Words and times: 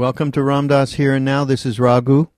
Welcome 0.00 0.32
to 0.32 0.42
Ram 0.42 0.66
Dass 0.66 0.94
Here 0.94 1.14
and 1.14 1.26
Now. 1.26 1.44
This 1.44 1.66
is 1.66 1.78
Raghu, 1.78 2.28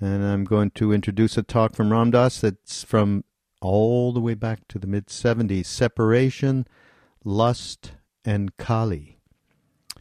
and 0.00 0.24
I'm 0.24 0.42
going 0.42 0.72
to 0.72 0.92
introduce 0.92 1.38
a 1.38 1.44
talk 1.44 1.76
from 1.76 1.92
Ram 1.92 2.10
Dass 2.10 2.40
that's 2.40 2.82
from 2.82 3.22
all 3.60 4.12
the 4.12 4.18
way 4.18 4.34
back 4.34 4.66
to 4.66 4.80
the 4.80 4.88
mid 4.88 5.06
70s 5.06 5.66
Separation, 5.66 6.66
Lust, 7.22 7.92
and 8.24 8.56
Kali. 8.56 9.20
A 9.96 10.00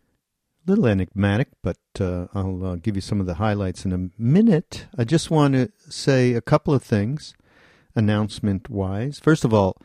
little 0.66 0.88
enigmatic, 0.88 1.50
but 1.62 1.78
uh, 2.00 2.26
I'll 2.34 2.66
uh, 2.66 2.76
give 2.78 2.96
you 2.96 3.02
some 3.02 3.20
of 3.20 3.28
the 3.28 3.36
highlights 3.36 3.86
in 3.86 3.94
a 3.94 4.10
minute. 4.18 4.88
I 4.98 5.04
just 5.04 5.30
want 5.30 5.54
to 5.54 5.72
say 5.88 6.34
a 6.34 6.42
couple 6.42 6.74
of 6.74 6.82
things, 6.82 7.36
announcement 7.94 8.68
wise. 8.68 9.20
First 9.20 9.46
of 9.46 9.54
all, 9.54 9.78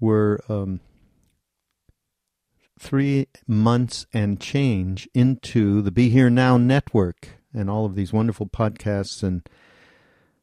we're. 0.00 0.38
Um, 0.48 0.80
three 2.82 3.28
months 3.46 4.06
and 4.12 4.40
change 4.40 5.08
into 5.14 5.80
the 5.82 5.92
Be 5.92 6.08
Here 6.08 6.28
Now 6.28 6.56
network 6.58 7.28
and 7.54 7.70
all 7.70 7.86
of 7.86 7.94
these 7.94 8.12
wonderful 8.12 8.46
podcasts 8.46 9.22
and 9.22 9.48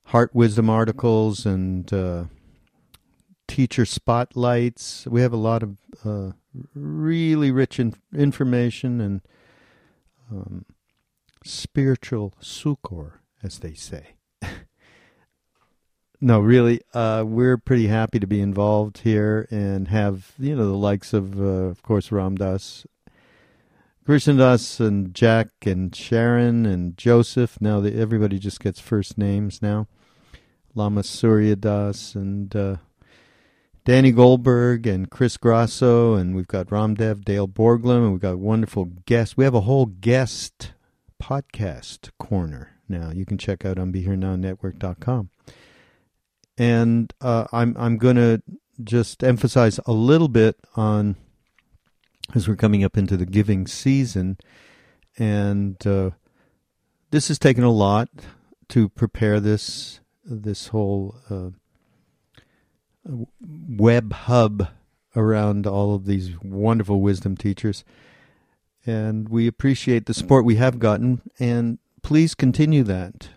heart 0.05 0.33
wisdom 0.33 0.69
articles 0.69 1.45
and 1.45 1.91
uh, 1.91 2.25
teacher 3.47 3.85
spotlights. 3.85 5.05
We 5.05 5.19
have 5.19 5.33
a 5.33 5.37
lot 5.37 5.63
of 5.63 5.77
uh, 6.05 6.31
really 6.73 7.51
rich 7.51 7.77
in- 7.77 7.95
information 8.15 9.01
and 9.01 9.21
um, 10.31 10.65
spiritual 11.43 12.33
succor, 12.39 13.19
as 13.43 13.59
they 13.59 13.73
say. 13.73 14.13
No, 16.21 16.41
really, 16.41 16.81
uh, 16.93 17.23
we're 17.25 17.57
pretty 17.57 17.87
happy 17.87 18.19
to 18.19 18.27
be 18.27 18.41
involved 18.41 18.99
here 18.99 19.47
and 19.51 19.87
have 19.87 20.33
you 20.37 20.53
know 20.53 20.67
the 20.67 20.75
likes 20.77 21.13
of, 21.13 21.39
uh, 21.39 21.43
of 21.43 21.81
course, 21.81 22.11
Ram 22.11 22.35
Dass, 22.35 22.85
Krishnadas, 24.05 24.81
and 24.85 25.13
Jack 25.13 25.47
and 25.65 25.95
Sharon 25.95 26.65
and 26.65 26.97
Joseph. 26.97 27.61
Now 27.61 27.79
the, 27.79 27.97
everybody 27.97 28.37
just 28.37 28.59
gets 28.59 28.81
first 28.81 29.17
names 29.17 29.61
now. 29.61 29.87
Lama 30.75 31.03
Surya 31.03 31.55
Das 31.55 32.15
and 32.15 32.53
uh, 32.53 32.75
Danny 33.85 34.11
Goldberg 34.11 34.85
and 34.85 35.09
Chris 35.09 35.37
Grosso, 35.37 36.15
and 36.15 36.35
we've 36.35 36.47
got 36.47 36.67
Ramdev, 36.67 37.23
Dale 37.23 37.47
Borglum, 37.47 38.03
and 38.03 38.11
we've 38.11 38.21
got 38.21 38.39
wonderful 38.39 38.85
guests. 39.05 39.37
We 39.37 39.45
have 39.45 39.55
a 39.55 39.61
whole 39.61 39.85
guest 39.85 40.73
podcast 41.23 42.09
corner 42.19 42.73
now. 42.89 43.11
You 43.11 43.25
can 43.25 43.37
check 43.37 43.63
out 43.63 43.79
on 43.79 43.93
BeHereNowNetwork.com 43.93 45.29
and 46.59 47.11
uh, 47.21 47.45
I'm 47.51 47.75
I'm 47.79 47.97
going 47.97 48.17
to 48.17 48.43
just 48.83 49.23
emphasize 49.23 49.79
a 49.85 49.93
little 49.93 50.27
bit 50.27 50.57
on 50.75 51.15
as 52.35 52.47
we're 52.47 52.55
coming 52.55 52.83
up 52.83 52.97
into 52.97 53.17
the 53.17 53.25
giving 53.25 53.65
season, 53.65 54.37
and 55.17 55.75
uh, 55.87 56.11
this 57.09 57.29
has 57.29 57.39
taken 57.39 57.63
a 57.63 57.71
lot 57.71 58.09
to 58.67 58.89
prepare 58.89 59.39
this 59.39 60.01
this 60.23 60.67
whole 60.67 61.15
uh, 61.29 61.49
web 63.41 64.13
hub 64.13 64.67
around 65.15 65.65
all 65.65 65.95
of 65.95 66.05
these 66.05 66.37
wonderful 66.43 67.01
wisdom 67.01 67.37
teachers, 67.37 67.85
and 68.85 69.29
we 69.29 69.47
appreciate 69.47 70.05
the 70.05 70.13
support 70.13 70.43
we 70.43 70.55
have 70.55 70.77
gotten, 70.77 71.21
and 71.39 71.79
please 72.03 72.35
continue 72.35 72.83
that. 72.83 73.29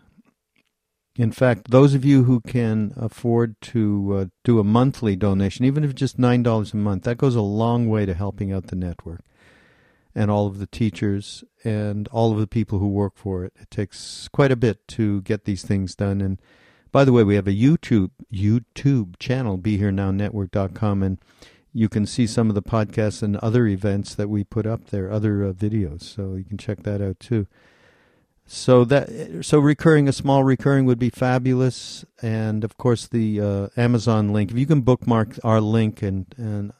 In 1.16 1.30
fact, 1.30 1.70
those 1.70 1.92
of 1.92 2.04
you 2.04 2.24
who 2.24 2.40
can 2.40 2.94
afford 2.96 3.60
to 3.60 4.14
uh, 4.14 4.24
do 4.44 4.58
a 4.58 4.64
monthly 4.64 5.14
donation, 5.14 5.64
even 5.66 5.84
if 5.84 5.94
just 5.94 6.18
$9 6.18 6.72
a 6.72 6.76
month, 6.76 7.04
that 7.04 7.18
goes 7.18 7.34
a 7.34 7.42
long 7.42 7.88
way 7.88 8.06
to 8.06 8.14
helping 8.14 8.50
out 8.50 8.68
the 8.68 8.76
network 8.76 9.20
and 10.14 10.30
all 10.30 10.46
of 10.46 10.58
the 10.58 10.66
teachers 10.66 11.44
and 11.64 12.08
all 12.08 12.32
of 12.32 12.38
the 12.38 12.46
people 12.46 12.78
who 12.78 12.88
work 12.88 13.12
for 13.16 13.44
it. 13.44 13.52
It 13.60 13.70
takes 13.70 14.28
quite 14.28 14.52
a 14.52 14.56
bit 14.56 14.88
to 14.88 15.20
get 15.22 15.44
these 15.44 15.62
things 15.62 15.94
done. 15.94 16.20
And 16.20 16.40
by 16.92 17.04
the 17.04 17.12
way, 17.12 17.24
we 17.24 17.34
have 17.34 17.46
a 17.48 17.52
YouTube 17.52 18.10
YouTube 18.32 19.18
channel, 19.18 19.58
BeHereNowNetwork.com, 19.58 21.02
and 21.02 21.18
you 21.74 21.88
can 21.88 22.06
see 22.06 22.26
some 22.26 22.48
of 22.48 22.54
the 22.54 22.62
podcasts 22.62 23.22
and 23.22 23.36
other 23.38 23.66
events 23.66 24.14
that 24.14 24.28
we 24.28 24.44
put 24.44 24.66
up 24.66 24.86
there, 24.86 25.10
other 25.10 25.44
uh, 25.44 25.52
videos. 25.52 26.02
So 26.02 26.34
you 26.34 26.44
can 26.44 26.58
check 26.58 26.82
that 26.82 27.00
out 27.00 27.20
too. 27.20 27.46
So 28.44 28.84
that 28.84 29.44
so 29.44 29.58
recurring 29.58 30.08
a 30.08 30.12
small 30.12 30.44
recurring 30.44 30.84
would 30.84 30.98
be 30.98 31.10
fabulous, 31.10 32.04
and 32.20 32.64
of 32.64 32.76
course 32.76 33.06
the 33.06 33.40
uh, 33.40 33.68
Amazon 33.76 34.32
link. 34.32 34.50
If 34.50 34.58
you 34.58 34.66
can 34.66 34.82
bookmark 34.82 35.38
our 35.42 35.60
link 35.60 36.02
and 36.02 36.26
and 36.36 36.72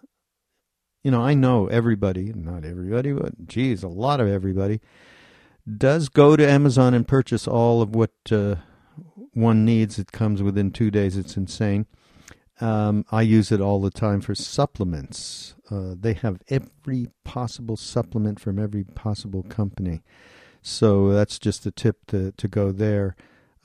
you 1.03 1.11
know 1.11 1.23
I 1.23 1.34
know 1.34 1.69
everybody, 1.69 2.33
not 2.34 2.65
everybody, 2.65 3.12
but 3.12 3.47
geez, 3.47 3.83
a 3.83 3.89
lot 3.89 4.21
of 4.21 4.28
everybody 4.28 4.81
does 5.78 6.09
go 6.09 6.37
to 6.37 6.49
Amazon 6.49 6.95
and 6.95 7.06
purchase 7.06 7.47
all 7.47 7.83
of 7.83 7.94
what 7.94 8.11
uh, 8.31 8.56
one 9.33 9.65
needs. 9.65 9.99
It 9.99 10.12
comes 10.12 10.43
within 10.43 10.71
two 10.71 10.91
days. 10.91 11.17
It's 11.17 11.37
insane. 11.37 11.87
Um, 12.61 13.05
I 13.11 13.23
use 13.23 13.50
it 13.50 13.61
all 13.61 13.81
the 13.81 13.91
time 13.91 14.21
for 14.21 14.34
supplements. 14.34 15.55
Uh, 15.71 15.94
they 15.99 16.15
have 16.15 16.39
every 16.49 17.09
possible 17.25 17.77
supplement 17.77 18.39
from 18.41 18.59
every 18.59 18.84
possible 18.84 19.43
company. 19.43 20.03
So 20.62 21.12
that's 21.12 21.39
just 21.39 21.67
a 21.67 21.73
tip 21.73 22.06
to, 22.06 22.33
to 22.33 22.49
go 22.49 22.71
there. 22.71 23.17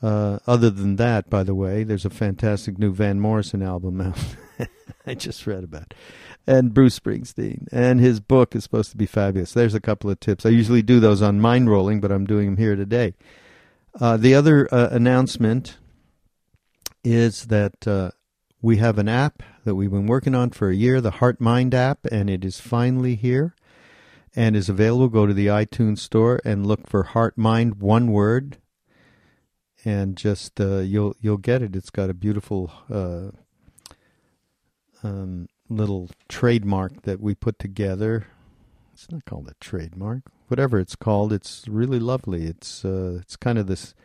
Uh, 0.02 0.40
other 0.46 0.70
than 0.70 0.96
that, 0.98 1.30
by 1.30 1.44
the 1.44 1.56
way, 1.56 1.84
there's 1.84 2.06
a 2.06 2.10
fantastic 2.10 2.78
new 2.78 2.92
Van 2.94 3.20
Morrison 3.20 3.64
album 3.64 4.02
out. 4.02 4.20
I 5.08 5.14
just 5.16 5.48
read 5.48 5.64
about, 5.64 5.94
and 6.46 6.74
Bruce 6.74 7.00
Springsteen, 7.00 7.68
and 7.72 8.00
his 8.00 8.20
book 8.20 8.56
is 8.56 8.64
supposed 8.64 8.92
to 8.92 8.98
be 8.98 9.06
fabulous. 9.06 9.54
There's 9.54 9.74
a 9.74 9.80
couple 9.80 10.10
of 10.10 10.20
tips. 10.20 10.46
I 10.46 10.50
usually 10.50 10.82
do 10.82 11.00
those 11.00 11.22
on 11.22 11.40
Mindrolling, 11.40 12.02
but 12.02 12.12
I'm 12.12 12.26
doing 12.26 12.46
them 12.46 12.58
here 12.58 12.76
today. 12.76 13.14
Uh, 14.00 14.18
the 14.18 14.36
other 14.36 14.68
uh, 14.72 14.90
announcement 14.92 15.78
is 17.04 17.46
that 17.46 17.88
uh, 17.88 18.12
we 18.62 18.78
have 18.78 19.00
an 19.00 19.08
app 19.08 19.42
that 19.64 19.76
we've 19.76 19.92
been 19.92 20.08
working 20.08 20.36
on 20.36 20.52
for 20.52 20.70
a 20.70 20.76
year, 20.76 21.02
the 21.02 21.12
Heart 21.12 21.42
Mind 21.42 21.74
app, 21.74 22.06
and 22.12 22.30
it 22.30 22.46
is 22.46 22.60
finally 22.60 23.16
here 23.16 23.56
and 24.38 24.56
is 24.56 24.70
available. 24.70 25.10
Go 25.10 25.26
to 25.26 25.34
the 25.34 25.48
iTunes 25.48 25.98
store 25.98 26.40
and 26.46 26.66
look 26.66 26.88
for 26.88 27.02
Heart 27.02 27.40
Mind 27.40 27.82
one 27.82 28.12
word, 28.12 28.60
and 29.84 30.16
just 30.16 30.62
uh, 30.62 30.78
you'll 30.78 31.16
you'll 31.20 31.38
get 31.38 31.64
it. 31.64 31.76
It's 31.76 31.90
got 31.90 32.12
a 32.12 32.14
beautiful 32.14 32.72
uh, 32.90 33.32
um, 35.04 35.48
little 35.70 36.10
trademark 36.30 37.02
that 37.02 37.20
we 37.20 37.34
put 37.34 37.58
together. 37.58 38.28
It's 38.94 39.12
not 39.12 39.26
called 39.26 39.48
a 39.50 39.56
trademark, 39.60 40.22
whatever 40.48 40.80
it's 40.80 40.96
called. 40.96 41.34
It's 41.34 41.68
really 41.68 42.00
lovely. 42.00 42.46
It's 42.46 42.86
uh, 42.86 43.18
it's 43.22 43.36
kind 43.36 43.58
of 43.58 43.66
this 43.66 43.96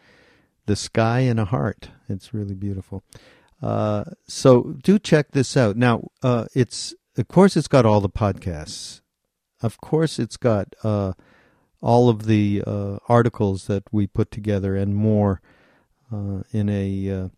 the 0.65 0.77
sky 0.77 1.21
and 1.21 1.39
a 1.39 1.45
heart. 1.45 1.91
It's 2.09 2.33
really 2.33 2.55
beautiful. 2.55 3.03
Uh, 3.61 4.05
so 4.27 4.77
do 4.83 4.99
check 4.99 5.33
this 5.33 5.59
out. 5.59 5.77
Now, 5.77 6.09
uh, 6.23 6.47
it's 6.55 6.95
of 7.19 7.29
course 7.29 7.55
it's 7.55 7.69
got 7.69 7.85
all 7.85 8.01
the 8.01 8.09
podcasts 8.09 9.02
of 9.63 9.81
course, 9.81 10.19
it's 10.19 10.37
got 10.37 10.75
uh, 10.83 11.13
all 11.81 12.09
of 12.09 12.27
the 12.27 12.63
uh, 12.67 12.99
articles 13.09 13.67
that 13.67 13.85
we 13.93 14.07
put 14.07 14.31
together 14.31 14.77
and 14.77 14.95
more 14.95 15.41
uh, 16.13 16.43
in 16.51 16.69
a. 16.69 17.11
Uh, 17.11 17.29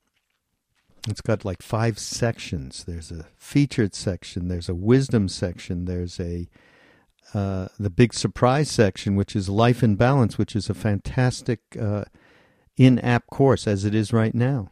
it's 1.07 1.21
got 1.21 1.45
like 1.45 1.61
five 1.61 1.99
sections. 1.99 2.85
There's 2.85 3.12
a 3.12 3.27
featured 3.37 3.95
section. 3.95 4.49
There's 4.49 4.71
a 4.71 4.75
wisdom 4.75 5.29
section. 5.29 5.85
There's 5.85 6.19
a 6.19 6.49
uh, 7.35 7.69
the 7.79 7.91
big 7.91 8.15
surprise 8.15 8.71
section, 8.71 9.17
which 9.17 9.35
is 9.35 9.49
life 9.49 9.82
in 9.82 9.97
balance, 9.97 10.38
which 10.38 10.55
is 10.55 10.71
a 10.71 10.75
fantastic 10.75 11.61
uh, 11.81 12.05
in-app 12.76 13.26
course 13.26 13.67
as 13.67 13.85
it 13.85 13.94
is 13.94 14.12
right 14.12 14.35
now. 14.35 14.71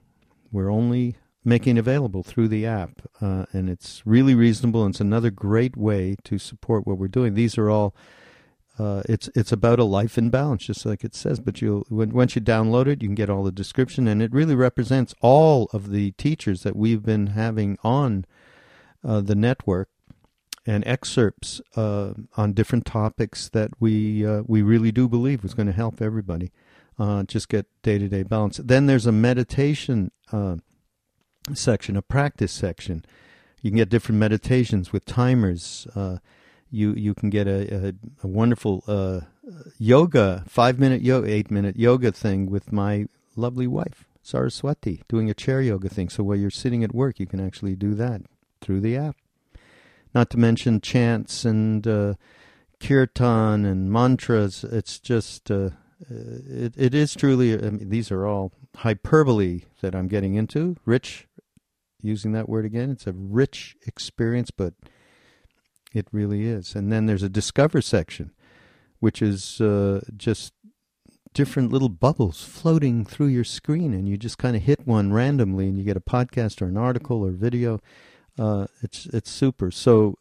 We're 0.50 0.70
only 0.70 1.16
making 1.44 1.78
available 1.78 2.22
through 2.22 2.48
the 2.48 2.66
app, 2.66 3.02
uh, 3.20 3.46
and 3.52 3.68
it's 3.68 4.02
really 4.04 4.34
reasonable. 4.34 4.84
And 4.84 4.94
it's 4.94 5.00
another 5.00 5.30
great 5.30 5.76
way 5.76 6.16
to 6.24 6.38
support 6.38 6.86
what 6.86 6.98
we're 6.98 7.08
doing. 7.08 7.34
These 7.34 7.58
are 7.58 7.70
all. 7.70 7.94
Uh, 8.78 9.02
it's 9.06 9.28
it's 9.34 9.52
about 9.52 9.78
a 9.78 9.84
life 9.84 10.16
in 10.16 10.30
balance, 10.30 10.64
just 10.64 10.86
like 10.86 11.04
it 11.04 11.14
says. 11.14 11.40
But 11.40 11.60
you 11.60 11.84
once 11.90 12.34
you 12.34 12.40
download 12.40 12.86
it, 12.86 13.02
you 13.02 13.08
can 13.08 13.14
get 13.14 13.28
all 13.28 13.44
the 13.44 13.52
description, 13.52 14.08
and 14.08 14.22
it 14.22 14.32
really 14.32 14.54
represents 14.54 15.14
all 15.20 15.68
of 15.72 15.90
the 15.90 16.12
teachers 16.12 16.62
that 16.62 16.74
we've 16.74 17.02
been 17.02 17.28
having 17.28 17.76
on 17.84 18.24
uh, 19.04 19.20
the 19.20 19.34
network, 19.34 19.90
and 20.64 20.86
excerpts 20.86 21.60
uh, 21.76 22.14
on 22.36 22.54
different 22.54 22.86
topics 22.86 23.48
that 23.50 23.70
we 23.78 24.24
uh, 24.24 24.42
we 24.46 24.62
really 24.62 24.90
do 24.90 25.08
believe 25.08 25.44
is 25.44 25.54
going 25.54 25.66
to 25.66 25.72
help 25.72 26.00
everybody. 26.00 26.50
Uh, 26.98 27.22
just 27.24 27.48
get 27.48 27.66
day 27.82 27.98
to 27.98 28.08
day 28.08 28.22
balance. 28.22 28.58
Then 28.58 28.86
there's 28.86 29.06
a 29.06 29.12
meditation 29.12 30.12
uh, 30.30 30.56
section, 31.54 31.96
a 31.96 32.02
practice 32.02 32.52
section. 32.52 33.04
You 33.60 33.70
can 33.70 33.76
get 33.76 33.88
different 33.88 34.18
meditations 34.18 34.92
with 34.92 35.04
timers. 35.04 35.86
Uh, 35.94 36.18
you 36.70 36.94
you 36.94 37.14
can 37.14 37.30
get 37.30 37.46
a, 37.46 37.88
a, 37.88 37.92
a 38.22 38.26
wonderful 38.26 38.82
uh, 38.88 39.20
yoga, 39.78 40.44
five 40.48 40.78
minute 40.78 41.02
yoga, 41.02 41.30
eight 41.30 41.50
minute 41.50 41.76
yoga 41.76 42.12
thing 42.12 42.50
with 42.50 42.72
my 42.72 43.06
lovely 43.36 43.66
wife 43.66 44.06
Saraswati, 44.22 45.02
doing 45.08 45.28
a 45.28 45.34
chair 45.34 45.60
yoga 45.60 45.88
thing. 45.88 46.08
So 46.08 46.22
while 46.22 46.36
you're 46.36 46.50
sitting 46.50 46.84
at 46.84 46.94
work, 46.94 47.18
you 47.18 47.26
can 47.26 47.40
actually 47.40 47.74
do 47.74 47.94
that 47.94 48.22
through 48.60 48.80
the 48.80 48.96
app. 48.96 49.16
Not 50.14 50.30
to 50.30 50.38
mention 50.38 50.80
chants 50.80 51.44
and 51.44 51.86
uh, 51.86 52.14
kirtan 52.80 53.64
and 53.64 53.90
mantras. 53.90 54.64
It's 54.64 54.98
just, 54.98 55.50
uh, 55.50 55.70
it, 56.08 56.74
it 56.76 56.94
is 56.94 57.14
truly, 57.14 57.54
I 57.54 57.70
mean, 57.70 57.88
these 57.88 58.10
are 58.12 58.26
all 58.26 58.52
hyperbole 58.76 59.62
that 59.80 59.94
I'm 59.94 60.08
getting 60.08 60.34
into. 60.34 60.76
Rich, 60.84 61.26
using 62.02 62.32
that 62.32 62.48
word 62.48 62.64
again, 62.64 62.90
it's 62.90 63.06
a 63.06 63.12
rich 63.12 63.76
experience, 63.86 64.50
but 64.50 64.74
it 65.94 66.06
really 66.12 66.46
is. 66.46 66.74
And 66.74 66.90
then 66.92 67.06
there's 67.06 67.22
a 67.22 67.28
discover 67.28 67.80
section, 67.80 68.32
which 69.00 69.22
is 69.22 69.60
uh, 69.60 70.00
just 70.16 70.52
different 71.34 71.72
little 71.72 71.88
bubbles 71.88 72.42
floating 72.42 73.04
through 73.04 73.26
your 73.26 73.44
screen, 73.44 73.94
and 73.94 74.08
you 74.08 74.16
just 74.16 74.38
kind 74.38 74.56
of 74.56 74.62
hit 74.62 74.86
one 74.86 75.12
randomly, 75.12 75.68
and 75.68 75.78
you 75.78 75.84
get 75.84 75.96
a 75.96 76.00
podcast 76.00 76.60
or 76.60 76.66
an 76.66 76.76
article 76.76 77.24
or 77.24 77.30
video. 77.30 77.80
Uh, 78.38 78.66
it's 78.82 79.06
it's 79.06 79.30
super. 79.30 79.70
So, 79.70 80.16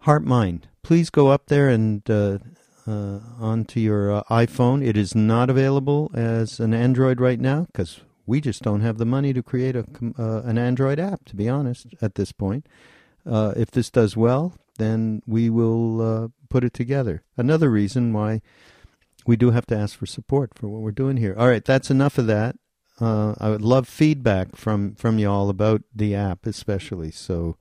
Heart 0.00 0.24
Mind, 0.24 0.68
please 0.82 1.10
go 1.10 1.28
up 1.28 1.46
there 1.46 1.68
and 1.68 2.08
uh, 2.10 2.38
uh, 2.86 3.20
onto 3.38 3.80
your 3.80 4.12
uh, 4.12 4.22
iPhone. 4.30 4.84
It 4.84 4.96
is 4.96 5.14
not 5.14 5.50
available 5.50 6.10
as 6.14 6.58
an 6.58 6.74
Android 6.74 7.20
right 7.20 7.40
now 7.40 7.66
because 7.66 8.00
we 8.28 8.40
just 8.42 8.62
don't 8.62 8.82
have 8.82 8.98
the 8.98 9.06
money 9.06 9.32
to 9.32 9.42
create 9.42 9.74
a 9.74 9.86
uh, 10.18 10.42
an 10.44 10.58
Android 10.58 11.00
app. 11.00 11.24
To 11.24 11.34
be 11.34 11.48
honest, 11.48 11.86
at 12.02 12.14
this 12.14 12.30
point, 12.30 12.66
uh, 13.26 13.54
if 13.56 13.70
this 13.70 13.90
does 13.90 14.16
well, 14.16 14.54
then 14.76 15.22
we 15.26 15.48
will 15.48 16.00
uh, 16.00 16.28
put 16.50 16.62
it 16.62 16.74
together. 16.74 17.22
Another 17.36 17.70
reason 17.70 18.12
why 18.12 18.42
we 19.26 19.36
do 19.36 19.50
have 19.50 19.66
to 19.66 19.76
ask 19.76 19.98
for 19.98 20.06
support 20.06 20.52
for 20.54 20.68
what 20.68 20.82
we're 20.82 20.90
doing 20.90 21.16
here. 21.16 21.34
All 21.36 21.48
right, 21.48 21.64
that's 21.64 21.90
enough 21.90 22.18
of 22.18 22.26
that. 22.26 22.56
Uh, 23.00 23.34
I 23.40 23.48
would 23.48 23.62
love 23.62 23.88
feedback 23.88 24.56
from 24.56 24.94
from 24.94 25.18
y'all 25.18 25.48
about 25.48 25.82
the 25.94 26.14
app, 26.14 26.46
especially. 26.46 27.10
So, 27.10 27.56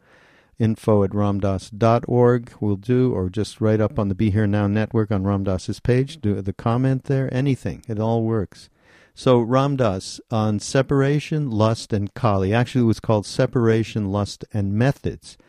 info 0.60 1.04
at 1.04 1.12
ramdass.org 1.12 2.54
will 2.60 2.76
do, 2.76 3.14
or 3.14 3.30
just 3.30 3.62
write 3.62 3.80
up 3.80 3.98
on 3.98 4.10
the 4.10 4.16
Be 4.16 4.32
Here 4.32 4.48
Now 4.48 4.68
network 4.68 5.12
on 5.12 5.24
Ram 5.24 5.46
Dass's 5.46 5.80
page. 5.80 6.20
Do 6.20 6.42
the 6.42 6.54
comment 6.54 7.06
there, 7.06 7.34
anything. 7.34 7.84
It 7.88 8.00
all 8.00 8.24
works. 8.24 8.70
So 9.18 9.40
Ram 9.40 9.78
Dass 9.78 10.22
on 10.30 10.60
separation, 10.60 11.50
lust, 11.50 11.92
and 11.92 12.14
kali. 12.14 12.54
Actually, 12.54 12.84
it 12.84 12.94
was 12.94 13.00
called 13.00 13.26
separation, 13.26 14.12
lust, 14.12 14.46
and 14.54 14.74
methods. 14.74 15.40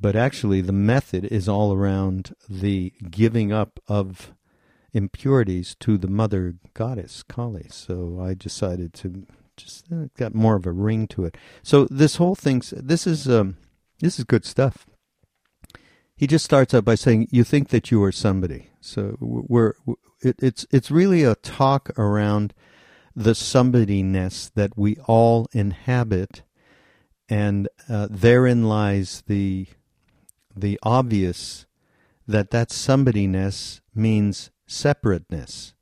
But 0.00 0.16
actually, 0.16 0.60
the 0.60 0.72
method 0.72 1.24
is 1.26 1.48
all 1.48 1.72
around 1.72 2.34
the 2.50 2.92
giving 3.12 3.52
up 3.52 3.78
of 3.86 4.34
impurities 4.92 5.76
to 5.80 5.96
the 5.96 6.08
mother 6.08 6.56
goddess 6.74 7.22
Kali. 7.22 7.68
So 7.70 8.18
I 8.20 8.34
decided 8.34 8.92
to 8.94 9.24
just 9.56 9.84
uh, 9.92 10.06
got 10.16 10.34
more 10.34 10.56
of 10.56 10.66
a 10.66 10.72
ring 10.72 11.06
to 11.08 11.26
it. 11.26 11.36
So 11.62 11.84
this 11.92 12.16
whole 12.16 12.34
thing, 12.34 12.60
this 12.72 13.06
is 13.06 13.28
um, 13.28 13.56
this 14.00 14.18
is 14.18 14.24
good 14.24 14.44
stuff. 14.44 14.84
He 16.16 16.26
just 16.26 16.44
starts 16.44 16.74
out 16.74 16.84
by 16.84 16.94
saying, 16.94 17.28
"You 17.30 17.44
think 17.44 17.68
that 17.68 17.90
you 17.90 18.02
are 18.02 18.12
somebody." 18.12 18.70
So 18.80 19.16
we're 19.20 19.74
it, 20.20 20.36
it's 20.38 20.66
it's 20.70 20.90
really 20.90 21.24
a 21.24 21.34
talk 21.34 21.90
around 21.98 22.54
the 23.16 23.32
somebodyness 23.32 24.50
that 24.54 24.76
we 24.76 24.96
all 25.06 25.48
inhabit, 25.52 26.42
and 27.28 27.68
uh, 27.88 28.08
therein 28.10 28.64
lies 28.64 29.22
the 29.26 29.66
the 30.56 30.78
obvious 30.82 31.66
that 32.26 32.50
that 32.50 32.68
somebodyness 32.70 33.80
means 33.94 34.50
separateness 34.66 35.74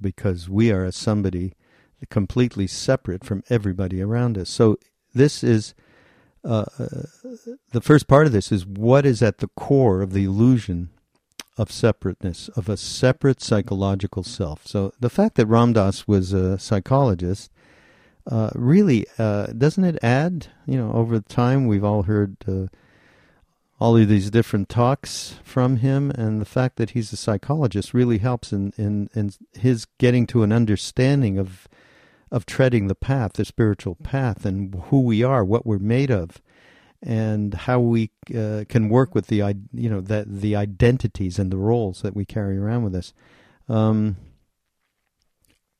because 0.00 0.48
we 0.48 0.70
are 0.70 0.84
a 0.84 0.92
somebody 0.92 1.54
completely 2.10 2.66
separate 2.66 3.24
from 3.24 3.42
everybody 3.48 4.02
around 4.02 4.38
us. 4.38 4.48
So 4.48 4.78
this 5.14 5.42
is 5.42 5.74
uh, 6.46 6.64
the 7.72 7.80
first 7.80 8.06
part 8.06 8.26
of 8.26 8.32
this 8.32 8.52
is 8.52 8.64
what 8.64 9.04
is 9.04 9.22
at 9.22 9.38
the 9.38 9.48
core 9.48 10.00
of 10.02 10.12
the 10.12 10.24
illusion 10.24 10.90
of 11.58 11.72
separateness, 11.72 12.48
of 12.50 12.68
a 12.68 12.76
separate 12.76 13.42
psychological 13.42 14.22
self. 14.22 14.66
So 14.66 14.92
the 15.00 15.10
fact 15.10 15.36
that 15.36 15.46
Ram 15.46 15.72
Dass 15.72 16.06
was 16.06 16.32
a 16.32 16.58
psychologist 16.58 17.50
uh, 18.30 18.50
really 18.54 19.06
uh, 19.18 19.46
doesn't 19.46 19.84
it 19.84 20.02
add? 20.02 20.48
You 20.66 20.78
know, 20.78 20.92
over 20.92 21.20
time 21.20 21.66
we've 21.66 21.84
all 21.84 22.04
heard 22.04 22.36
uh, 22.46 22.66
all 23.78 23.96
of 23.96 24.08
these 24.08 24.30
different 24.30 24.68
talks 24.68 25.36
from 25.44 25.76
him, 25.76 26.10
and 26.10 26.40
the 26.40 26.46
fact 26.46 26.76
that 26.76 26.90
he's 26.90 27.12
a 27.12 27.16
psychologist 27.16 27.94
really 27.94 28.18
helps 28.18 28.52
in, 28.52 28.72
in, 28.76 29.10
in 29.14 29.32
his 29.52 29.86
getting 29.98 30.26
to 30.28 30.42
an 30.42 30.52
understanding 30.52 31.38
of 31.38 31.68
of 32.30 32.46
treading 32.46 32.88
the 32.88 32.94
path, 32.94 33.34
the 33.34 33.44
spiritual 33.44 33.94
path, 33.96 34.44
and 34.44 34.74
who 34.86 35.00
we 35.00 35.22
are, 35.22 35.44
what 35.44 35.66
we're 35.66 35.78
made 35.78 36.10
of, 36.10 36.42
and 37.02 37.54
how 37.54 37.78
we 37.78 38.10
uh, 38.36 38.64
can 38.68 38.88
work 38.88 39.14
with 39.14 39.28
the 39.28 39.54
you 39.72 39.88
know 39.88 40.00
the 40.00 40.24
the 40.26 40.56
identities 40.56 41.38
and 41.38 41.50
the 41.50 41.56
roles 41.56 42.02
that 42.02 42.16
we 42.16 42.24
carry 42.24 42.58
around 42.58 42.82
with 42.82 42.94
us. 42.94 43.12
Um, 43.68 44.16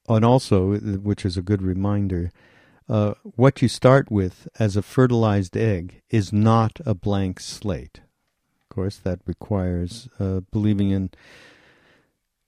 and 0.08 0.24
also, 0.24 0.76
which 0.76 1.24
is 1.24 1.36
a 1.36 1.42
good 1.42 1.62
reminder, 1.62 2.30
uh, 2.88 3.14
what 3.22 3.60
you 3.60 3.68
start 3.68 4.10
with 4.10 4.46
as 4.58 4.76
a 4.76 4.82
fertilized 4.82 5.56
egg 5.56 6.02
is 6.10 6.32
not 6.32 6.78
a 6.86 6.94
blank 6.94 7.40
slate. 7.40 8.00
Of 8.62 8.74
course, 8.74 8.96
that 8.98 9.20
requires 9.26 10.08
uh, 10.20 10.40
believing 10.52 10.90
in 10.90 11.10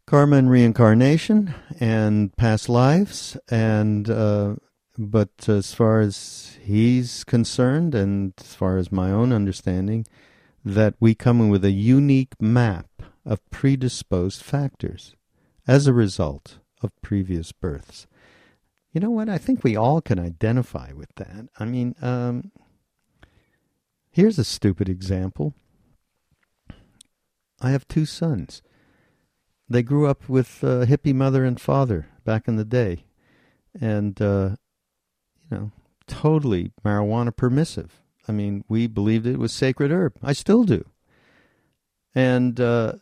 karma 0.09 0.37
and 0.37 0.51
reincarnation 0.51 1.55
and 1.79 2.35
past 2.39 2.67
lives. 2.67 3.37
And 3.51 4.09
uh, 4.09 4.55
but 4.97 5.47
as 5.47 5.75
far 5.75 6.01
as 6.01 6.57
he's 6.63 7.25
concerned, 7.25 7.95
and 7.95 8.33
as 8.41 8.55
far 8.55 8.79
as 8.79 8.91
my 8.91 9.11
own 9.11 9.35
understanding, 9.35 10.07
that 10.65 10.95
we 10.99 11.15
come 11.15 11.43
in 11.43 11.51
with 11.51 11.63
a 11.63 11.73
unique 11.73 12.41
map 12.41 13.03
of 13.27 13.49
predisposed 13.51 14.43
factors 14.43 15.15
as 15.67 15.87
a 15.87 15.93
result 15.93 16.59
of 16.83 16.91
previous 17.03 17.53
births. 17.53 18.07
You 18.93 19.03
know 19.03 19.11
what? 19.11 19.29
I 19.29 19.37
think 19.37 19.63
we 19.63 19.77
all 19.77 20.01
can 20.01 20.19
identify 20.19 20.91
with 20.95 21.15
that. 21.17 21.49
I 21.59 21.67
mean, 21.67 21.95
um, 22.01 22.51
here's 24.11 24.39
a 24.39 24.45
stupid 24.45 24.89
example. 24.89 25.53
I 27.61 27.71
have 27.71 27.87
two 27.87 28.07
sons. 28.07 28.63
They 29.69 29.83
grew 29.83 30.07
up 30.07 30.29
with 30.29 30.63
a 30.63 30.87
hippie 30.87 31.15
mother 31.15 31.45
and 31.45 31.61
father 31.61 32.07
back 32.25 32.49
in 32.49 32.57
the 32.57 32.65
day, 32.65 33.05
and 33.79 34.21
uh, 34.21 34.57
you 35.51 35.57
know, 35.57 35.71
totally 36.07 36.73
marijuana 36.85 37.37
permissive. 37.37 38.01
I 38.27 38.33
mean, 38.33 38.65
we 38.69 38.87
believed 38.87 39.27
it 39.27 39.39
was 39.39 39.53
sacred 39.53 39.91
herb. 39.91 40.15
I 40.23 40.33
still 40.33 40.65
do. 40.65 40.85
And 42.15 42.61
uh, 42.61 42.95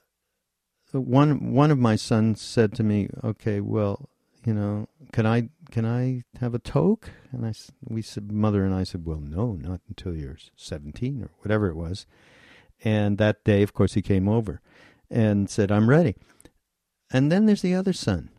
one 0.92 1.52
one 1.52 1.70
of 1.70 1.78
my 1.78 1.96
sons 1.96 2.40
said 2.40 2.74
to 2.74 2.82
me, 2.82 3.08
"Okay, 3.22 3.60
well, 3.60 4.08
you 4.46 4.54
know, 4.54 4.88
can 5.12 5.26
I 5.26 5.48
can 5.70 5.84
I 5.84 6.22
have 6.40 6.54
a 6.54 6.60
toke? 6.60 7.10
And 7.32 7.44
I 7.44 7.52
we 7.82 8.00
said 8.00 8.30
mother 8.30 8.64
and 8.64 8.72
I 8.72 8.84
said, 8.84 9.04
well, 9.04 9.20
no, 9.20 9.52
not 9.52 9.80
until 9.88 10.14
you're 10.14 10.38
17 10.56 11.22
or 11.22 11.30
whatever 11.40 11.68
it 11.68 11.76
was. 11.76 12.06
And 12.84 13.18
that 13.18 13.42
day, 13.42 13.62
of 13.62 13.74
course, 13.74 13.94
he 13.94 14.02
came 14.02 14.28
over 14.28 14.60
and 15.10 15.50
said, 15.50 15.72
I'm 15.72 15.90
ready. 15.90 16.14
And 17.10 17.30
then 17.30 17.46
there's 17.46 17.62
the 17.62 17.74
other 17.74 17.92
son. 17.92 18.30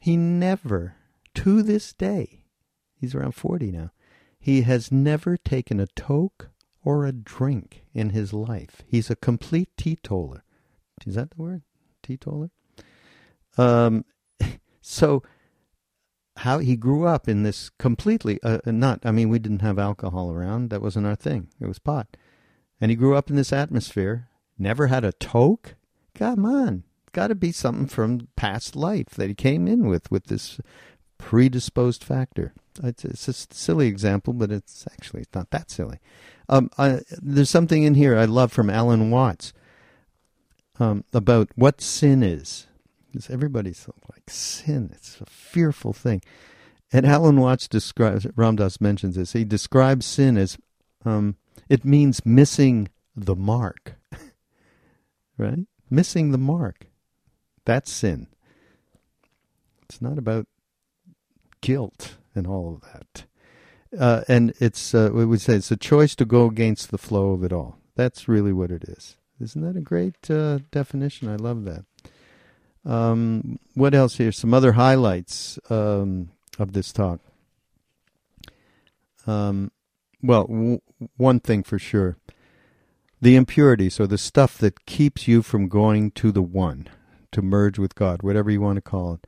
He 0.00 0.16
never, 0.16 0.96
to 1.34 1.62
this 1.62 1.92
day, 1.92 2.44
he's 2.98 3.14
around 3.14 3.32
40 3.32 3.72
now, 3.72 3.90
he 4.38 4.62
has 4.62 4.92
never 4.92 5.36
taken 5.36 5.80
a 5.80 5.86
toke 5.88 6.50
or 6.84 7.04
a 7.04 7.12
drink 7.12 7.84
in 7.92 8.10
his 8.10 8.32
life. 8.32 8.82
He's 8.86 9.10
a 9.10 9.16
complete 9.16 9.70
teetotaler. 9.76 10.44
Is 11.04 11.16
that 11.16 11.30
the 11.30 11.42
word? 11.42 11.62
Teetotaler? 12.02 12.50
Um, 13.58 14.04
so 14.80 15.22
how 16.38 16.58
he 16.58 16.76
grew 16.76 17.06
up 17.06 17.28
in 17.28 17.42
this 17.42 17.70
completely 17.78 18.38
uh, 18.42 18.58
not 18.66 19.00
i 19.04 19.10
mean 19.10 19.28
we 19.28 19.38
didn't 19.38 19.62
have 19.62 19.78
alcohol 19.78 20.30
around 20.30 20.70
that 20.70 20.82
wasn't 20.82 21.06
our 21.06 21.16
thing 21.16 21.48
it 21.60 21.66
was 21.66 21.78
pot 21.78 22.16
and 22.80 22.90
he 22.90 22.96
grew 22.96 23.16
up 23.16 23.30
in 23.30 23.36
this 23.36 23.52
atmosphere 23.52 24.28
never 24.58 24.88
had 24.88 25.04
a 25.04 25.12
toke 25.12 25.76
come 26.14 26.44
on 26.44 26.84
got 27.16 27.28
to 27.28 27.34
be 27.34 27.52
something 27.52 27.86
from 27.86 28.28
past 28.36 28.76
life 28.76 29.10
that 29.10 29.28
he 29.28 29.34
came 29.34 29.66
in 29.66 29.86
with 29.86 30.10
with 30.10 30.24
this 30.24 30.60
predisposed 31.18 32.04
factor 32.04 32.52
it's, 32.82 33.04
it's 33.04 33.28
a 33.28 33.32
silly 33.32 33.88
example 33.88 34.32
but 34.32 34.52
it's 34.52 34.86
actually 34.92 35.22
it's 35.22 35.34
not 35.34 35.50
that 35.50 35.70
silly 35.70 35.98
um, 36.48 36.70
I, 36.78 37.00
there's 37.10 37.50
something 37.50 37.82
in 37.82 37.94
here 37.94 38.16
i 38.16 38.26
love 38.26 38.52
from 38.52 38.68
alan 38.68 39.10
watts 39.10 39.52
um, 40.78 41.04
about 41.12 41.48
what 41.54 41.80
sin 41.80 42.22
is 42.22 42.66
because 43.16 43.30
everybody's 43.30 43.88
like 44.10 44.28
sin. 44.28 44.90
It's 44.92 45.20
a 45.22 45.26
fearful 45.26 45.94
thing. 45.94 46.20
And 46.92 47.06
Alan 47.06 47.40
Watts 47.40 47.66
describes, 47.66 48.26
Ram 48.36 48.56
Dass 48.56 48.78
mentions 48.78 49.16
this, 49.16 49.32
he 49.32 49.44
describes 49.44 50.04
sin 50.04 50.36
as 50.36 50.58
um, 51.04 51.36
it 51.68 51.84
means 51.84 52.26
missing 52.26 52.88
the 53.16 53.34
mark. 53.34 53.94
right? 55.38 55.60
Missing 55.88 56.32
the 56.32 56.38
mark. 56.38 56.88
That's 57.66 57.92
sin. 57.92 58.28
It's 59.82 60.00
not 60.00 60.16
about 60.16 60.46
guilt 61.60 62.16
and 62.34 62.46
all 62.46 62.74
of 62.74 62.92
that. 62.92 63.24
Uh, 63.98 64.22
and 64.28 64.54
it's, 64.58 64.94
uh, 64.94 65.10
we 65.12 65.26
would 65.26 65.40
say, 65.40 65.54
it's 65.54 65.70
a 65.70 65.76
choice 65.76 66.14
to 66.16 66.24
go 66.24 66.46
against 66.46 66.90
the 66.90 66.98
flow 66.98 67.32
of 67.32 67.44
it 67.44 67.52
all. 67.52 67.78
That's 67.94 68.28
really 68.28 68.52
what 68.52 68.70
it 68.70 68.84
is. 68.84 69.16
Isn't 69.40 69.62
that 69.62 69.76
a 69.76 69.82
great 69.82 70.30
uh, 70.30 70.60
definition? 70.70 71.28
I 71.28 71.36
love 71.36 71.64
that. 71.64 71.84
Um, 72.84 73.58
what 73.74 73.94
else 73.94 74.16
here? 74.16 74.32
Some 74.32 74.54
other 74.54 74.72
highlights 74.72 75.58
um, 75.68 76.30
of 76.58 76.72
this 76.72 76.92
talk. 76.92 77.20
Um, 79.26 79.72
well, 80.22 80.44
w- 80.44 80.80
one 81.16 81.40
thing 81.40 81.62
for 81.62 81.78
sure 81.78 82.16
the 83.20 83.36
impurities 83.36 83.98
or 83.98 84.06
the 84.06 84.18
stuff 84.18 84.58
that 84.58 84.84
keeps 84.86 85.26
you 85.26 85.42
from 85.42 85.68
going 85.68 86.10
to 86.12 86.30
the 86.30 86.42
one, 86.42 86.86
to 87.36 87.42
merge 87.42 87.78
with 87.78 87.94
God, 87.94 88.22
whatever 88.22 88.50
you 88.50 88.62
want 88.62 88.76
to 88.76 88.80
call 88.80 89.12
it, 89.12 89.26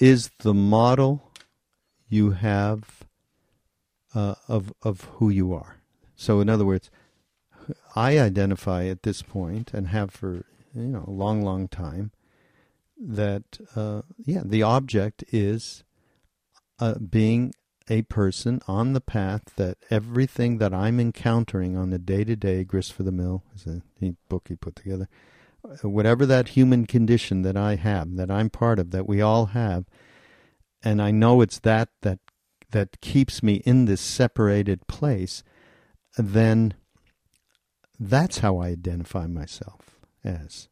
is 0.00 0.30
the 0.38 0.54
model 0.54 1.30
you 2.08 2.30
have 2.30 3.04
uh, 4.14 4.34
of 4.48 4.72
of 4.82 5.02
who 5.16 5.28
you 5.28 5.52
are. 5.52 5.76
So, 6.16 6.40
in 6.40 6.48
other 6.48 6.64
words, 6.64 6.90
I 7.94 8.18
identify 8.18 8.86
at 8.86 9.02
this 9.02 9.20
point 9.20 9.74
and 9.74 9.88
have 9.88 10.10
for 10.10 10.46
you 10.74 10.88
know 10.88 11.04
a 11.06 11.10
long, 11.10 11.42
long 11.42 11.68
time 11.68 12.12
that 12.98 13.58
uh, 13.76 14.02
yeah, 14.24 14.42
the 14.42 14.62
object 14.62 15.22
is 15.28 15.84
uh, 16.78 16.94
being 16.94 17.52
a 17.90 18.02
person 18.02 18.62
on 18.66 18.94
the 18.94 19.02
path 19.02 19.42
that 19.56 19.76
everything 19.90 20.56
that 20.58 20.72
I'm 20.72 20.98
encountering 20.98 21.76
on 21.76 21.90
the 21.90 21.98
day 21.98 22.24
to 22.24 22.36
day, 22.36 22.64
grist 22.64 22.94
for 22.94 23.02
the 23.02 23.12
mill 23.12 23.42
is 23.54 23.66
a 23.66 23.82
book 24.30 24.46
he 24.48 24.56
put 24.56 24.76
together. 24.76 25.10
Whatever 25.82 26.26
that 26.26 26.48
human 26.48 26.86
condition 26.86 27.42
that 27.42 27.56
I 27.56 27.76
have, 27.76 28.16
that 28.16 28.30
I'm 28.30 28.50
part 28.50 28.78
of, 28.78 28.90
that 28.90 29.08
we 29.08 29.20
all 29.20 29.46
have, 29.46 29.84
and 30.82 31.00
I 31.00 31.12
know 31.12 31.40
it's 31.40 31.60
that 31.60 31.90
that 32.02 32.18
that 32.72 33.00
keeps 33.00 33.42
me 33.42 33.56
in 33.64 33.84
this 33.84 34.00
separated 34.00 34.86
place, 34.88 35.44
then 36.16 36.74
that's 38.00 38.38
how 38.38 38.58
I 38.58 38.68
identify 38.68 39.26
myself 39.26 40.00
as. 40.24 40.68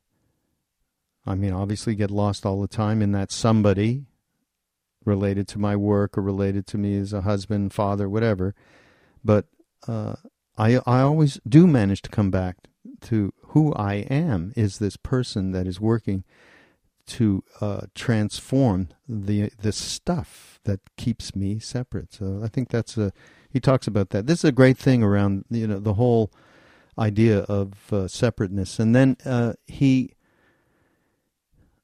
I 1.27 1.35
mean, 1.35 1.53
obviously, 1.53 1.95
get 1.95 2.11
lost 2.11 2.45
all 2.45 2.61
the 2.61 2.69
time 2.69 3.03
in 3.03 3.13
that 3.13 3.31
somebody 3.31 4.07
related 5.05 5.47
to 5.49 5.59
my 5.59 5.77
work 5.77 6.19
or 6.19 6.23
related 6.23 6.67
to 6.69 6.79
me 6.79 6.99
as 6.99 7.13
a 7.13 7.21
husband, 7.21 7.73
father, 7.73 8.09
whatever. 8.09 8.55
But 9.23 9.47
uh, 9.87 10.17
I 10.59 10.81
I 10.87 11.01
always 11.01 11.39
do 11.49 11.67
manage 11.67 12.03
to 12.03 12.11
come 12.11 12.31
back 12.31 12.57
to 13.03 13.33
who 13.51 13.73
I 13.75 14.07
am 14.11 14.53
is 14.57 14.79
this 14.79 14.97
person 14.97 15.53
that 15.53 15.67
is 15.67 15.81
working 15.81 16.25
to 17.07 17.43
uh, 17.61 17.83
transform 17.95 18.89
the 19.09 19.51
the 19.61 19.73
stuff 19.73 20.61
that 20.65 20.81
keeps 20.97 21.35
me 21.35 21.59
separate. 21.59 22.13
So 22.13 22.41
I 22.45 22.49
think 22.49 22.69
that's 22.69 22.97
a 22.97 23.13
he 23.51 23.59
talks 23.59 23.87
about 23.87 24.11
that. 24.11 24.27
This 24.27 24.41
is 24.41 24.45
a 24.45 24.53
great 24.53 24.79
thing 24.79 25.03
around 25.03 25.45
you 25.51 25.67
know 25.67 25.81
the 25.81 25.95
whole 25.95 26.33
idea 26.99 27.41
of 27.41 27.93
uh, 27.93 28.07
separateness, 28.09 28.79
and 28.79 28.95
then 28.95 29.17
uh, 29.25 29.55
he. 29.67 30.15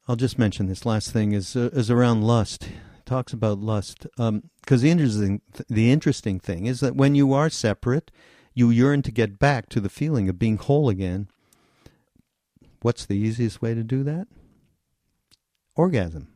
I'll 0.09 0.15
just 0.15 0.39
mention 0.39 0.69
this 0.69 0.87
last 0.87 1.11
thing 1.11 1.33
is 1.33 1.57
uh, 1.57 1.71
is 1.73 1.91
around 1.91 2.23
lust 2.23 2.69
talks 3.07 3.33
about 3.33 3.61
lust 3.61 4.07
because 4.17 4.29
um, 4.29 4.43
the 4.67 4.91
interesting 4.91 5.41
the 5.69 5.91
interesting 5.91 6.39
thing 6.39 6.67
is 6.67 6.81
that 6.81 6.97
when 6.97 7.15
you 7.15 7.33
are 7.33 7.49
separate, 7.49 8.11
you 8.53 8.69
yearn 8.69 9.01
to 9.03 9.13
get 9.13 9.39
back 9.39 9.69
to 9.71 9.81
the 9.81 9.89
feeling 9.89 10.29
of 10.29 10.39
being 10.39 10.59
whole 10.59 10.89
again. 10.89 11.29
What's 12.87 13.05
the 13.05 13.17
easiest 13.17 13.61
way 13.61 13.75
to 13.75 13.83
do 13.83 14.05
that? 14.05 14.29
Orgasm, 15.75 16.29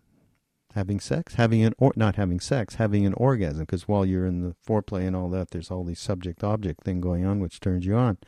having 0.75 0.99
sex, 0.99 1.37
having 1.37 1.63
an 1.63 1.75
or 1.79 1.93
not 1.95 2.17
having 2.17 2.41
sex, 2.41 2.75
having 2.75 3.07
an 3.07 3.13
orgasm. 3.13 3.61
Because 3.61 3.87
while 3.87 4.05
you're 4.05 4.27
in 4.27 4.41
the 4.41 4.57
foreplay 4.67 5.07
and 5.07 5.15
all 5.15 5.31
that, 5.31 5.53
there's 5.53 5.71
all 5.71 5.85
these 5.85 6.01
subject 6.01 6.43
object 6.43 6.83
thing 6.83 7.01
going 7.01 7.25
on 7.25 7.39
which 7.39 7.61
turns 7.61 7.87
you 7.87 7.95
on. 7.95 8.19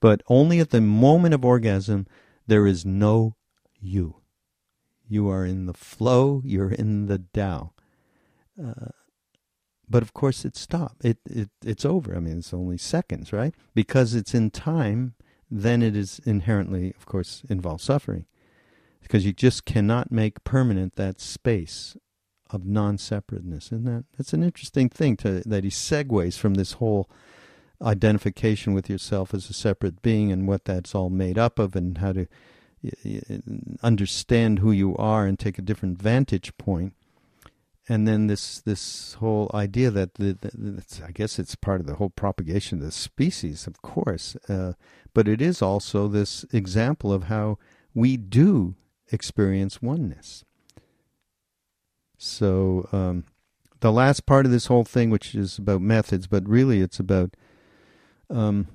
But 0.00 0.24
only 0.26 0.58
at 0.58 0.70
the 0.70 0.80
moment 0.80 1.34
of 1.34 1.44
orgasm 1.44 2.08
there 2.48 2.66
is 2.66 2.84
no 2.84 3.36
you. 3.80 4.16
You 5.06 5.30
are 5.30 5.46
in 5.46 5.66
the 5.66 5.72
flow, 5.72 6.42
you're 6.44 6.72
in 6.72 7.06
the 7.06 7.22
Tao. 7.32 7.74
Uh, 8.60 8.88
but 9.88 10.02
of 10.02 10.12
course, 10.12 10.44
it 10.44 10.56
stopped. 10.56 11.04
It, 11.04 11.18
it 11.30 11.50
it's 11.64 11.84
over. 11.84 12.16
I 12.16 12.18
mean, 12.18 12.38
it's 12.38 12.52
only 12.52 12.76
seconds, 12.76 13.32
right? 13.32 13.54
Because 13.72 14.16
it's 14.16 14.34
in 14.34 14.50
time, 14.50 15.14
then 15.54 15.82
it 15.82 15.94
is 15.94 16.18
inherently, 16.24 16.94
of 16.96 17.04
course, 17.04 17.42
involves 17.48 17.84
suffering, 17.84 18.24
because 19.02 19.26
you 19.26 19.34
just 19.34 19.66
cannot 19.66 20.10
make 20.10 20.42
permanent 20.44 20.96
that 20.96 21.20
space 21.20 21.94
of 22.48 22.64
non-separateness. 22.64 23.66
Isn't 23.66 23.84
that? 23.84 24.04
That's 24.16 24.32
an 24.32 24.42
interesting 24.42 24.88
thing 24.88 25.16
to 25.18 25.42
that 25.44 25.64
he 25.64 25.70
segues 25.70 26.38
from 26.38 26.54
this 26.54 26.72
whole 26.72 27.10
identification 27.82 28.72
with 28.72 28.88
yourself 28.88 29.34
as 29.34 29.50
a 29.50 29.52
separate 29.52 30.00
being 30.00 30.32
and 30.32 30.48
what 30.48 30.64
that's 30.64 30.94
all 30.94 31.10
made 31.10 31.36
up 31.36 31.58
of 31.58 31.76
and 31.76 31.98
how 31.98 32.12
to 32.12 32.26
understand 33.82 34.60
who 34.60 34.72
you 34.72 34.96
are 34.96 35.26
and 35.26 35.38
take 35.38 35.58
a 35.58 35.62
different 35.62 36.00
vantage 36.00 36.56
point 36.56 36.94
and 37.88 38.06
then 38.06 38.28
this 38.28 38.60
this 38.60 39.14
whole 39.14 39.50
idea 39.52 39.90
that 39.90 40.14
the, 40.14 40.38
the 40.40 40.82
I 41.04 41.10
guess 41.10 41.38
it's 41.38 41.54
part 41.54 41.80
of 41.80 41.86
the 41.86 41.96
whole 41.96 42.10
propagation 42.10 42.78
of 42.78 42.84
the 42.84 42.92
species, 42.92 43.66
of 43.66 43.82
course, 43.82 44.36
uh, 44.48 44.74
but 45.14 45.28
it 45.28 45.42
is 45.42 45.60
also 45.62 46.08
this 46.08 46.44
example 46.52 47.12
of 47.12 47.24
how 47.24 47.58
we 47.94 48.16
do 48.16 48.76
experience 49.10 49.82
oneness. 49.82 50.44
So 52.16 52.88
um, 52.92 53.24
the 53.80 53.92
last 53.92 54.26
part 54.26 54.46
of 54.46 54.52
this 54.52 54.66
whole 54.66 54.84
thing, 54.84 55.10
which 55.10 55.34
is 55.34 55.58
about 55.58 55.82
methods, 55.82 56.28
but 56.28 56.48
really 56.48 56.80
it's 56.80 57.00
about 57.00 57.34
um, 58.30 58.68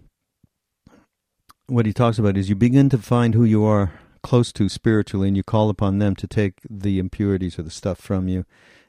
what 1.67 1.85
he 1.85 1.93
talks 1.93 2.19
about 2.19 2.37
is 2.37 2.49
you 2.49 2.55
begin 2.55 2.89
to 2.89 2.97
find 2.97 3.33
who 3.33 3.45
you 3.45 3.63
are 3.63 3.93
close 4.21 4.51
to 4.51 4.67
spiritually, 4.67 5.29
and 5.29 5.37
you 5.37 5.43
call 5.43 5.69
upon 5.69 5.99
them 5.99 6.15
to 6.15 6.27
take 6.27 6.55
the 6.69 6.99
impurities 6.99 7.57
or 7.57 7.61
the 7.61 7.69
stuff 7.69 7.97
from 7.97 8.27
you. 8.27 8.45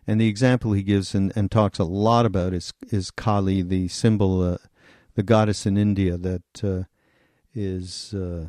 And 0.08 0.18
the 0.18 0.26
example 0.26 0.72
he 0.72 0.82
gives 0.82 1.14
and, 1.14 1.34
and 1.36 1.50
talks 1.50 1.78
a 1.78 1.84
lot 1.84 2.24
about 2.24 2.54
is 2.54 2.72
is 2.88 3.10
Kali, 3.10 3.60
the 3.60 3.88
symbol, 3.88 4.42
uh, 4.42 4.56
the 5.14 5.22
goddess 5.22 5.66
in 5.66 5.76
India 5.76 6.16
that 6.16 6.64
uh, 6.64 6.84
is 7.54 8.14
uh, 8.14 8.48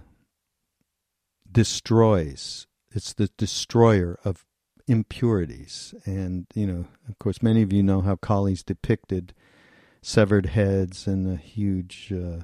destroys. 1.52 2.66
It's 2.92 3.12
the 3.12 3.30
destroyer 3.38 4.18
of 4.24 4.46
impurities, 4.88 5.94
and 6.06 6.48
you 6.56 6.66
know, 6.66 6.86
of 7.10 7.20
course, 7.20 7.44
many 7.44 7.62
of 7.62 7.74
you 7.74 7.84
know 7.84 8.00
how 8.00 8.16
Kali's 8.16 8.64
depicted, 8.64 9.34
severed 10.02 10.46
heads 10.46 11.08
and 11.08 11.28
a 11.28 11.36
huge 11.36 12.14
uh, 12.14 12.44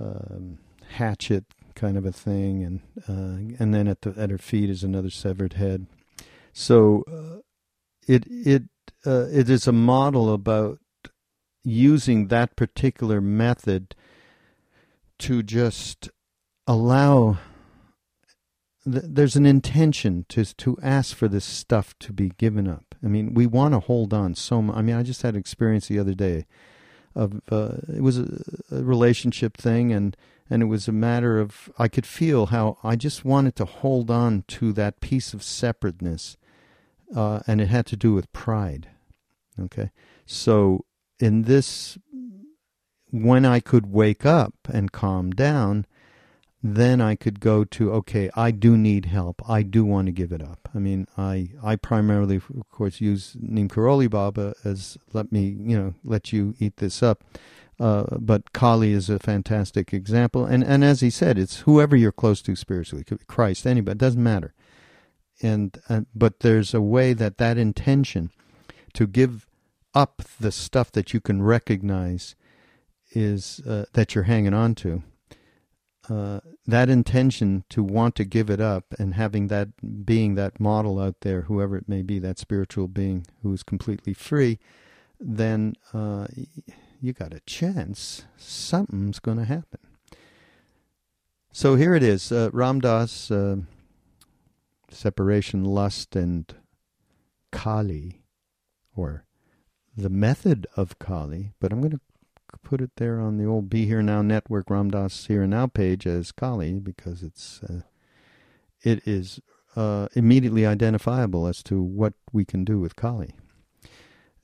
um, 0.00 0.58
hatchet 0.92 1.44
kind 1.74 1.98
of 1.98 2.06
a 2.06 2.12
thing, 2.12 2.64
and 2.64 2.80
uh, 3.06 3.54
and 3.62 3.74
then 3.74 3.86
at 3.86 4.00
the 4.00 4.14
at 4.16 4.30
her 4.30 4.38
feet 4.38 4.70
is 4.70 4.82
another 4.82 5.10
severed 5.10 5.52
head. 5.52 5.86
So 6.54 7.04
uh, 7.06 7.42
it 8.08 8.24
it 8.28 8.64
uh, 9.06 9.26
it 9.30 9.48
is 9.48 9.66
a 9.66 9.72
model 9.72 10.32
about 10.32 10.78
using 11.64 12.28
that 12.28 12.56
particular 12.56 13.20
method 13.20 13.94
to 15.18 15.42
just 15.42 16.10
allow 16.66 17.38
there's 18.84 19.36
an 19.36 19.46
intention 19.46 20.24
to 20.28 20.44
to 20.44 20.78
ask 20.82 21.14
for 21.14 21.28
this 21.28 21.44
stuff 21.44 21.98
to 21.98 22.12
be 22.12 22.30
given 22.38 22.66
up. 22.66 22.94
I 23.04 23.08
mean, 23.08 23.34
we 23.34 23.46
want 23.46 23.74
to 23.74 23.80
hold 23.80 24.14
on 24.14 24.34
so 24.34 24.62
much. 24.62 24.76
I 24.76 24.82
mean, 24.82 24.96
I 24.96 25.02
just 25.02 25.22
had 25.22 25.34
an 25.34 25.40
experience 25.40 25.88
the 25.88 25.98
other 25.98 26.14
day 26.14 26.46
of 27.14 27.40
uh, 27.50 27.76
it 27.94 28.02
was 28.02 28.18
a, 28.18 28.42
a, 28.70 28.82
relationship 28.82 29.56
thing, 29.56 29.92
and 29.92 30.16
and 30.48 30.62
it 30.62 30.66
was 30.66 30.88
a 30.88 30.92
matter 30.92 31.38
of 31.38 31.70
I 31.78 31.88
could 31.88 32.06
feel 32.06 32.46
how 32.46 32.78
I 32.82 32.96
just 32.96 33.24
wanted 33.24 33.56
to 33.56 33.66
hold 33.66 34.10
on 34.10 34.44
to 34.48 34.72
that 34.74 35.00
piece 35.00 35.34
of 35.34 35.42
separateness, 35.42 36.37
uh, 37.14 37.40
and 37.46 37.60
it 37.60 37.68
had 37.68 37.86
to 37.86 37.96
do 37.96 38.14
with 38.14 38.32
pride. 38.32 38.88
Okay, 39.58 39.90
so 40.26 40.84
in 41.18 41.42
this, 41.42 41.98
when 43.10 43.44
I 43.44 43.60
could 43.60 43.92
wake 43.92 44.24
up 44.24 44.54
and 44.72 44.92
calm 44.92 45.30
down, 45.32 45.86
then 46.62 47.00
I 47.00 47.14
could 47.14 47.40
go 47.40 47.64
to 47.64 47.92
okay, 47.92 48.30
I 48.34 48.50
do 48.50 48.76
need 48.76 49.06
help. 49.06 49.48
I 49.48 49.62
do 49.62 49.84
want 49.84 50.06
to 50.06 50.12
give 50.12 50.32
it 50.32 50.42
up. 50.42 50.68
I 50.74 50.78
mean, 50.78 51.06
I 51.16 51.50
I 51.62 51.76
primarily, 51.76 52.36
of 52.36 52.68
course, 52.70 53.00
use 53.00 53.36
Neem 53.40 53.68
Karoli 53.68 54.08
Baba 54.08 54.54
as 54.64 54.96
let 55.12 55.32
me 55.32 55.56
you 55.60 55.78
know 55.78 55.94
let 56.04 56.32
you 56.32 56.54
eat 56.58 56.76
this 56.76 57.02
up 57.02 57.24
uh, 57.80 58.04
but 58.18 58.52
Kali 58.52 58.92
is 58.92 59.08
a 59.08 59.18
fantastic 59.18 59.92
example. 59.92 60.44
And, 60.44 60.64
and 60.64 60.84
as 60.84 61.00
he 61.00 61.10
said, 61.10 61.38
it's 61.38 61.60
whoever 61.60 61.94
you're 61.96 62.12
close 62.12 62.42
to 62.42 62.56
spiritually, 62.56 63.04
Christ, 63.26 63.66
anybody, 63.66 63.92
it 63.92 63.98
doesn't 63.98 64.22
matter. 64.22 64.52
And, 65.42 65.78
and 65.88 66.06
but 66.14 66.40
there's 66.40 66.74
a 66.74 66.80
way 66.80 67.12
that 67.12 67.38
that 67.38 67.58
intention 67.58 68.30
to 68.94 69.06
give 69.06 69.46
up 69.94 70.22
the 70.40 70.52
stuff 70.52 70.90
that 70.92 71.14
you 71.14 71.20
can 71.20 71.42
recognize 71.42 72.34
is 73.12 73.60
uh, 73.66 73.84
that 73.92 74.14
you're 74.14 74.24
hanging 74.24 74.54
on 74.54 74.74
to. 74.76 75.02
Uh, 76.10 76.40
that 76.66 76.88
intention 76.88 77.64
to 77.68 77.82
want 77.82 78.14
to 78.14 78.24
give 78.24 78.48
it 78.48 78.60
up 78.60 78.94
and 78.98 79.14
having 79.14 79.48
that 79.48 79.68
being 80.06 80.36
that 80.36 80.58
model 80.58 80.98
out 80.98 81.16
there, 81.20 81.42
whoever 81.42 81.76
it 81.76 81.88
may 81.88 82.00
be, 82.00 82.18
that 82.18 82.38
spiritual 82.38 82.88
being 82.88 83.26
who 83.42 83.52
is 83.52 83.62
completely 83.62 84.14
free, 84.14 84.58
then 85.20 85.74
uh, 85.92 86.26
you 87.00 87.12
got 87.12 87.34
a 87.34 87.40
chance 87.40 88.24
something's 88.38 89.18
going 89.18 89.36
to 89.36 89.44
happen. 89.44 89.80
So 91.52 91.74
here 91.74 91.94
it 91.94 92.02
is, 92.02 92.32
uh, 92.32 92.50
Ram 92.52 92.80
Dass, 92.80 93.30
uh, 93.30 93.56
separation, 94.90 95.64
lust, 95.64 96.16
and 96.16 96.54
Kali, 97.52 98.22
or 98.94 99.24
the 99.96 100.10
method 100.10 100.66
of 100.76 100.98
Kali. 100.98 101.52
But 101.60 101.72
I'm 101.72 101.80
going 101.80 101.92
to 101.92 102.00
put 102.62 102.80
it 102.80 102.92
there 102.96 103.20
on 103.20 103.36
the 103.36 103.46
old 103.46 103.70
Be 103.70 103.86
Here 103.86 104.02
Now 104.02 104.22
Network 104.22 104.70
Ram 104.70 104.90
Dass 104.90 105.26
Here 105.26 105.42
and 105.42 105.50
Now 105.50 105.66
page 105.66 106.06
as 106.06 106.32
Kali 106.32 106.74
because 106.74 107.22
it's 107.22 107.60
uh, 107.62 107.82
it 108.82 109.06
is 109.06 109.40
uh, 109.76 110.08
immediately 110.14 110.66
identifiable 110.66 111.46
as 111.46 111.62
to 111.64 111.82
what 111.82 112.14
we 112.32 112.44
can 112.44 112.64
do 112.64 112.78
with 112.78 112.96
Kali. 112.96 113.34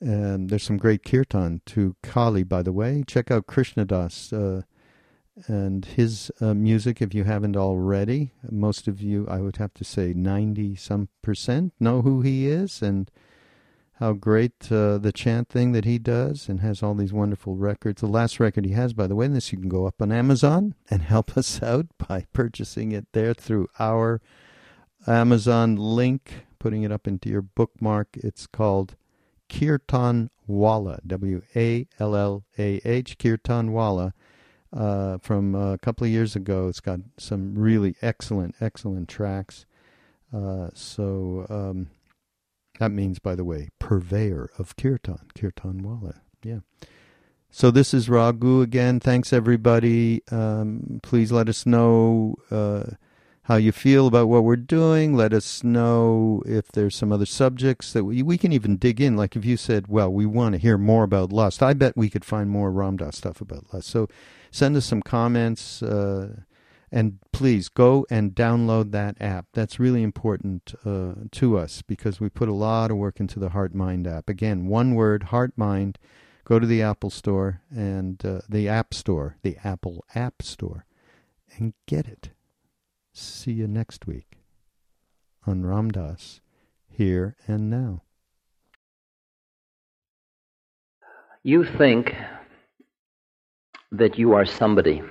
And 0.01 0.49
there's 0.49 0.63
some 0.63 0.77
great 0.77 1.03
kirtan 1.03 1.61
to 1.67 1.95
Kali, 2.03 2.43
by 2.43 2.61
the 2.61 2.73
way. 2.73 3.03
Check 3.07 3.31
out 3.31 3.47
Krishna 3.47 3.85
Das 3.85 4.31
uh, 4.33 4.63
and 5.47 5.85
his 5.85 6.31
uh, 6.39 6.53
music 6.53 7.01
if 7.01 7.13
you 7.13 7.25
haven't 7.25 7.57
already. 7.57 8.31
Most 8.49 8.87
of 8.87 9.01
you, 9.01 9.27
I 9.29 9.39
would 9.39 9.57
have 9.57 9.73
to 9.75 9.83
say, 9.83 10.13
90 10.13 10.75
some 10.75 11.09
percent 11.21 11.73
know 11.79 12.01
who 12.01 12.21
he 12.21 12.47
is 12.47 12.81
and 12.81 13.11
how 13.99 14.11
great 14.13 14.71
uh, 14.71 14.97
the 14.97 15.13
chant 15.13 15.47
thing 15.47 15.71
that 15.71 15.85
he 15.85 15.97
does 15.97 16.49
and 16.49 16.59
has 16.59 16.83
all 16.83 16.93
these 16.93 17.13
wonderful 17.13 17.55
records. 17.55 18.01
The 18.01 18.07
last 18.07 18.39
record 18.39 18.65
he 18.65 18.73
has, 18.73 18.93
by 18.93 19.07
the 19.07 19.15
way, 19.15 19.27
this 19.27 19.51
you 19.51 19.57
can 19.57 19.69
go 19.69 19.87
up 19.87 20.01
on 20.01 20.11
Amazon 20.11 20.75
and 20.89 21.01
help 21.03 21.37
us 21.37 21.61
out 21.61 21.87
by 21.97 22.25
purchasing 22.33 22.91
it 22.91 23.07
there 23.13 23.33
through 23.33 23.69
our 23.79 24.21
Amazon 25.07 25.75
link, 25.75 26.45
putting 26.59 26.83
it 26.83 26.91
up 26.91 27.07
into 27.07 27.29
your 27.29 27.41
bookmark. 27.41 28.09
It's 28.15 28.47
called 28.47 28.95
Kirtan 29.49 30.29
Wallah, 30.47 30.99
W 31.05 31.41
A 31.55 31.87
L 31.99 32.15
L 32.15 32.43
A 32.57 32.81
H, 32.83 33.17
Kirtan 33.17 33.71
Wallah. 33.71 34.13
Uh, 34.75 35.17
from 35.19 35.55
a 35.55 35.77
couple 35.77 36.05
of 36.05 36.11
years 36.11 36.35
ago, 36.35 36.67
it's 36.67 36.81
got 36.81 36.99
some 37.17 37.55
really 37.55 37.95
excellent, 38.01 38.55
excellent 38.59 39.07
tracks. 39.07 39.65
Uh, 40.33 40.69
so 40.73 41.45
um, 41.49 41.87
that 42.79 42.91
means, 42.91 43.19
by 43.19 43.35
the 43.35 43.45
way, 43.45 43.69
purveyor 43.79 44.49
of 44.57 44.75
kirtan, 44.75 45.29
kirtan 45.33 45.81
wallah. 45.81 46.21
Yeah. 46.43 46.59
So 47.49 47.71
this 47.71 47.93
is 47.93 48.09
Raghu 48.09 48.61
again. 48.61 48.99
Thanks 48.99 49.31
everybody. 49.31 50.21
Um, 50.29 50.99
please 51.01 51.31
let 51.31 51.47
us 51.47 51.65
know 51.65 52.35
uh, 52.51 52.95
how 53.45 53.57
you 53.57 53.71
feel 53.71 54.07
about 54.07 54.27
what 54.27 54.43
we're 54.43 54.55
doing. 54.55 55.15
Let 55.15 55.31
us 55.31 55.63
know 55.63 56.41
if 56.47 56.71
there's 56.71 56.95
some 56.95 57.11
other 57.11 57.27
subjects 57.27 57.93
that 57.93 58.03
we, 58.03 58.23
we 58.23 58.39
can 58.39 58.51
even 58.51 58.77
dig 58.77 58.99
in. 58.99 59.15
Like 59.15 59.35
if 59.35 59.45
you 59.45 59.55
said, 59.55 59.87
well, 59.87 60.11
we 60.11 60.25
want 60.25 60.53
to 60.53 60.59
hear 60.59 60.79
more 60.79 61.03
about 61.03 61.31
lust, 61.31 61.61
I 61.61 61.73
bet 61.73 61.95
we 61.95 62.09
could 62.09 62.25
find 62.25 62.49
more 62.49 62.71
Ram 62.71 62.97
Dass 62.97 63.17
stuff 63.17 63.41
about 63.41 63.71
lust. 63.71 63.87
So 63.87 64.07
send 64.49 64.75
us 64.75 64.85
some 64.85 65.01
comments. 65.01 65.83
Uh, 65.83 66.41
and 66.91 67.19
please 67.31 67.69
go 67.69 68.07
and 68.09 68.33
download 68.33 68.91
that 68.91 69.21
app. 69.21 69.47
That's 69.53 69.79
really 69.79 70.01
important 70.01 70.73
uh, 70.83 71.13
to 71.31 71.57
us 71.57 71.83
because 71.83 72.19
we 72.19 72.29
put 72.29 72.49
a 72.49 72.53
lot 72.53 72.89
of 72.89 72.97
work 72.97 73.19
into 73.19 73.39
the 73.39 73.49
Heart 73.49 73.75
Mind 73.75 74.07
app. 74.07 74.27
Again, 74.27 74.67
one 74.67 74.95
word, 74.95 75.23
Heart 75.23 75.53
Mind. 75.55 75.99
Go 76.45 76.57
to 76.57 76.67
the 76.67 76.81
Apple 76.81 77.09
Store 77.09 77.61
and 77.69 78.23
uh, 78.25 78.41
the 78.47 78.69
App 78.69 78.93
Store, 78.93 79.35
the 79.41 79.57
Apple 79.63 80.05
App 80.13 80.41
Store, 80.41 80.85
and 81.57 81.73
get 81.87 82.07
it. 82.07 82.29
See 83.17 83.53
you 83.53 83.65
next 83.65 84.05
week 84.07 84.39
on 85.47 85.65
Ram 85.65 85.89
Dass, 85.89 86.41
Here 86.89 87.37
and 87.47 87.69
Now. 87.69 88.01
You 91.41 91.63
think 91.77 92.13
that 93.93 94.19
you 94.19 94.33
are 94.33 94.45
somebody. 94.45 95.01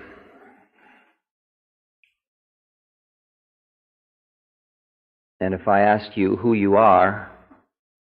And 5.41 5.55
if 5.55 5.67
I 5.67 5.81
asked 5.81 6.15
you 6.15 6.37
who 6.37 6.53
you 6.53 6.77
are, 6.77 7.33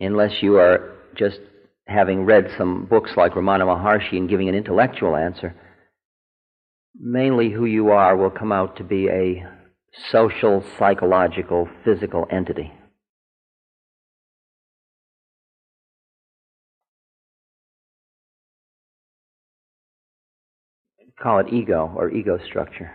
unless 0.00 0.42
you 0.42 0.58
are 0.58 0.98
just 1.14 1.40
having 1.86 2.26
read 2.26 2.50
some 2.58 2.84
books 2.84 3.12
like 3.16 3.32
Ramana 3.32 3.64
Maharshi 3.64 4.18
and 4.18 4.28
giving 4.28 4.50
an 4.50 4.54
intellectual 4.54 5.16
answer, 5.16 5.54
mainly 6.94 7.50
who 7.50 7.64
you 7.64 7.88
are 7.88 8.14
will 8.14 8.28
come 8.28 8.52
out 8.52 8.76
to 8.76 8.84
be 8.84 9.08
a 9.08 9.53
social, 10.10 10.62
psychological, 10.78 11.68
physical 11.84 12.26
entity. 12.30 12.72
Call 21.20 21.38
it 21.38 21.52
ego 21.52 21.92
or 21.96 22.10
ego 22.10 22.38
structure. 22.44 22.92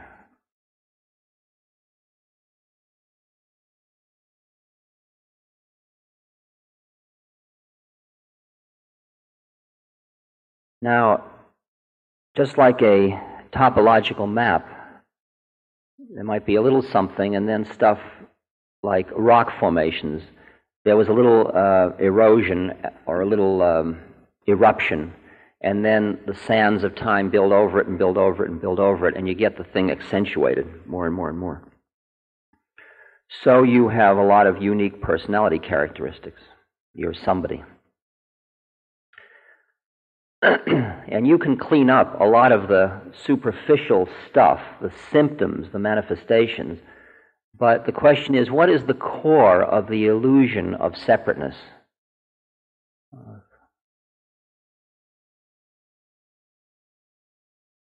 Now, 10.81 11.23
just 12.35 12.57
like 12.57 12.81
a 12.81 13.19
topological 13.51 14.31
map, 14.31 14.78
there 16.09 16.23
might 16.23 16.45
be 16.45 16.55
a 16.55 16.61
little 16.61 16.81
something 16.81 17.35
and 17.35 17.47
then 17.47 17.65
stuff 17.73 17.99
like 18.81 19.07
rock 19.15 19.51
formations. 19.59 20.23
There 20.85 20.97
was 20.97 21.07
a 21.07 21.13
little 21.13 21.51
uh, 21.53 21.95
erosion 21.99 22.73
or 23.05 23.21
a 23.21 23.27
little 23.27 23.61
um, 23.61 23.99
eruption, 24.47 25.13
and 25.61 25.85
then 25.85 26.19
the 26.25 26.35
sands 26.35 26.83
of 26.83 26.95
time 26.95 27.29
build 27.29 27.51
over 27.51 27.79
it 27.79 27.87
and 27.87 27.99
build 27.99 28.17
over 28.17 28.43
it 28.45 28.49
and 28.49 28.59
build 28.61 28.79
over 28.79 29.07
it, 29.07 29.15
and 29.15 29.27
you 29.27 29.35
get 29.35 29.57
the 29.57 29.63
thing 29.63 29.91
accentuated 29.91 30.65
more 30.87 31.05
and 31.05 31.13
more 31.13 31.29
and 31.29 31.37
more. 31.37 31.61
So 33.43 33.61
you 33.61 33.89
have 33.89 34.17
a 34.17 34.23
lot 34.23 34.47
of 34.47 34.61
unique 34.61 35.01
personality 35.01 35.59
characteristics. 35.59 36.41
You're 36.95 37.13
somebody. 37.13 37.63
and 40.41 41.27
you 41.27 41.37
can 41.37 41.57
clean 41.57 41.89
up 41.89 42.19
a 42.19 42.23
lot 42.23 42.53
of 42.53 42.69
the 42.69 43.01
superficial 43.25 44.07
stuff, 44.29 44.61
the 44.81 44.91
symptoms, 45.11 45.67
the 45.73 45.79
manifestations. 45.79 46.79
But 47.57 47.85
the 47.85 47.91
question 47.91 48.35
is 48.35 48.49
what 48.49 48.69
is 48.69 48.85
the 48.85 48.93
core 48.93 49.61
of 49.61 49.89
the 49.89 50.05
illusion 50.05 50.75
of 50.75 50.95
separateness? 50.95 51.55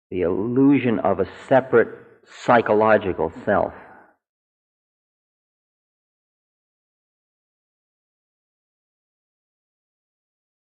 The 0.10 0.22
illusion 0.22 0.98
of 1.00 1.20
a 1.20 1.28
separate 1.48 1.90
psychological 2.44 3.32
self. 3.46 3.74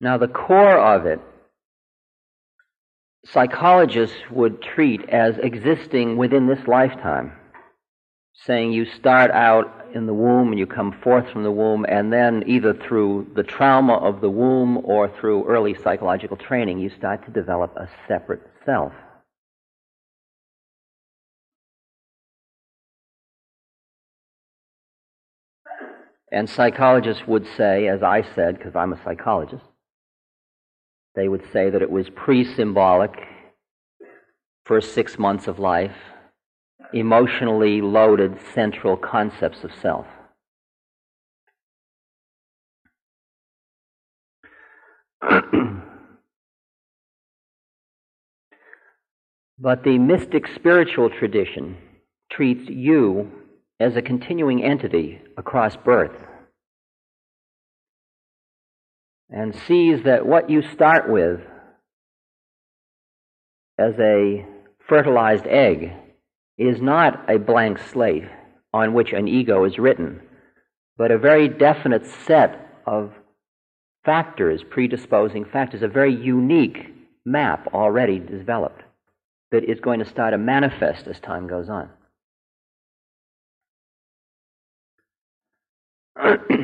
Now, 0.00 0.18
the 0.18 0.28
core 0.28 0.78
of 0.78 1.06
it, 1.06 1.20
psychologists 3.24 4.16
would 4.30 4.62
treat 4.62 5.08
as 5.08 5.36
existing 5.38 6.16
within 6.16 6.46
this 6.46 6.66
lifetime, 6.66 7.32
saying 8.34 8.72
you 8.72 8.84
start 8.84 9.30
out 9.30 9.72
in 9.94 10.06
the 10.06 10.14
womb 10.14 10.50
and 10.50 10.58
you 10.58 10.66
come 10.66 10.92
forth 11.02 11.30
from 11.30 11.42
the 11.42 11.50
womb, 11.50 11.86
and 11.88 12.12
then 12.12 12.44
either 12.46 12.74
through 12.74 13.26
the 13.34 13.42
trauma 13.42 13.94
of 13.94 14.20
the 14.20 14.30
womb 14.30 14.78
or 14.84 15.08
through 15.18 15.46
early 15.46 15.74
psychological 15.74 16.36
training, 16.36 16.78
you 16.78 16.90
start 16.90 17.24
to 17.24 17.30
develop 17.30 17.74
a 17.76 17.88
separate 18.06 18.42
self. 18.66 18.92
And 26.30 26.50
psychologists 26.50 27.22
would 27.26 27.46
say, 27.56 27.88
as 27.88 28.02
I 28.02 28.22
said, 28.34 28.58
because 28.58 28.76
I'm 28.76 28.92
a 28.92 29.02
psychologist, 29.02 29.64
they 31.16 31.28
would 31.28 31.42
say 31.52 31.70
that 31.70 31.82
it 31.82 31.90
was 31.90 32.08
pre 32.10 32.44
symbolic, 32.44 33.10
first 34.64 34.94
six 34.94 35.18
months 35.18 35.48
of 35.48 35.58
life, 35.58 35.96
emotionally 36.92 37.80
loaded 37.80 38.38
central 38.54 38.96
concepts 38.96 39.64
of 39.64 39.72
self. 39.80 40.06
but 49.58 49.82
the 49.82 49.98
mystic 49.98 50.46
spiritual 50.54 51.08
tradition 51.10 51.76
treats 52.30 52.68
you 52.68 53.32
as 53.80 53.96
a 53.96 54.02
continuing 54.02 54.62
entity 54.62 55.20
across 55.38 55.74
birth 55.76 56.12
and 59.30 59.54
sees 59.66 60.04
that 60.04 60.26
what 60.26 60.50
you 60.50 60.62
start 60.62 61.10
with 61.10 61.40
as 63.78 63.94
a 63.98 64.46
fertilized 64.88 65.46
egg 65.46 65.92
is 66.58 66.80
not 66.80 67.28
a 67.28 67.38
blank 67.38 67.78
slate. 67.78 68.24
on 68.72 68.92
which 68.92 69.12
an 69.12 69.26
ego 69.26 69.64
is 69.64 69.78
written, 69.78 70.20
but 70.98 71.10
a 71.10 71.18
very 71.18 71.48
definite 71.48 72.04
set 72.26 72.82
of 72.86 73.10
factors, 74.04 74.62
predisposing 74.68 75.46
factors, 75.46 75.82
a 75.82 75.88
very 75.88 76.14
unique 76.14 76.94
map 77.24 77.68
already 77.72 78.18
developed 78.18 78.82
that 79.50 79.64
is 79.64 79.80
going 79.80 79.98
to 79.98 80.04
start 80.04 80.32
to 80.32 80.38
manifest 80.38 81.06
as 81.06 81.18
time 81.20 81.46
goes 81.46 81.68
on. 81.70 81.88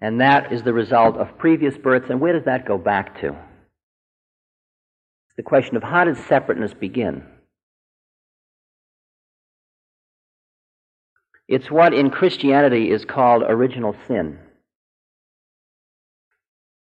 and 0.00 0.20
that 0.20 0.52
is 0.52 0.62
the 0.62 0.72
result 0.72 1.16
of 1.16 1.38
previous 1.38 1.76
births. 1.76 2.10
And 2.10 2.20
where 2.20 2.32
does 2.32 2.46
that 2.46 2.66
go 2.66 2.78
back 2.78 3.20
to? 3.20 3.28
It's 3.28 5.36
the 5.36 5.42
question 5.42 5.76
of 5.76 5.82
how 5.82 6.04
did 6.04 6.16
separateness 6.16 6.74
begin? 6.74 7.24
It's 11.48 11.70
what 11.70 11.92
in 11.92 12.10
Christianity 12.10 12.90
is 12.90 13.04
called 13.04 13.42
original 13.42 13.94
sin. 14.06 14.38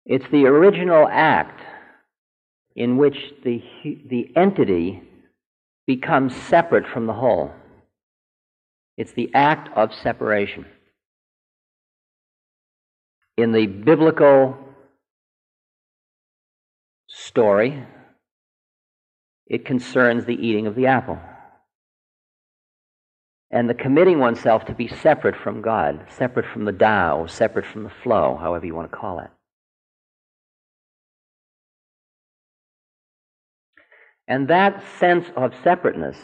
It's 0.04 0.26
the 0.32 0.46
original 0.46 1.06
act 1.08 1.60
in 2.74 2.96
which 2.96 3.16
the, 3.44 3.62
the 3.84 4.32
entity 4.36 5.02
becomes 5.86 6.34
separate 6.34 6.86
from 6.86 7.06
the 7.06 7.12
whole. 7.12 7.52
It's 8.96 9.12
the 9.12 9.30
act 9.32 9.68
of 9.76 9.94
separation. 9.94 10.66
In 13.38 13.52
the 13.52 13.66
biblical 13.66 14.58
story, 17.06 17.86
it 19.46 19.64
concerns 19.64 20.24
the 20.24 20.34
eating 20.34 20.66
of 20.66 20.74
the 20.74 20.86
apple 20.86 21.20
and 23.52 23.70
the 23.70 23.74
committing 23.74 24.18
oneself 24.18 24.64
to 24.64 24.74
be 24.74 24.88
separate 24.88 25.36
from 25.36 25.62
God, 25.62 26.04
separate 26.10 26.46
from 26.52 26.64
the 26.64 26.72
Tao, 26.72 27.26
separate 27.26 27.64
from 27.64 27.84
the 27.84 27.92
flow, 28.02 28.36
however 28.40 28.66
you 28.66 28.74
want 28.74 28.90
to 28.90 28.96
call 28.96 29.20
it. 29.20 29.30
And 34.26 34.48
that 34.48 34.82
sense 34.98 35.26
of 35.36 35.54
separateness, 35.62 36.18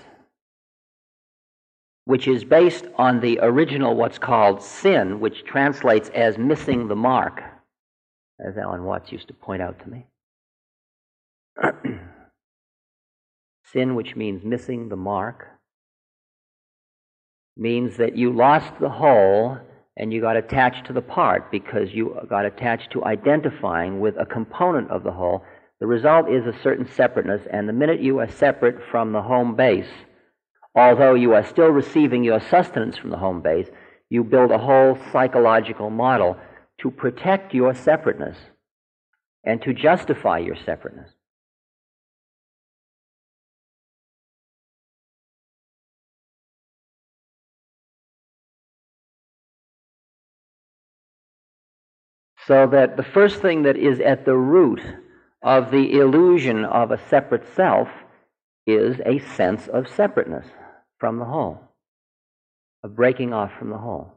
which 2.04 2.28
is 2.28 2.44
based 2.44 2.86
on 2.96 3.20
the 3.20 3.38
original 3.42 3.94
what's 3.94 4.18
called 4.18 4.62
sin, 4.62 5.20
which 5.20 5.44
translates 5.44 6.10
as 6.10 6.36
missing 6.36 6.88
the 6.88 6.96
mark, 6.96 7.42
as 8.44 8.56
Alan 8.58 8.84
Watts 8.84 9.10
used 9.10 9.28
to 9.28 9.34
point 9.34 9.62
out 9.62 9.78
to 9.80 9.88
me. 9.88 10.06
sin, 13.72 13.94
which 13.94 14.16
means 14.16 14.44
missing 14.44 14.88
the 14.88 14.96
mark, 14.96 15.46
means 17.56 17.96
that 17.96 18.16
you 18.16 18.32
lost 18.32 18.72
the 18.80 18.90
whole 18.90 19.58
and 19.96 20.12
you 20.12 20.20
got 20.20 20.36
attached 20.36 20.86
to 20.86 20.92
the 20.92 21.00
part 21.00 21.52
because 21.52 21.92
you 21.92 22.18
got 22.28 22.44
attached 22.44 22.90
to 22.90 23.04
identifying 23.04 24.00
with 24.00 24.16
a 24.18 24.26
component 24.26 24.90
of 24.90 25.04
the 25.04 25.12
whole 25.12 25.44
the 25.80 25.86
result 25.86 26.30
is 26.30 26.46
a 26.46 26.58
certain 26.62 26.88
separateness, 26.88 27.46
and 27.50 27.68
the 27.68 27.72
minute 27.72 28.00
you 28.00 28.18
are 28.20 28.30
separate 28.30 28.78
from 28.90 29.12
the 29.12 29.20
home 29.20 29.54
base, 29.54 29.90
although 30.74 31.14
you 31.14 31.34
are 31.34 31.44
still 31.44 31.68
receiving 31.68 32.24
your 32.24 32.40
sustenance 32.40 32.96
from 32.96 33.10
the 33.10 33.16
home 33.16 33.40
base, 33.40 33.68
you 34.10 34.24
build 34.24 34.50
a 34.50 34.58
whole 34.58 34.98
psychological 35.12 35.90
model 35.90 36.36
to 36.78 36.90
protect 36.90 37.54
your 37.54 37.74
separateness 37.74 38.36
and 39.44 39.62
to 39.62 39.72
justify 39.72 40.38
your 40.38 40.56
separateness. 40.56 41.10
So 52.46 52.66
that 52.66 52.98
the 52.98 53.02
first 53.02 53.40
thing 53.40 53.62
that 53.62 53.76
is 53.76 54.00
at 54.00 54.26
the 54.26 54.36
root 54.36 54.82
of 55.42 55.70
the 55.70 55.98
illusion 55.98 56.64
of 56.64 56.90
a 56.90 57.00
separate 57.08 57.46
self 57.54 57.88
is 58.66 59.00
a 59.06 59.18
sense 59.18 59.66
of 59.68 59.88
separateness 59.88 60.46
from 61.04 61.18
the 61.18 61.26
whole, 61.26 61.60
of 62.82 62.96
breaking 62.96 63.34
off 63.34 63.52
from 63.58 63.68
the 63.68 63.76
whole, 63.76 64.10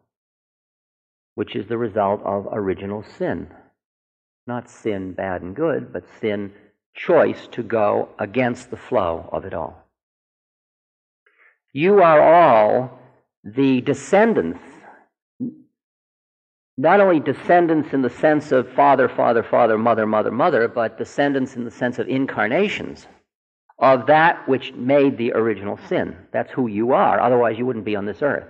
which 1.35 1.53
is 1.53 1.67
the 1.67 1.77
result 1.77 2.21
of 2.23 2.47
original 2.53 3.03
sin. 3.17 3.45
Not 4.47 4.69
sin 4.69 5.11
bad 5.11 5.41
and 5.41 5.53
good, 5.53 5.91
but 5.91 6.05
sin 6.21 6.53
choice 6.95 7.49
to 7.51 7.61
go 7.61 8.07
against 8.19 8.69
the 8.69 8.77
flow 8.77 9.27
of 9.33 9.43
it 9.43 9.53
all. 9.53 9.83
You 11.73 12.01
are 12.01 12.21
all 12.21 12.97
the 13.43 13.81
descendants 13.81 14.61
not 16.77 17.01
only 17.01 17.19
descendants 17.19 17.91
in 17.91 18.01
the 18.01 18.09
sense 18.09 18.53
of 18.53 18.71
father, 18.71 19.09
father, 19.09 19.43
father, 19.43 19.77
mother, 19.77 20.05
mother, 20.05 20.31
mother, 20.31 20.69
but 20.69 20.97
descendants 20.97 21.57
in 21.57 21.65
the 21.65 21.71
sense 21.71 21.99
of 21.99 22.07
incarnations 22.07 23.07
of 23.79 24.07
that 24.07 24.47
which 24.47 24.73
made 24.73 25.17
the 25.17 25.33
original 25.33 25.79
sin. 25.87 26.15
That's 26.31 26.51
who 26.51 26.67
you 26.67 26.93
are. 26.93 27.19
Otherwise, 27.19 27.57
you 27.57 27.65
wouldn't 27.65 27.85
be 27.85 27.95
on 27.95 28.05
this 28.05 28.21
earth. 28.21 28.47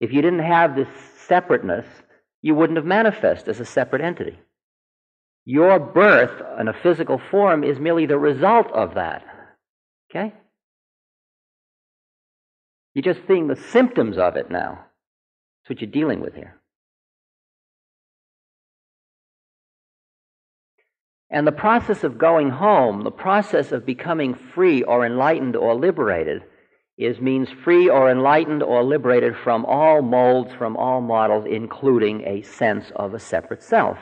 If 0.00 0.12
you 0.12 0.22
didn't 0.22 0.40
have 0.40 0.76
this 0.76 0.88
separateness, 1.26 1.86
you 2.42 2.54
wouldn't 2.54 2.76
have 2.76 2.86
manifest 2.86 3.48
as 3.48 3.60
a 3.60 3.64
separate 3.64 4.02
entity. 4.02 4.38
Your 5.44 5.78
birth 5.78 6.42
in 6.60 6.68
a 6.68 6.74
physical 6.74 7.20
form 7.30 7.64
is 7.64 7.78
merely 7.78 8.06
the 8.06 8.18
result 8.18 8.70
of 8.72 8.94
that. 8.94 9.24
Okay? 10.10 10.34
You're 12.94 13.14
just 13.14 13.26
seeing 13.26 13.48
the 13.48 13.56
symptoms 13.56 14.18
of 14.18 14.36
it 14.36 14.50
now. 14.50 14.84
That's 15.62 15.70
what 15.70 15.80
you're 15.80 15.90
dealing 15.90 16.20
with 16.20 16.34
here. 16.34 16.57
And 21.30 21.46
the 21.46 21.52
process 21.52 22.04
of 22.04 22.18
going 22.18 22.50
home, 22.50 23.04
the 23.04 23.10
process 23.10 23.72
of 23.72 23.84
becoming 23.84 24.34
free 24.34 24.82
or 24.82 25.04
enlightened 25.04 25.56
or 25.56 25.74
liberated, 25.74 26.42
is 26.96 27.20
means 27.20 27.48
free 27.62 27.88
or 27.88 28.10
enlightened 28.10 28.62
or 28.62 28.82
liberated 28.82 29.36
from 29.36 29.64
all 29.66 30.02
molds, 30.02 30.52
from 30.54 30.76
all 30.76 31.00
models, 31.00 31.46
including 31.48 32.26
a 32.26 32.42
sense 32.42 32.90
of 32.96 33.14
a 33.14 33.20
separate 33.20 33.62
self. 33.62 33.98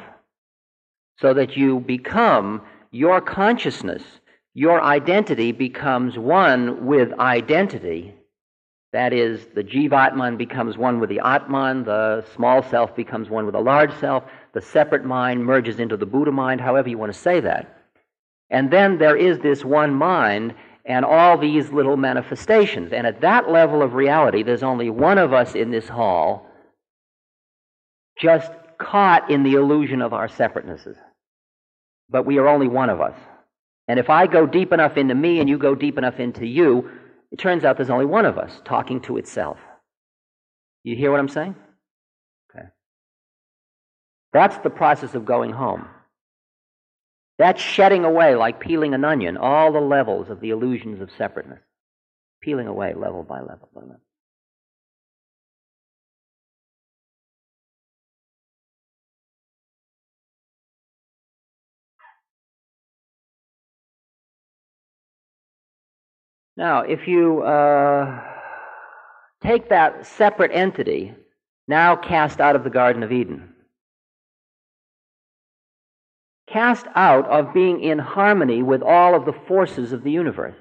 So 1.18 1.34
that 1.34 1.56
you 1.56 1.80
become 1.80 2.62
your 2.92 3.20
consciousness, 3.20 4.02
your 4.54 4.80
identity 4.80 5.52
becomes 5.52 6.16
one 6.16 6.86
with 6.86 7.12
identity 7.18 8.14
that 8.96 9.12
is, 9.12 9.44
the 9.54 9.62
Jivatman 9.62 10.38
becomes 10.38 10.78
one 10.78 11.00
with 11.00 11.10
the 11.10 11.20
Atman, 11.22 11.84
the 11.84 12.24
small 12.34 12.62
self 12.62 12.96
becomes 12.96 13.28
one 13.28 13.44
with 13.44 13.52
the 13.52 13.60
large 13.60 13.92
self, 14.00 14.24
the 14.56 14.62
separate 14.62 15.04
mind 15.04 15.44
merges 15.44 15.80
into 15.80 15.98
the 15.98 16.06
Buddha 16.06 16.32
mind, 16.32 16.62
however 16.62 16.88
you 16.88 16.96
want 16.96 17.12
to 17.12 17.18
say 17.18 17.40
that. 17.40 17.76
And 18.48 18.70
then 18.70 18.96
there 18.96 19.14
is 19.14 19.38
this 19.38 19.62
one 19.62 19.94
mind 19.94 20.54
and 20.86 21.04
all 21.04 21.36
these 21.36 21.70
little 21.72 21.98
manifestations. 21.98 22.94
And 22.94 23.06
at 23.06 23.20
that 23.20 23.50
level 23.50 23.82
of 23.82 23.92
reality, 23.92 24.42
there's 24.42 24.62
only 24.62 24.88
one 24.88 25.18
of 25.18 25.34
us 25.34 25.54
in 25.54 25.70
this 25.70 25.86
hall 25.86 26.46
just 28.18 28.50
caught 28.78 29.30
in 29.30 29.42
the 29.42 29.52
illusion 29.52 30.00
of 30.00 30.14
our 30.14 30.26
separatenesses. 30.26 30.96
But 32.08 32.24
we 32.24 32.38
are 32.38 32.48
only 32.48 32.66
one 32.66 32.88
of 32.88 33.02
us. 33.02 33.18
And 33.88 34.00
if 34.00 34.08
I 34.08 34.26
go 34.26 34.46
deep 34.46 34.72
enough 34.72 34.96
into 34.96 35.14
me 35.14 35.40
and 35.40 35.50
you 35.50 35.58
go 35.58 35.74
deep 35.74 35.98
enough 35.98 36.18
into 36.18 36.46
you, 36.46 36.90
it 37.30 37.38
turns 37.38 37.62
out 37.62 37.76
there's 37.76 37.90
only 37.90 38.06
one 38.06 38.24
of 38.24 38.38
us 38.38 38.62
talking 38.64 39.02
to 39.02 39.18
itself. 39.18 39.58
You 40.82 40.96
hear 40.96 41.10
what 41.10 41.20
I'm 41.20 41.28
saying? 41.28 41.56
That's 44.36 44.58
the 44.58 44.68
process 44.68 45.14
of 45.14 45.24
going 45.24 45.50
home. 45.50 45.88
That's 47.38 47.58
shedding 47.58 48.04
away, 48.04 48.34
like 48.34 48.60
peeling 48.60 48.92
an 48.92 49.02
onion, 49.02 49.38
all 49.38 49.72
the 49.72 49.80
levels 49.80 50.28
of 50.28 50.40
the 50.40 50.50
illusions 50.50 51.00
of 51.00 51.08
separateness. 51.16 51.62
Peeling 52.42 52.66
away 52.66 52.92
level 52.92 53.22
by 53.22 53.40
level 53.40 53.70
by 53.74 53.80
level. 53.80 54.00
Now, 66.58 66.80
if 66.80 67.08
you 67.08 67.40
uh, 67.40 68.22
take 69.42 69.70
that 69.70 70.04
separate 70.04 70.50
entity, 70.52 71.14
now 71.66 71.96
cast 71.96 72.38
out 72.38 72.54
of 72.54 72.64
the 72.64 72.70
Garden 72.70 73.02
of 73.02 73.10
Eden, 73.12 73.54
cast 76.46 76.86
out 76.94 77.26
of 77.28 77.54
being 77.54 77.82
in 77.82 77.98
harmony 77.98 78.62
with 78.62 78.82
all 78.82 79.14
of 79.14 79.24
the 79.24 79.32
forces 79.32 79.92
of 79.92 80.02
the 80.04 80.10
universe. 80.10 80.56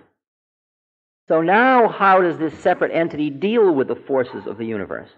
So 1.28 1.42
now, 1.42 1.88
how 1.88 2.22
does 2.22 2.38
this 2.38 2.58
separate 2.60 2.92
entity 2.92 3.30
deal 3.30 3.74
with 3.74 3.88
the 3.88 3.96
forces 3.96 4.48
of 4.48 4.58
the 4.58 4.66
universe? 4.66 5.10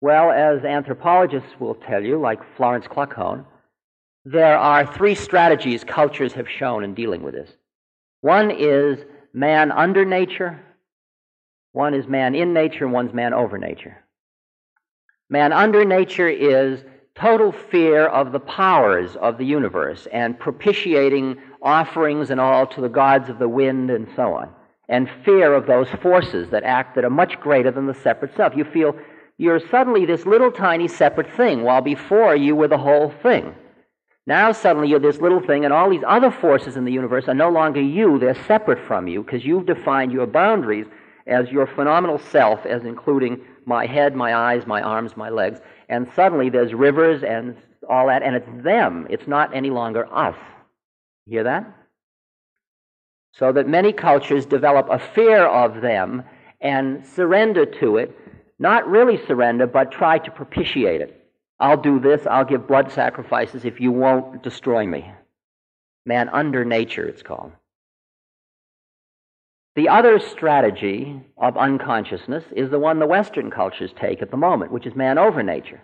Well, 0.00 0.30
as 0.30 0.64
anthropologists 0.64 1.58
will 1.58 1.74
tell 1.74 2.02
you, 2.02 2.20
like 2.20 2.40
Florence 2.56 2.86
Kluckhohn, 2.86 3.44
there 4.24 4.58
are 4.58 4.86
three 4.86 5.14
strategies 5.14 5.84
cultures 5.84 6.32
have 6.34 6.48
shown 6.48 6.84
in 6.84 6.94
dealing 6.94 7.22
with 7.22 7.34
this. 7.34 7.50
One 8.20 8.50
is 8.50 8.98
man 9.32 9.72
under 9.72 10.04
nature, 10.04 10.60
One 11.72 11.92
is 11.94 12.06
man 12.06 12.36
in 12.36 12.54
nature 12.54 12.84
and 12.84 12.92
one's 12.94 13.12
man 13.12 13.34
over 13.34 13.58
nature. 13.58 13.98
Man 15.28 15.52
under 15.52 15.84
nature 15.84 16.28
is 16.28 16.84
total 17.14 17.52
fear 17.52 18.06
of 18.06 18.32
the 18.32 18.40
powers 18.40 19.16
of 19.16 19.38
the 19.38 19.46
universe 19.46 20.06
and 20.12 20.38
propitiating 20.38 21.36
offerings 21.62 22.30
and 22.30 22.40
all 22.40 22.66
to 22.66 22.80
the 22.80 22.88
gods 22.88 23.28
of 23.28 23.38
the 23.38 23.48
wind 23.48 23.90
and 23.90 24.08
so 24.16 24.34
on. 24.34 24.50
And 24.88 25.08
fear 25.24 25.54
of 25.54 25.66
those 25.66 25.88
forces 26.02 26.50
that 26.50 26.64
act 26.64 26.94
that 26.94 27.04
are 27.04 27.10
much 27.10 27.40
greater 27.40 27.70
than 27.70 27.86
the 27.86 27.94
separate 27.94 28.36
self. 28.36 28.56
You 28.56 28.64
feel 28.64 28.96
you're 29.38 29.60
suddenly 29.70 30.04
this 30.04 30.26
little 30.26 30.52
tiny 30.52 30.88
separate 30.88 31.34
thing, 31.36 31.62
while 31.62 31.80
before 31.80 32.36
you 32.36 32.54
were 32.54 32.68
the 32.68 32.78
whole 32.78 33.12
thing. 33.22 33.54
Now 34.26 34.52
suddenly 34.52 34.88
you're 34.88 35.00
this 35.00 35.20
little 35.20 35.40
thing, 35.40 35.64
and 35.64 35.72
all 35.72 35.90
these 35.90 36.04
other 36.06 36.30
forces 36.30 36.76
in 36.76 36.84
the 36.84 36.92
universe 36.92 37.28
are 37.28 37.34
no 37.34 37.48
longer 37.48 37.80
you, 37.80 38.18
they're 38.18 38.42
separate 38.46 38.86
from 38.86 39.08
you, 39.08 39.22
because 39.22 39.44
you've 39.44 39.66
defined 39.66 40.12
your 40.12 40.26
boundaries 40.26 40.86
as 41.26 41.50
your 41.50 41.66
phenomenal 41.66 42.18
self, 42.18 42.64
as 42.66 42.84
including 42.84 43.40
my 43.66 43.86
head, 43.86 44.14
my 44.14 44.34
eyes, 44.34 44.66
my 44.66 44.82
arms, 44.82 45.16
my 45.16 45.30
legs. 45.30 45.60
And 45.88 46.08
suddenly 46.14 46.50
there's 46.50 46.74
rivers 46.74 47.22
and 47.22 47.56
all 47.88 48.06
that, 48.08 48.22
and 48.22 48.34
it's 48.34 48.64
them. 48.64 49.06
It's 49.10 49.26
not 49.26 49.54
any 49.54 49.70
longer 49.70 50.12
us. 50.12 50.36
Hear 51.26 51.44
that? 51.44 51.66
So 53.32 53.52
that 53.52 53.68
many 53.68 53.92
cultures 53.92 54.46
develop 54.46 54.88
a 54.90 54.98
fear 54.98 55.44
of 55.44 55.80
them 55.80 56.22
and 56.60 57.04
surrender 57.06 57.66
to 57.66 57.96
it, 57.96 58.16
not 58.58 58.88
really 58.88 59.24
surrender, 59.26 59.66
but 59.66 59.90
try 59.90 60.18
to 60.18 60.30
propitiate 60.30 61.00
it. 61.00 61.20
I'll 61.60 61.80
do 61.80 61.98
this, 62.00 62.26
I'll 62.26 62.44
give 62.44 62.66
blood 62.66 62.92
sacrifices 62.92 63.64
if 63.64 63.80
you 63.80 63.90
won't 63.90 64.42
destroy 64.42 64.86
me. 64.86 65.12
Man 66.06 66.28
under 66.28 66.64
nature, 66.64 67.06
it's 67.06 67.22
called. 67.22 67.52
The 69.76 69.88
other 69.88 70.20
strategy 70.20 71.20
of 71.36 71.56
unconsciousness 71.56 72.44
is 72.54 72.70
the 72.70 72.78
one 72.78 73.00
the 73.00 73.06
Western 73.06 73.50
cultures 73.50 73.92
take 73.98 74.22
at 74.22 74.30
the 74.30 74.36
moment, 74.36 74.70
which 74.70 74.86
is 74.86 74.94
man 74.94 75.18
over 75.18 75.42
nature. 75.42 75.82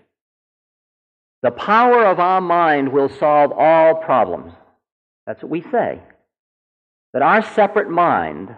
The 1.43 1.51
power 1.51 2.05
of 2.07 2.21
our 2.21 2.41
mind 2.41 2.93
will 2.93 3.09
solve 3.09 3.51
all 3.53 3.95
problems. 3.97 4.53
That's 5.27 5.43
what 5.43 5.51
we 5.51 5.63
say. 5.73 6.01
That 7.13 7.23
our 7.23 7.43
separate 7.43 7.91
mind 7.91 8.55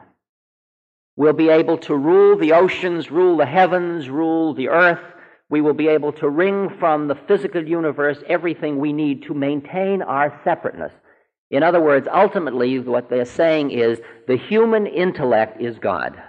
will 1.17 1.33
be 1.33 1.49
able 1.49 1.79
to 1.79 1.97
rule 1.97 2.37
the 2.37 2.53
oceans, 2.53 3.11
rule 3.11 3.37
the 3.39 3.47
heavens, 3.47 4.11
rule 4.11 4.53
the 4.53 4.69
earth. 4.69 5.01
We 5.49 5.61
will 5.61 5.75
be 5.75 5.89
able 5.89 6.13
to 6.15 6.29
wring 6.29 6.71
from 6.79 7.09
the 7.09 7.15
physical 7.15 7.67
universe 7.67 8.19
everything 8.27 8.79
we 8.79 8.93
need 8.93 9.23
to 9.25 9.35
maintain 9.35 10.03
our 10.03 10.39
separateness. 10.45 10.93
In 11.53 11.63
other 11.63 11.83
words, 11.83 12.09
ultimately, 12.11 12.79
what 12.79 13.11
they're 13.11 13.27
saying 13.27 13.73
is 13.73 14.01
the 14.27 14.39
human 14.39 14.87
intellect 14.87 15.61
is 15.61 15.79
God. 15.79 16.21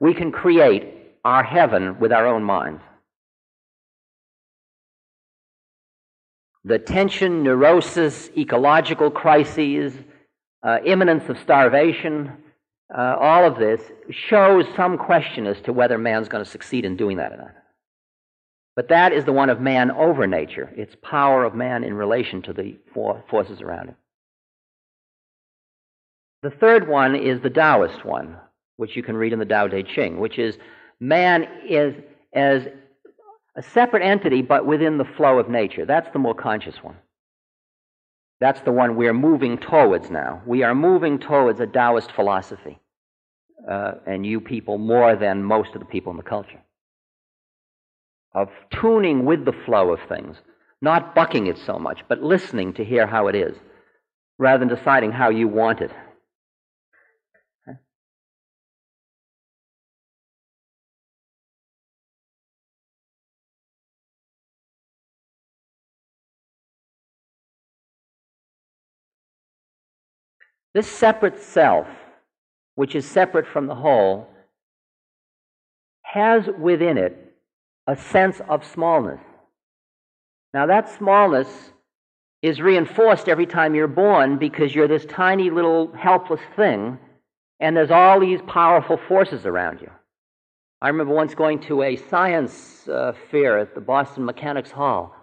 We 0.00 0.14
can 0.14 0.30
create 0.30 1.16
our 1.24 1.42
heaven 1.42 1.98
with 1.98 2.12
our 2.12 2.26
own 2.26 2.44
minds. 2.44 2.80
The 6.64 6.78
tension, 6.78 7.42
neurosis, 7.42 8.30
ecological 8.36 9.10
crises, 9.10 9.92
uh, 10.62 10.78
imminence 10.86 11.28
of 11.28 11.38
starvation, 11.40 12.32
uh, 12.96 13.16
all 13.18 13.44
of 13.44 13.58
this 13.58 13.82
shows 14.10 14.66
some 14.76 14.96
question 14.96 15.48
as 15.48 15.60
to 15.62 15.72
whether 15.72 15.98
man's 15.98 16.28
going 16.28 16.44
to 16.44 16.50
succeed 16.50 16.84
in 16.84 16.96
doing 16.96 17.16
that 17.16 17.32
or 17.32 17.38
not. 17.38 17.54
But 18.76 18.88
that 18.90 19.12
is 19.12 19.24
the 19.24 19.32
one 19.32 19.50
of 19.50 19.60
man 19.60 19.90
over 19.90 20.28
nature. 20.28 20.72
It's 20.76 20.94
power 21.02 21.44
of 21.44 21.56
man 21.56 21.82
in 21.82 21.94
relation 21.94 22.40
to 22.42 22.52
the 22.52 22.76
forces 22.94 23.60
around 23.60 23.88
him. 23.88 23.96
The 26.44 26.50
third 26.50 26.86
one 26.86 27.16
is 27.16 27.40
the 27.40 27.48
Taoist 27.48 28.04
one, 28.04 28.36
which 28.76 28.96
you 28.96 29.02
can 29.02 29.16
read 29.16 29.32
in 29.32 29.38
the 29.38 29.46
Tao 29.46 29.66
Te 29.66 29.82
Ching, 29.82 30.20
which 30.20 30.38
is 30.38 30.58
man 31.00 31.48
is 31.66 31.94
as 32.34 32.68
a 33.56 33.62
separate 33.62 34.04
entity 34.04 34.42
but 34.42 34.66
within 34.66 34.98
the 34.98 35.06
flow 35.16 35.38
of 35.38 35.48
nature. 35.48 35.86
That's 35.86 36.12
the 36.12 36.18
more 36.18 36.34
conscious 36.34 36.76
one. 36.82 36.96
That's 38.40 38.60
the 38.60 38.72
one 38.72 38.94
we're 38.94 39.14
moving 39.14 39.56
towards 39.56 40.10
now. 40.10 40.42
We 40.44 40.62
are 40.64 40.74
moving 40.74 41.18
towards 41.18 41.60
a 41.60 41.66
Taoist 41.66 42.12
philosophy, 42.12 42.78
uh, 43.66 43.92
and 44.06 44.26
you 44.26 44.38
people 44.38 44.76
more 44.76 45.16
than 45.16 45.42
most 45.42 45.70
of 45.72 45.80
the 45.80 45.86
people 45.86 46.10
in 46.10 46.18
the 46.18 46.22
culture, 46.22 46.60
of 48.34 48.50
tuning 48.68 49.24
with 49.24 49.46
the 49.46 49.54
flow 49.64 49.94
of 49.94 50.00
things, 50.10 50.36
not 50.82 51.14
bucking 51.14 51.46
it 51.46 51.56
so 51.56 51.78
much, 51.78 52.00
but 52.06 52.22
listening 52.22 52.74
to 52.74 52.84
hear 52.84 53.06
how 53.06 53.28
it 53.28 53.34
is, 53.34 53.56
rather 54.36 54.58
than 54.58 54.76
deciding 54.76 55.10
how 55.10 55.30
you 55.30 55.48
want 55.48 55.80
it. 55.80 55.90
This 70.74 70.90
separate 70.90 71.40
self, 71.40 71.86
which 72.74 72.96
is 72.96 73.06
separate 73.06 73.46
from 73.46 73.66
the 73.68 73.74
whole, 73.74 74.28
has 76.02 76.48
within 76.58 76.98
it 76.98 77.36
a 77.86 77.96
sense 77.96 78.40
of 78.48 78.64
smallness. 78.64 79.20
Now, 80.52 80.66
that 80.66 80.88
smallness 80.88 81.48
is 82.42 82.60
reinforced 82.60 83.28
every 83.28 83.46
time 83.46 83.74
you're 83.74 83.86
born 83.88 84.38
because 84.38 84.74
you're 84.74 84.88
this 84.88 85.06
tiny 85.06 85.50
little 85.50 85.92
helpless 85.92 86.40
thing, 86.56 86.98
and 87.60 87.76
there's 87.76 87.90
all 87.90 88.20
these 88.20 88.40
powerful 88.42 88.96
forces 89.08 89.46
around 89.46 89.80
you. 89.80 89.90
I 90.82 90.88
remember 90.88 91.14
once 91.14 91.34
going 91.34 91.60
to 91.60 91.82
a 91.82 91.96
science 91.96 92.86
uh, 92.88 93.14
fair 93.30 93.58
at 93.58 93.74
the 93.74 93.80
Boston 93.80 94.24
Mechanics 94.24 94.70
Hall, 94.70 95.14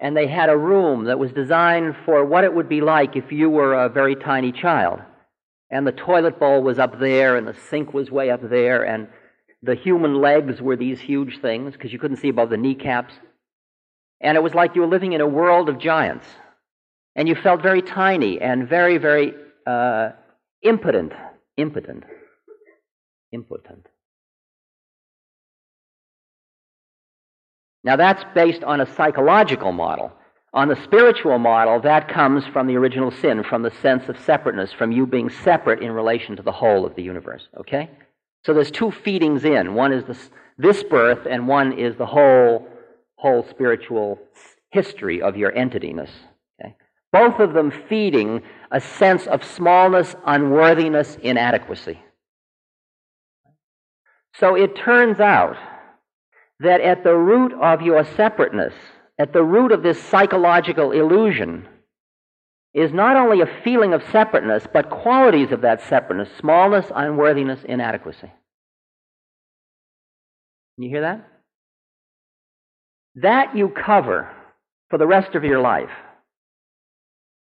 and 0.00 0.16
they 0.16 0.26
had 0.26 0.48
a 0.48 0.56
room 0.56 1.04
that 1.04 1.18
was 1.18 1.32
designed 1.32 1.96
for 2.04 2.24
what 2.24 2.44
it 2.44 2.54
would 2.54 2.68
be 2.68 2.80
like 2.80 3.16
if 3.16 3.32
you 3.32 3.50
were 3.50 3.74
a 3.74 3.88
very 3.88 4.14
tiny 4.14 4.52
child. 4.52 5.00
And 5.70 5.86
the 5.86 5.92
toilet 5.92 6.38
bowl 6.38 6.62
was 6.62 6.78
up 6.78 6.98
there, 6.98 7.36
and 7.36 7.46
the 7.46 7.56
sink 7.68 7.92
was 7.92 8.10
way 8.10 8.30
up 8.30 8.40
there, 8.48 8.84
and 8.84 9.08
the 9.62 9.74
human 9.74 10.14
legs 10.20 10.62
were 10.62 10.76
these 10.76 11.00
huge 11.00 11.40
things 11.40 11.72
because 11.72 11.92
you 11.92 11.98
couldn't 11.98 12.18
see 12.18 12.28
above 12.28 12.50
the 12.50 12.56
kneecaps. 12.56 13.12
And 14.20 14.36
it 14.36 14.42
was 14.42 14.54
like 14.54 14.74
you 14.74 14.82
were 14.82 14.88
living 14.88 15.12
in 15.12 15.20
a 15.20 15.26
world 15.26 15.68
of 15.68 15.78
giants. 15.78 16.26
And 17.16 17.28
you 17.28 17.34
felt 17.34 17.62
very 17.62 17.82
tiny 17.82 18.40
and 18.40 18.68
very, 18.68 18.98
very 18.98 19.34
uh, 19.66 20.10
impotent. 20.62 21.12
Impotent. 21.56 22.04
Impotent. 23.32 23.86
Now, 27.84 27.96
that's 27.96 28.24
based 28.34 28.64
on 28.64 28.80
a 28.80 28.94
psychological 28.94 29.72
model. 29.72 30.12
On 30.54 30.68
the 30.68 30.82
spiritual 30.82 31.38
model, 31.38 31.80
that 31.80 32.08
comes 32.08 32.44
from 32.46 32.66
the 32.66 32.76
original 32.76 33.10
sin, 33.10 33.44
from 33.44 33.62
the 33.62 33.70
sense 33.82 34.08
of 34.08 34.18
separateness, 34.24 34.72
from 34.72 34.92
you 34.92 35.06
being 35.06 35.30
separate 35.30 35.82
in 35.82 35.92
relation 35.92 36.36
to 36.36 36.42
the 36.42 36.52
whole 36.52 36.86
of 36.86 36.94
the 36.94 37.02
universe. 37.02 37.48
Okay? 37.58 37.90
So 38.44 38.54
there's 38.54 38.70
two 38.70 38.90
feedings 38.90 39.44
in. 39.44 39.74
One 39.74 39.92
is 39.92 40.04
this, 40.04 40.30
this 40.56 40.82
birth, 40.82 41.26
and 41.28 41.46
one 41.46 41.78
is 41.78 41.96
the 41.96 42.06
whole, 42.06 42.66
whole 43.16 43.46
spiritual 43.50 44.18
history 44.70 45.20
of 45.20 45.36
your 45.36 45.52
entityness. 45.52 46.10
Okay? 46.60 46.74
Both 47.12 47.40
of 47.40 47.52
them 47.52 47.70
feeding 47.70 48.42
a 48.70 48.80
sense 48.80 49.26
of 49.26 49.44
smallness, 49.44 50.16
unworthiness, 50.26 51.16
inadequacy. 51.22 52.00
So 54.34 54.54
it 54.54 54.76
turns 54.76 55.20
out 55.20 55.56
that 56.60 56.80
at 56.80 57.04
the 57.04 57.16
root 57.16 57.52
of 57.52 57.82
your 57.82 58.04
separateness, 58.04 58.74
at 59.18 59.32
the 59.32 59.42
root 59.42 59.72
of 59.72 59.82
this 59.82 60.00
psychological 60.02 60.92
illusion, 60.92 61.68
is 62.74 62.92
not 62.92 63.16
only 63.16 63.40
a 63.40 63.62
feeling 63.64 63.94
of 63.94 64.02
separateness, 64.12 64.64
but 64.72 64.90
qualities 64.90 65.52
of 65.52 65.62
that 65.62 65.80
separateness 65.82 66.28
smallness, 66.38 66.86
unworthiness, 66.94 67.60
inadequacy. 67.64 68.30
You 70.76 70.88
hear 70.88 71.00
that? 71.00 71.28
That 73.16 73.56
you 73.56 73.68
cover 73.68 74.30
for 74.90 74.98
the 74.98 75.06
rest 75.06 75.34
of 75.34 75.44
your 75.44 75.60
life 75.60 75.90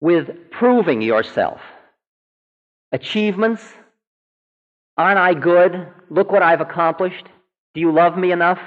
with 0.02 0.30
proving 0.52 1.02
yourself. 1.02 1.62
Achievements. 2.91 3.62
Aren't 4.98 5.19
I 5.19 5.34
good? 5.34 5.88
Look 6.10 6.32
what 6.32 6.41
I've 6.41 6.62
accomplished. 6.62 7.26
Do 7.76 7.82
you 7.82 7.91
love 7.91 8.17
me 8.17 8.32
enough? 8.32 8.60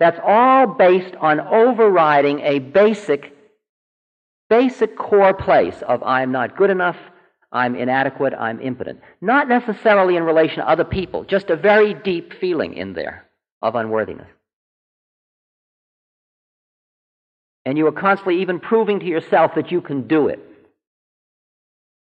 That's 0.00 0.18
all 0.24 0.66
based 0.66 1.14
on 1.16 1.40
overriding 1.40 2.40
a 2.40 2.58
basic, 2.58 3.36
basic 4.48 4.96
core 4.96 5.34
place 5.34 5.82
of 5.86 6.02
I'm 6.02 6.32
not 6.32 6.56
good 6.56 6.70
enough, 6.70 6.96
I'm 7.52 7.76
inadequate, 7.76 8.32
I'm 8.32 8.60
impotent. 8.60 9.00
Not 9.20 9.48
necessarily 9.48 10.16
in 10.16 10.24
relation 10.24 10.56
to 10.56 10.68
other 10.68 10.84
people, 10.84 11.24
just 11.24 11.50
a 11.50 11.56
very 11.56 11.92
deep 11.94 12.32
feeling 12.32 12.74
in 12.74 12.94
there 12.94 13.26
of 13.60 13.74
unworthiness. 13.74 14.28
And 17.66 17.76
you 17.76 17.86
are 17.86 17.92
constantly 17.92 18.40
even 18.40 18.58
proving 18.58 19.00
to 19.00 19.06
yourself 19.06 19.54
that 19.56 19.70
you 19.70 19.82
can 19.82 20.08
do 20.08 20.28
it. 20.28 20.40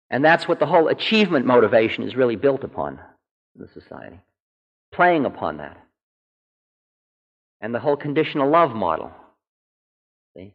And 0.09 0.23
that's 0.23 0.47
what 0.47 0.59
the 0.59 0.65
whole 0.65 0.87
achievement 0.87 1.45
motivation 1.45 2.05
is 2.05 2.15
really 2.15 2.37
built 2.37 2.63
upon 2.63 2.99
in 3.55 3.61
the 3.61 3.67
society. 3.67 4.19
playing 4.93 5.25
upon 5.25 5.57
that. 5.57 5.77
And 7.61 7.73
the 7.73 7.79
whole 7.79 7.95
conditional 7.95 8.49
love 8.49 8.71
model. 8.71 9.11
See? 10.35 10.53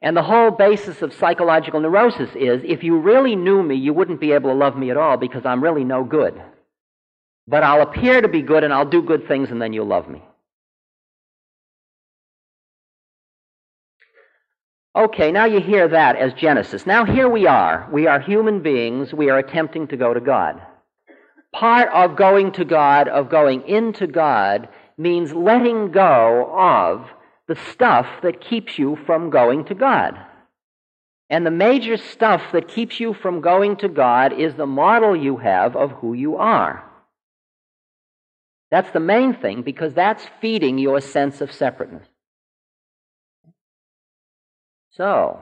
And 0.00 0.16
the 0.16 0.22
whole 0.22 0.50
basis 0.50 1.02
of 1.02 1.12
psychological 1.12 1.80
neurosis 1.80 2.30
is 2.34 2.62
if 2.64 2.82
you 2.82 2.98
really 2.98 3.36
knew 3.36 3.62
me, 3.62 3.76
you 3.76 3.92
wouldn't 3.92 4.20
be 4.20 4.32
able 4.32 4.50
to 4.50 4.56
love 4.56 4.76
me 4.76 4.90
at 4.90 4.96
all 4.96 5.18
because 5.18 5.44
I'm 5.44 5.62
really 5.62 5.84
no 5.84 6.02
good. 6.02 6.42
But 7.46 7.62
I'll 7.62 7.82
appear 7.82 8.20
to 8.20 8.28
be 8.28 8.42
good 8.42 8.64
and 8.64 8.72
I'll 8.72 8.88
do 8.88 9.02
good 9.02 9.28
things 9.28 9.50
and 9.50 9.60
then 9.60 9.72
you'll 9.72 9.86
love 9.86 10.08
me. 10.08 10.22
Okay, 14.94 15.32
now 15.32 15.46
you 15.46 15.60
hear 15.60 15.88
that 15.88 16.16
as 16.16 16.34
Genesis. 16.34 16.86
Now 16.86 17.04
here 17.06 17.28
we 17.28 17.46
are. 17.46 17.88
We 17.90 18.06
are 18.06 18.20
human 18.20 18.60
beings. 18.60 19.14
We 19.14 19.30
are 19.30 19.38
attempting 19.38 19.88
to 19.88 19.96
go 19.96 20.12
to 20.12 20.20
God. 20.20 20.60
Part 21.54 21.88
of 21.92 22.16
going 22.16 22.52
to 22.52 22.64
God, 22.64 23.08
of 23.08 23.30
going 23.30 23.66
into 23.66 24.06
God, 24.06 24.68
means 24.96 25.32
letting 25.32 25.90
go 25.90 26.52
of 26.56 27.08
the 27.48 27.56
stuff 27.72 28.06
that 28.22 28.40
keeps 28.40 28.78
you 28.78 28.96
from 29.06 29.30
going 29.30 29.64
to 29.66 29.74
God. 29.74 30.18
And 31.28 31.46
the 31.46 31.50
major 31.50 31.96
stuff 31.96 32.42
that 32.52 32.68
keeps 32.68 33.00
you 33.00 33.14
from 33.14 33.40
going 33.40 33.76
to 33.76 33.88
God 33.88 34.38
is 34.38 34.54
the 34.54 34.66
model 34.66 35.16
you 35.16 35.38
have 35.38 35.76
of 35.76 35.90
who 35.92 36.12
you 36.12 36.36
are. 36.36 36.84
That's 38.70 38.90
the 38.92 39.00
main 39.00 39.34
thing 39.34 39.62
because 39.62 39.94
that's 39.94 40.26
feeding 40.40 40.78
your 40.78 41.00
sense 41.00 41.40
of 41.40 41.52
separateness. 41.52 42.06
So, 44.92 45.40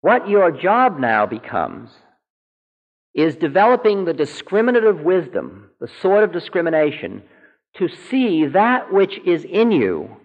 what 0.00 0.28
your 0.28 0.50
job 0.50 0.98
now 0.98 1.26
becomes 1.26 1.90
is 3.14 3.36
developing 3.36 4.04
the 4.04 4.12
discriminative 4.12 5.00
wisdom, 5.00 5.70
the 5.80 5.88
sort 6.00 6.24
of 6.24 6.32
discrimination, 6.32 7.22
to 7.76 7.88
see 7.88 8.46
that 8.46 8.92
which 8.92 9.18
is 9.24 9.44
in 9.44 9.70
you, 9.72 10.16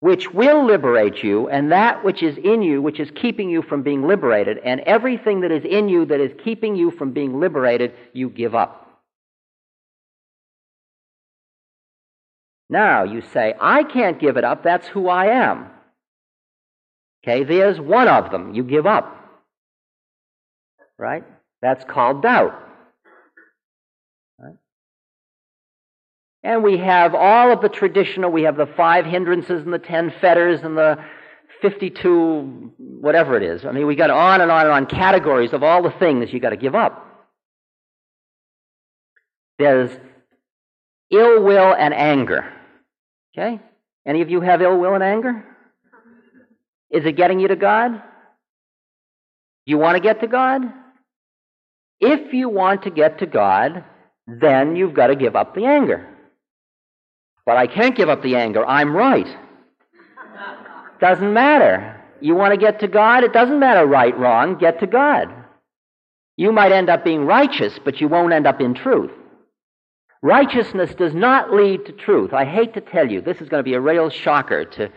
which 0.00 0.32
will 0.32 0.64
liberate 0.64 1.22
you, 1.22 1.48
and 1.48 1.72
that 1.72 2.04
which 2.04 2.22
is 2.22 2.36
in 2.38 2.62
you, 2.62 2.82
which 2.82 3.00
is 3.00 3.10
keeping 3.14 3.48
you 3.48 3.62
from 3.62 3.82
being 3.82 4.06
liberated, 4.06 4.58
and 4.64 4.80
everything 4.80 5.40
that 5.40 5.50
is 5.50 5.64
in 5.64 5.88
you 5.88 6.04
that 6.06 6.20
is 6.20 6.32
keeping 6.44 6.76
you 6.76 6.90
from 6.90 7.12
being 7.12 7.40
liberated, 7.40 7.94
you 8.12 8.28
give 8.28 8.54
up. 8.54 9.00
Now 12.68 13.04
you 13.04 13.22
say, 13.32 13.54
I 13.60 13.84
can't 13.84 14.18
give 14.18 14.36
it 14.36 14.44
up, 14.44 14.62
that's 14.62 14.88
who 14.88 15.08
I 15.08 15.26
am. 15.26 15.68
Okay, 17.22 17.44
there's 17.44 17.80
one 17.80 18.08
of 18.08 18.30
them 18.30 18.54
you 18.54 18.64
give 18.64 18.86
up. 18.86 19.18
Right? 20.98 21.24
That's 21.60 21.84
called 21.84 22.22
doubt. 22.22 22.71
And 26.42 26.62
we 26.62 26.78
have 26.78 27.14
all 27.14 27.52
of 27.52 27.60
the 27.60 27.68
traditional, 27.68 28.30
we 28.30 28.42
have 28.42 28.56
the 28.56 28.66
five 28.66 29.06
hindrances 29.06 29.62
and 29.62 29.72
the 29.72 29.78
ten 29.78 30.12
fetters 30.20 30.60
and 30.62 30.76
the 30.76 30.98
52, 31.60 32.72
whatever 32.78 33.36
it 33.36 33.44
is. 33.44 33.64
I 33.64 33.70
mean, 33.70 33.86
we 33.86 33.94
got 33.94 34.10
on 34.10 34.40
and 34.40 34.50
on 34.50 34.66
and 34.66 34.72
on 34.72 34.86
categories 34.86 35.52
of 35.52 35.62
all 35.62 35.82
the 35.82 35.92
things 35.92 36.32
you 36.32 36.40
got 36.40 36.50
to 36.50 36.56
give 36.56 36.74
up. 36.74 37.08
There's 39.58 39.90
ill 41.10 41.42
will 41.44 41.72
and 41.72 41.94
anger. 41.94 42.52
Okay? 43.32 43.60
Any 44.04 44.22
of 44.22 44.30
you 44.30 44.40
have 44.40 44.60
ill 44.60 44.76
will 44.78 44.94
and 44.94 45.04
anger? 45.04 45.44
Is 46.90 47.04
it 47.06 47.16
getting 47.16 47.38
you 47.38 47.48
to 47.48 47.56
God? 47.56 48.02
You 49.64 49.78
want 49.78 49.96
to 49.96 50.02
get 50.02 50.20
to 50.20 50.26
God? 50.26 50.62
If 52.00 52.34
you 52.34 52.48
want 52.48 52.82
to 52.82 52.90
get 52.90 53.20
to 53.20 53.26
God, 53.26 53.84
then 54.26 54.74
you've 54.74 54.94
got 54.94 55.06
to 55.06 55.16
give 55.16 55.36
up 55.36 55.54
the 55.54 55.66
anger. 55.66 56.08
But 57.44 57.56
I 57.56 57.66
can't 57.66 57.96
give 57.96 58.08
up 58.08 58.22
the 58.22 58.36
anger. 58.36 58.64
I'm 58.64 58.94
right. 58.94 59.26
Doesn't 61.00 61.32
matter. 61.32 62.00
You 62.20 62.36
want 62.36 62.52
to 62.52 62.56
get 62.56 62.80
to 62.80 62.88
God? 62.88 63.24
It 63.24 63.32
doesn't 63.32 63.58
matter 63.58 63.84
right, 63.84 64.16
wrong. 64.16 64.56
Get 64.58 64.78
to 64.80 64.86
God. 64.86 65.28
You 66.36 66.52
might 66.52 66.72
end 66.72 66.88
up 66.88 67.04
being 67.04 67.26
righteous, 67.26 67.78
but 67.84 68.00
you 68.00 68.08
won't 68.08 68.32
end 68.32 68.46
up 68.46 68.60
in 68.60 68.74
truth. 68.74 69.10
Righteousness 70.22 70.94
does 70.94 71.14
not 71.14 71.52
lead 71.52 71.84
to 71.86 71.92
truth. 71.92 72.32
I 72.32 72.44
hate 72.44 72.74
to 72.74 72.80
tell 72.80 73.10
you, 73.10 73.20
this 73.20 73.40
is 73.40 73.48
going 73.48 73.58
to 73.58 73.68
be 73.68 73.74
a 73.74 73.80
real 73.80 74.08
shocker 74.08 74.64
to 74.64 74.88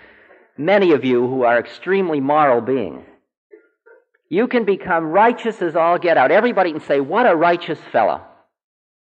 many 0.58 0.92
of 0.92 1.04
you 1.04 1.28
who 1.28 1.44
are 1.44 1.60
extremely 1.60 2.20
moral 2.20 2.62
beings. 2.62 3.04
You 4.30 4.48
can 4.48 4.66
become 4.66 5.06
righteous 5.06 5.62
as 5.62 5.76
all 5.76 5.98
get 5.98 6.18
out. 6.18 6.32
Everybody 6.32 6.72
can 6.72 6.82
say, 6.82 7.00
What 7.00 7.28
a 7.28 7.36
righteous 7.36 7.80
fellow. 7.92 8.22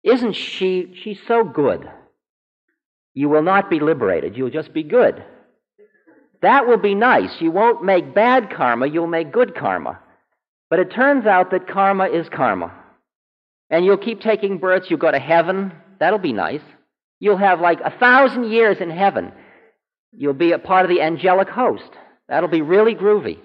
Isn't 0.04 0.34
she? 0.34 0.94
She's 1.02 1.20
so 1.28 1.44
good. 1.44 1.90
You 3.14 3.30
will 3.30 3.44
not 3.44 3.70
be 3.70 3.80
liberated. 3.80 4.36
You'll 4.36 4.50
just 4.50 4.74
be 4.74 4.84
good. 4.84 5.24
That 6.42 6.68
will 6.68 6.78
be 6.78 6.96
nice. 6.96 7.40
You 7.40 7.52
won't 7.52 7.84
make 7.84 8.14
bad 8.14 8.52
karma, 8.52 8.88
you'll 8.88 9.08
make 9.08 9.32
good 9.32 9.56
karma. 9.56 10.00
But 10.70 10.80
it 10.80 10.92
turns 10.92 11.26
out 11.26 11.52
that 11.52 11.68
karma 11.68 12.08
is 12.08 12.28
karma. 12.30 12.74
And 13.70 13.86
you'll 13.86 13.98
keep 13.98 14.22
taking 14.22 14.58
births, 14.58 14.88
you'll 14.90 15.00
go 15.00 15.12
to 15.12 15.20
heaven. 15.20 15.72
That'll 16.00 16.20
be 16.20 16.34
nice. 16.34 16.62
You'll 17.20 17.38
have 17.38 17.62
like 17.62 17.80
a 17.80 17.98
thousand 17.98 18.52
years 18.52 18.78
in 18.82 18.90
heaven. 18.90 19.32
You'll 20.12 20.34
be 20.34 20.52
a 20.52 20.60
part 20.60 20.84
of 20.84 20.90
the 20.90 21.02
angelic 21.02 21.50
host. 21.50 21.90
That'll 22.28 22.50
be 22.50 22.62
really 22.62 22.94
groovy. 22.94 23.40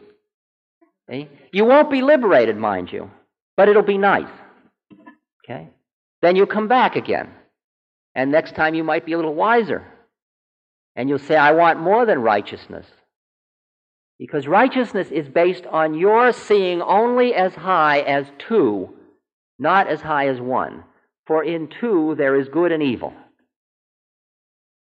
See? 1.08 1.28
You 1.52 1.64
won't 1.64 1.90
be 1.90 2.02
liberated, 2.02 2.56
mind 2.56 2.92
you, 2.92 3.10
but 3.56 3.68
it'll 3.68 3.82
be 3.82 3.98
nice. 3.98 4.30
Okay? 5.44 5.68
Then 6.20 6.36
you'll 6.36 6.46
come 6.46 6.68
back 6.68 6.96
again. 6.96 7.30
And 8.18 8.32
next 8.32 8.56
time 8.56 8.74
you 8.74 8.82
might 8.82 9.06
be 9.06 9.12
a 9.12 9.16
little 9.16 9.36
wiser. 9.36 9.86
And 10.96 11.08
you'll 11.08 11.20
say, 11.20 11.36
I 11.36 11.52
want 11.52 11.78
more 11.78 12.04
than 12.04 12.18
righteousness. 12.18 12.84
Because 14.18 14.48
righteousness 14.48 15.12
is 15.12 15.28
based 15.28 15.64
on 15.66 15.94
your 15.94 16.32
seeing 16.32 16.82
only 16.82 17.32
as 17.32 17.54
high 17.54 18.00
as 18.00 18.26
two, 18.48 18.88
not 19.60 19.86
as 19.86 20.00
high 20.00 20.26
as 20.26 20.40
one. 20.40 20.82
For 21.28 21.44
in 21.44 21.68
two 21.80 22.16
there 22.18 22.34
is 22.34 22.48
good 22.48 22.72
and 22.72 22.82
evil. 22.82 23.12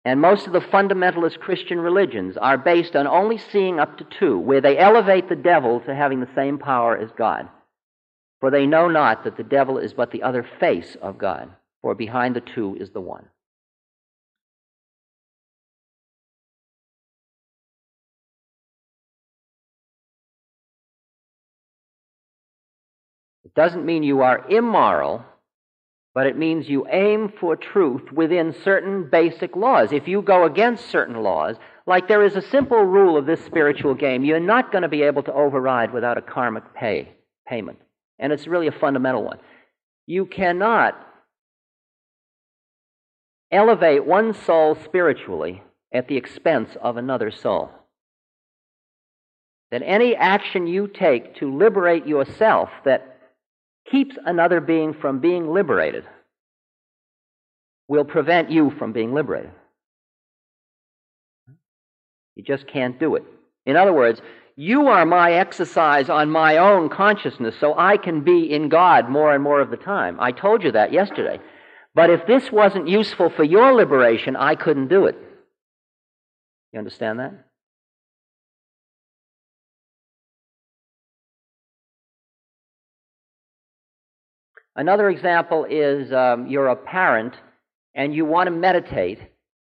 And 0.06 0.22
most 0.22 0.48
of 0.48 0.54
the 0.54 0.62
fundamentalist 0.62 1.38
Christian 1.40 1.82
religions 1.82 2.38
are 2.38 2.58
based 2.58 2.96
on 2.96 3.06
only 3.06 3.38
seeing 3.38 3.82
up 3.82 3.98
to 3.98 4.08
two, 4.18 4.40
where 4.40 4.62
they 4.62 4.78
elevate 4.78 5.28
the 5.28 5.36
devil 5.36 5.82
to 5.82 5.94
having 5.94 6.22
the 6.22 6.34
same 6.36 6.58
power 6.58 6.98
as 6.98 7.10
God. 7.18 7.50
For 8.40 8.50
they 8.50 8.66
know 8.66 8.88
not 8.88 9.26
that 9.26 9.36
the 9.36 9.44
devil 9.44 9.78
is 9.78 9.94
but 9.94 10.12
the 10.12 10.24
other 10.24 10.48
face 10.62 10.96
of 11.02 11.18
God, 11.18 11.50
for 11.86 11.94
behind 11.94 12.36
the 12.36 12.42
two 12.42 12.76
is 12.80 12.90
the 12.90 13.00
one. 13.00 13.28
It 23.44 23.54
doesn't 23.54 23.86
mean 23.86 24.02
you 24.02 24.22
are 24.24 24.50
immoral 24.50 25.24
but 26.16 26.26
it 26.26 26.36
means 26.36 26.68
you 26.68 26.88
aim 26.90 27.32
for 27.40 27.56
truth 27.56 28.12
within 28.12 28.56
certain 28.64 29.08
basic 29.12 29.56
laws. 29.56 29.92
If 29.92 30.08
you 30.08 30.24
go 30.24 30.46
against 30.46 30.90
certain 30.90 31.22
laws, 31.22 31.58
like 31.86 32.08
there 32.08 32.26
is 32.26 32.36
a 32.36 32.42
simple 32.42 32.84
rule 32.84 33.16
of 33.16 33.28
this 33.28 33.46
spiritual 33.46 33.94
game, 33.94 34.24
you're 34.24 34.40
not 34.40 34.72
going 34.72 34.82
to 34.82 34.88
be 34.88 35.04
able 35.04 35.22
to 35.24 35.34
override 35.34 35.94
without 35.94 36.18
a 36.18 36.22
karmic 36.22 36.74
pay, 36.74 37.12
payment. 37.48 37.78
And 38.18 38.34
it's 38.34 38.48
really 38.48 38.68
a 38.68 38.72
fundamental 38.72 39.24
one. 39.24 39.38
You 40.08 40.26
cannot 40.26 40.98
elevate 43.56 44.06
one 44.06 44.34
soul 44.34 44.78
spiritually 44.84 45.64
at 45.94 46.08
the 46.08 46.18
expense 46.18 46.76
of 46.82 46.98
another 46.98 47.32
soul. 47.32 47.72
That 49.72 49.82
any 49.84 50.16
action 50.16 50.68
you 50.68 50.88
take 50.88 51.36
to 51.38 51.56
liberate 51.56 52.06
yourself 52.06 52.70
that 52.86 53.18
keeps 53.90 54.16
another 54.26 54.62
being 54.62 54.94
from 54.94 55.20
being 55.20 55.52
liberated 55.52 56.06
will 57.88 58.06
prevent 58.06 58.52
you 58.52 58.72
from 58.78 58.94
being 58.94 59.14
liberated. 59.14 59.52
You 62.36 62.44
just 62.44 62.68
can't 62.68 63.00
do 63.00 63.16
it. 63.16 63.24
In 63.66 63.76
other 63.76 63.94
words, 63.94 64.22
you 64.56 64.88
are 64.88 65.06
my 65.06 65.34
exercise 65.34 66.10
on 66.10 66.30
my 66.30 66.58
own 66.58 66.90
consciousness 66.90 67.56
so 67.60 67.78
I 67.78 67.98
can 67.98 68.22
be 68.22 68.52
in 68.52 68.70
God 68.70 69.10
more 69.10 69.34
and 69.34 69.44
more 69.44 69.60
of 69.62 69.70
the 69.70 69.78
time. 69.78 70.18
I 70.20 70.32
told 70.32 70.64
you 70.64 70.72
that 70.72 70.94
yesterday. 70.94 71.40
But 71.96 72.10
if 72.10 72.28
this 72.28 72.52
wasn't 72.52 72.90
useful 72.90 73.30
for 73.30 73.44
your 73.44 73.74
liberation, 73.74 74.36
I 74.36 74.56
couldn't 74.56 74.90
do 74.90 75.06
it. 75.06 75.16
You 76.74 76.80
understand 76.80 77.20
that? 77.22 77.46
Another 84.76 85.10
example 85.10 85.66
is 85.70 86.12
um, 86.12 86.48
you're 86.48 86.68
a 86.68 86.76
parent 86.76 87.34
and 87.94 88.14
you 88.14 88.26
want 88.26 88.48
to 88.48 88.52
meditate, 88.52 89.20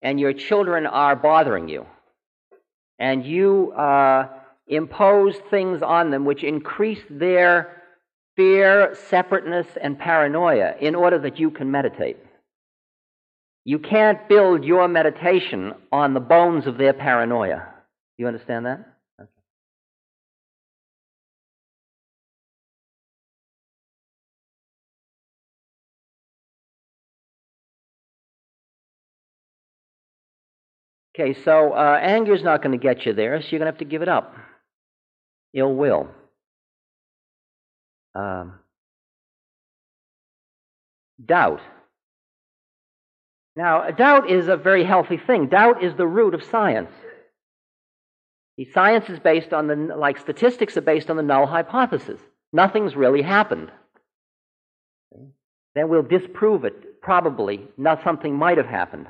and 0.04 0.20
your 0.20 0.34
children 0.34 0.86
are 0.86 1.16
bothering 1.16 1.68
you. 1.68 1.88
And 3.00 3.26
you 3.26 3.72
uh, 3.72 4.28
impose 4.68 5.36
things 5.50 5.82
on 5.82 6.12
them 6.12 6.26
which 6.26 6.44
increase 6.44 7.02
their 7.10 7.79
fear, 8.40 8.96
separateness, 9.10 9.68
and 9.82 10.00
paranoia 10.00 10.74
in 10.80 10.96
order 10.96 11.20
that 11.20 11.38
you 11.42 11.52
can 11.52 11.70
meditate. 11.70 12.16
You 13.66 13.80
can't 13.80 14.30
build 14.30 14.64
your 14.64 14.88
meditation 14.88 15.74
on 15.92 16.14
the 16.14 16.22
bones 16.22 16.66
of 16.66 16.78
their 16.78 16.94
paranoia. 16.94 17.68
You 18.18 18.28
understand 18.28 18.66
that? 18.66 18.86
Okay, 31.14 31.38
so 31.44 31.74
uh, 31.74 32.00
anger 32.02 32.34
is 32.34 32.42
not 32.42 32.64
going 32.64 32.72
to 32.72 32.82
get 32.82 33.06
you 33.06 33.12
there, 33.12 33.42
so 33.42 33.50
you're 33.50 33.60
going 33.60 33.66
to 33.66 33.74
have 33.74 33.80
to 33.80 33.84
give 33.84 34.02
it 34.02 34.08
up. 34.08 34.34
Ill 35.54 35.76
will. 35.76 36.08
Um, 38.16 38.60
doubt. 41.24 41.62
Now, 43.56 43.92
doubt 43.92 44.30
is 44.30 44.48
a 44.48 44.56
very 44.56 44.84
healthy 44.84 45.18
thing. 45.18 45.48
Doubt 45.48 45.84
is 45.84 45.96
the 45.96 46.08
root 46.08 46.34
of 46.34 46.44
science. 46.44 46.92
Science 48.74 49.10
is 49.10 49.20
based 49.20 49.54
on 49.54 49.68
the, 49.68 49.76
like 49.76 50.18
statistics 50.18 50.76
are 50.76 50.82
based 50.82 51.10
on 51.10 51.18
the 51.18 51.24
null 51.24 51.46
hypothesis. 51.46 52.20
Nothing's 52.52 52.96
really 52.96 53.22
happened. 53.22 53.72
Then 55.76 55.88
we'll 55.90 56.04
disprove 56.04 56.66
it, 56.66 57.02
probably. 57.02 57.68
Not 57.78 58.04
something 58.04 58.36
might 58.36 58.58
have 58.58 58.68
happened. 58.68 59.08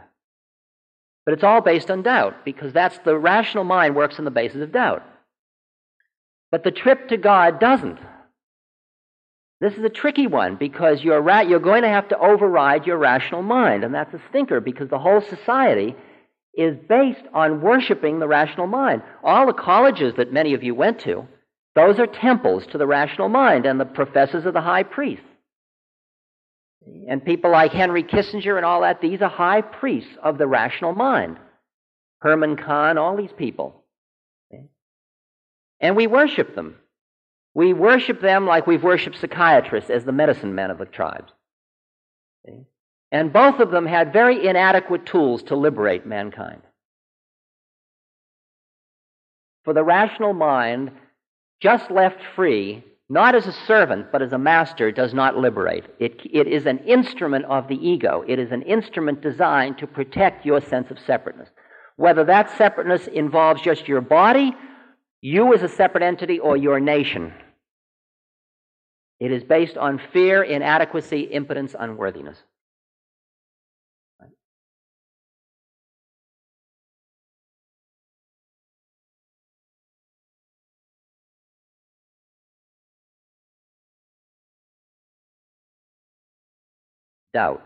But 1.25 1.33
it's 1.33 1.43
all 1.43 1.61
based 1.61 1.89
on 1.89 2.03
doubt, 2.03 2.45
because 2.45 2.73
that's 2.73 2.97
the 2.99 3.17
rational 3.17 3.63
mind 3.63 3.95
works 3.95 4.19
on 4.19 4.25
the 4.25 4.31
basis 4.31 4.61
of 4.61 4.71
doubt. 4.71 5.03
But 6.51 6.63
the 6.63 6.71
trip 6.71 7.09
to 7.09 7.17
God 7.17 7.59
doesn't. 7.59 7.99
This 9.61 9.73
is 9.73 9.83
a 9.83 9.89
tricky 9.89 10.27
one 10.27 10.55
because 10.55 11.03
you're, 11.03 11.21
ra- 11.21 11.41
you're 11.41 11.59
going 11.59 11.81
to 11.81 11.89
have 11.89 12.07
to 12.09 12.17
override 12.17 12.87
your 12.87 12.97
rational 12.97 13.41
mind, 13.41 13.83
and 13.83 13.93
that's 13.93 14.13
a 14.13 14.21
stinker 14.29 14.61
because 14.61 14.89
the 14.89 14.99
whole 14.99 15.21
society 15.21 15.95
is 16.53 16.77
based 16.87 17.25
on 17.33 17.61
worshiping 17.61 18.19
the 18.19 18.27
rational 18.27 18.67
mind. 18.67 19.01
All 19.23 19.45
the 19.45 19.53
colleges 19.53 20.13
that 20.17 20.31
many 20.31 20.53
of 20.53 20.63
you 20.63 20.73
went 20.75 20.99
to, 21.01 21.27
those 21.75 21.99
are 21.99 22.07
temples 22.07 22.65
to 22.67 22.77
the 22.77 22.87
rational 22.87 23.29
mind, 23.29 23.65
and 23.65 23.79
the 23.79 23.85
professors 23.85 24.45
are 24.45 24.51
the 24.51 24.61
high 24.61 24.83
priests. 24.83 25.25
And 27.07 27.23
people 27.23 27.51
like 27.51 27.71
Henry 27.71 28.03
Kissinger 28.03 28.55
and 28.55 28.65
all 28.65 28.81
that, 28.81 29.01
these 29.01 29.21
are 29.21 29.29
high 29.29 29.61
priests 29.61 30.11
of 30.23 30.37
the 30.37 30.47
rational 30.47 30.93
mind. 30.93 31.37
Herman 32.19 32.55
Kahn, 32.55 32.97
all 32.97 33.15
these 33.15 33.31
people. 33.37 33.83
And 35.79 35.95
we 35.95 36.07
worship 36.07 36.55
them. 36.55 36.75
We 37.53 37.73
worship 37.73 38.21
them 38.21 38.45
like 38.45 38.67
we've 38.67 38.83
worshiped 38.83 39.19
psychiatrists 39.19 39.89
as 39.89 40.05
the 40.05 40.11
medicine 40.11 40.55
men 40.55 40.71
of 40.71 40.77
the 40.77 40.85
tribes. 40.85 41.31
And 43.11 43.33
both 43.33 43.59
of 43.59 43.71
them 43.71 43.85
had 43.85 44.13
very 44.13 44.47
inadequate 44.47 45.05
tools 45.05 45.43
to 45.43 45.55
liberate 45.55 46.05
mankind. 46.05 46.61
For 49.65 49.73
the 49.73 49.83
rational 49.83 50.33
mind, 50.33 50.91
just 51.59 51.91
left 51.91 52.21
free, 52.35 52.83
not 53.09 53.35
as 53.35 53.47
a 53.47 53.51
servant, 53.51 54.11
but 54.11 54.21
as 54.21 54.31
a 54.31 54.37
master, 54.37 54.91
does 54.91 55.13
not 55.13 55.37
liberate. 55.37 55.85
It, 55.99 56.21
it 56.31 56.47
is 56.47 56.67
an 56.67 56.77
instrument 56.79 57.45
of 57.45 57.67
the 57.67 57.75
ego. 57.75 58.23
It 58.27 58.39
is 58.39 58.51
an 58.51 58.61
instrument 58.61 59.21
designed 59.21 59.79
to 59.79 59.87
protect 59.87 60.45
your 60.45 60.61
sense 60.61 60.91
of 60.91 60.99
separateness. 60.99 61.49
Whether 61.97 62.23
that 62.25 62.55
separateness 62.57 63.07
involves 63.07 63.61
just 63.61 63.87
your 63.87 64.01
body, 64.01 64.53
you 65.21 65.53
as 65.53 65.63
a 65.63 65.67
separate 65.67 66.03
entity, 66.03 66.39
or 66.39 66.57
your 66.57 66.79
nation. 66.79 67.33
It 69.19 69.31
is 69.31 69.43
based 69.43 69.77
on 69.77 69.99
fear, 70.13 70.43
inadequacy, 70.43 71.21
impotence, 71.21 71.75
unworthiness. 71.77 72.37
doubt. 87.33 87.63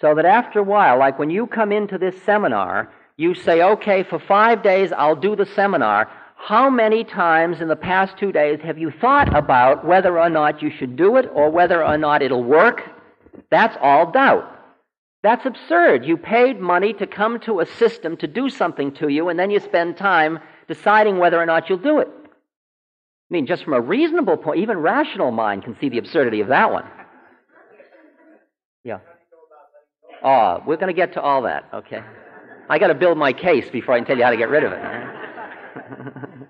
So 0.00 0.14
that 0.14 0.24
after 0.24 0.58
a 0.60 0.62
while, 0.62 0.98
like 0.98 1.18
when 1.18 1.30
you 1.30 1.46
come 1.46 1.72
into 1.72 1.98
this 1.98 2.20
seminar, 2.22 2.92
you 3.20 3.34
say, 3.34 3.60
okay, 3.62 4.02
for 4.02 4.18
five 4.18 4.62
days 4.62 4.92
I'll 4.92 5.14
do 5.14 5.36
the 5.36 5.44
seminar. 5.44 6.10
How 6.36 6.70
many 6.70 7.04
times 7.04 7.60
in 7.60 7.68
the 7.68 7.76
past 7.76 8.16
two 8.16 8.32
days 8.32 8.60
have 8.62 8.78
you 8.78 8.90
thought 8.90 9.36
about 9.36 9.84
whether 9.84 10.18
or 10.18 10.30
not 10.30 10.62
you 10.62 10.70
should 10.70 10.96
do 10.96 11.16
it 11.16 11.28
or 11.34 11.50
whether 11.50 11.84
or 11.84 11.98
not 11.98 12.22
it'll 12.22 12.42
work? 12.42 12.80
That's 13.50 13.76
all 13.82 14.10
doubt. 14.10 14.50
That's 15.22 15.44
absurd. 15.44 16.06
You 16.06 16.16
paid 16.16 16.60
money 16.60 16.94
to 16.94 17.06
come 17.06 17.38
to 17.40 17.60
a 17.60 17.66
system 17.66 18.16
to 18.16 18.26
do 18.26 18.48
something 18.48 18.92
to 18.94 19.08
you, 19.08 19.28
and 19.28 19.38
then 19.38 19.50
you 19.50 19.60
spend 19.60 19.98
time 19.98 20.38
deciding 20.66 21.18
whether 21.18 21.38
or 21.38 21.44
not 21.44 21.68
you'll 21.68 21.76
do 21.76 21.98
it. 21.98 22.08
I 22.08 23.28
mean, 23.28 23.46
just 23.46 23.64
from 23.64 23.74
a 23.74 23.82
reasonable 23.82 24.38
point, 24.38 24.60
even 24.60 24.78
rational 24.78 25.30
mind 25.30 25.64
can 25.64 25.76
see 25.78 25.90
the 25.90 25.98
absurdity 25.98 26.40
of 26.40 26.48
that 26.48 26.72
one. 26.72 26.86
Yeah. 28.82 29.00
Oh, 30.24 30.62
we're 30.66 30.76
going 30.76 30.94
to 30.94 30.94
get 30.94 31.12
to 31.14 31.20
all 31.20 31.42
that, 31.42 31.68
okay? 31.74 32.02
I 32.70 32.78
got 32.78 32.86
to 32.86 32.94
build 32.94 33.18
my 33.18 33.32
case 33.32 33.68
before 33.68 33.94
I 33.94 33.98
can 33.98 34.06
tell 34.06 34.16
you 34.16 34.22
how 34.22 34.30
to 34.30 34.36
get 34.36 34.48
rid 34.48 34.62
of 34.62 34.70
it. 34.70 34.78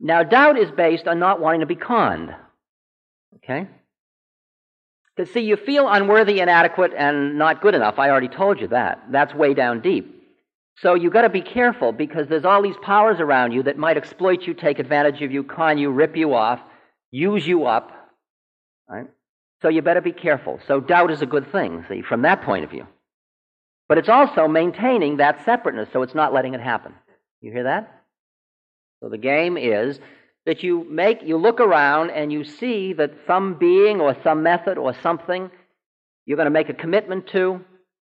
now, 0.00 0.22
doubt 0.22 0.58
is 0.58 0.70
based 0.70 1.08
on 1.08 1.18
not 1.18 1.40
wanting 1.40 1.60
to 1.60 1.66
be 1.66 1.76
conned. 1.76 2.34
Okay? 3.36 3.66
Because, 5.16 5.32
see, 5.32 5.40
you 5.40 5.56
feel 5.56 5.88
unworthy, 5.88 6.40
inadequate, 6.40 6.92
and 6.94 7.38
not 7.38 7.62
good 7.62 7.74
enough. 7.74 7.98
I 7.98 8.10
already 8.10 8.28
told 8.28 8.60
you 8.60 8.68
that. 8.68 9.02
That's 9.10 9.32
way 9.32 9.54
down 9.54 9.80
deep. 9.80 10.14
So 10.82 10.92
you've 10.92 11.14
got 11.14 11.22
to 11.22 11.30
be 11.30 11.40
careful 11.40 11.92
because 11.92 12.28
there's 12.28 12.44
all 12.44 12.60
these 12.60 12.76
powers 12.82 13.18
around 13.18 13.52
you 13.52 13.62
that 13.62 13.78
might 13.78 13.96
exploit 13.96 14.42
you, 14.42 14.52
take 14.52 14.78
advantage 14.78 15.22
of 15.22 15.32
you, 15.32 15.42
con 15.42 15.78
you, 15.78 15.90
rip 15.90 16.14
you 16.14 16.34
off, 16.34 16.60
use 17.10 17.46
you 17.46 17.66
up. 17.66 17.92
Right? 18.88 19.06
So 19.62 19.68
you 19.68 19.82
better 19.82 20.00
be 20.00 20.12
careful. 20.12 20.60
So 20.66 20.80
doubt 20.80 21.10
is 21.10 21.22
a 21.22 21.26
good 21.26 21.50
thing, 21.50 21.84
see, 21.88 22.02
from 22.02 22.22
that 22.22 22.42
point 22.42 22.64
of 22.64 22.70
view. 22.70 22.86
But 23.88 23.98
it's 23.98 24.08
also 24.08 24.46
maintaining 24.48 25.16
that 25.16 25.44
separateness, 25.44 25.88
so 25.92 26.02
it's 26.02 26.14
not 26.14 26.32
letting 26.32 26.54
it 26.54 26.60
happen. 26.60 26.94
You 27.40 27.52
hear 27.52 27.64
that? 27.64 28.04
So 29.00 29.08
the 29.08 29.18
game 29.18 29.56
is 29.56 29.98
that 30.46 30.62
you 30.62 30.86
make 30.90 31.22
you 31.22 31.36
look 31.36 31.60
around 31.60 32.10
and 32.10 32.32
you 32.32 32.44
see 32.44 32.92
that 32.94 33.12
some 33.26 33.54
being 33.54 34.00
or 34.00 34.16
some 34.22 34.42
method 34.42 34.78
or 34.78 34.94
something 35.02 35.50
you're 36.26 36.36
going 36.36 36.46
to 36.46 36.50
make 36.50 36.68
a 36.68 36.74
commitment 36.74 37.28
to 37.28 37.64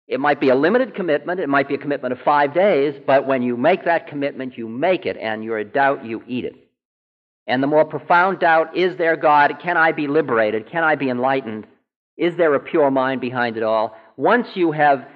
it 0.10 0.20
might 0.20 0.40
be 0.40 0.50
a 0.50 0.56
limited 0.56 0.96
commitment, 0.96 1.40
it 1.40 1.48
might 1.48 1.68
be 1.68 1.76
a 1.76 1.78
commitment 1.78 2.14
of 2.14 2.20
five 2.22 2.52
days, 2.52 3.00
but 3.06 3.28
when 3.28 3.44
you 3.44 3.56
make 3.56 3.86
that 3.86 4.08
commitment, 4.08 4.58
you 4.58 4.68
make 4.68 5.06
it, 5.06 5.16
and 5.18 5.44
you're 5.44 5.60
a 5.60 5.64
doubt, 5.64 6.04
you 6.04 6.24
eat 6.28 6.46
it. 6.46 6.56
And 7.50 7.64
the 7.64 7.68
more 7.68 7.84
profound 7.84 8.40
doubt 8.40 8.78
is 8.78 8.96
there 8.98 9.18
God? 9.18 9.60
Can 9.60 9.76
I 9.76 9.92
be 9.92 10.08
liberated? 10.08 10.70
Can 10.70 10.84
I 10.84 10.96
be 10.96 11.10
enlightened? 11.10 11.66
Is 12.16 12.36
there 12.36 12.54
a 12.54 12.60
pure 12.60 12.92
mind 12.92 13.22
behind 13.22 13.58
it 13.58 13.64
all? 13.64 13.98
Once 14.18 14.56
you 14.56 14.72
have 14.72 15.08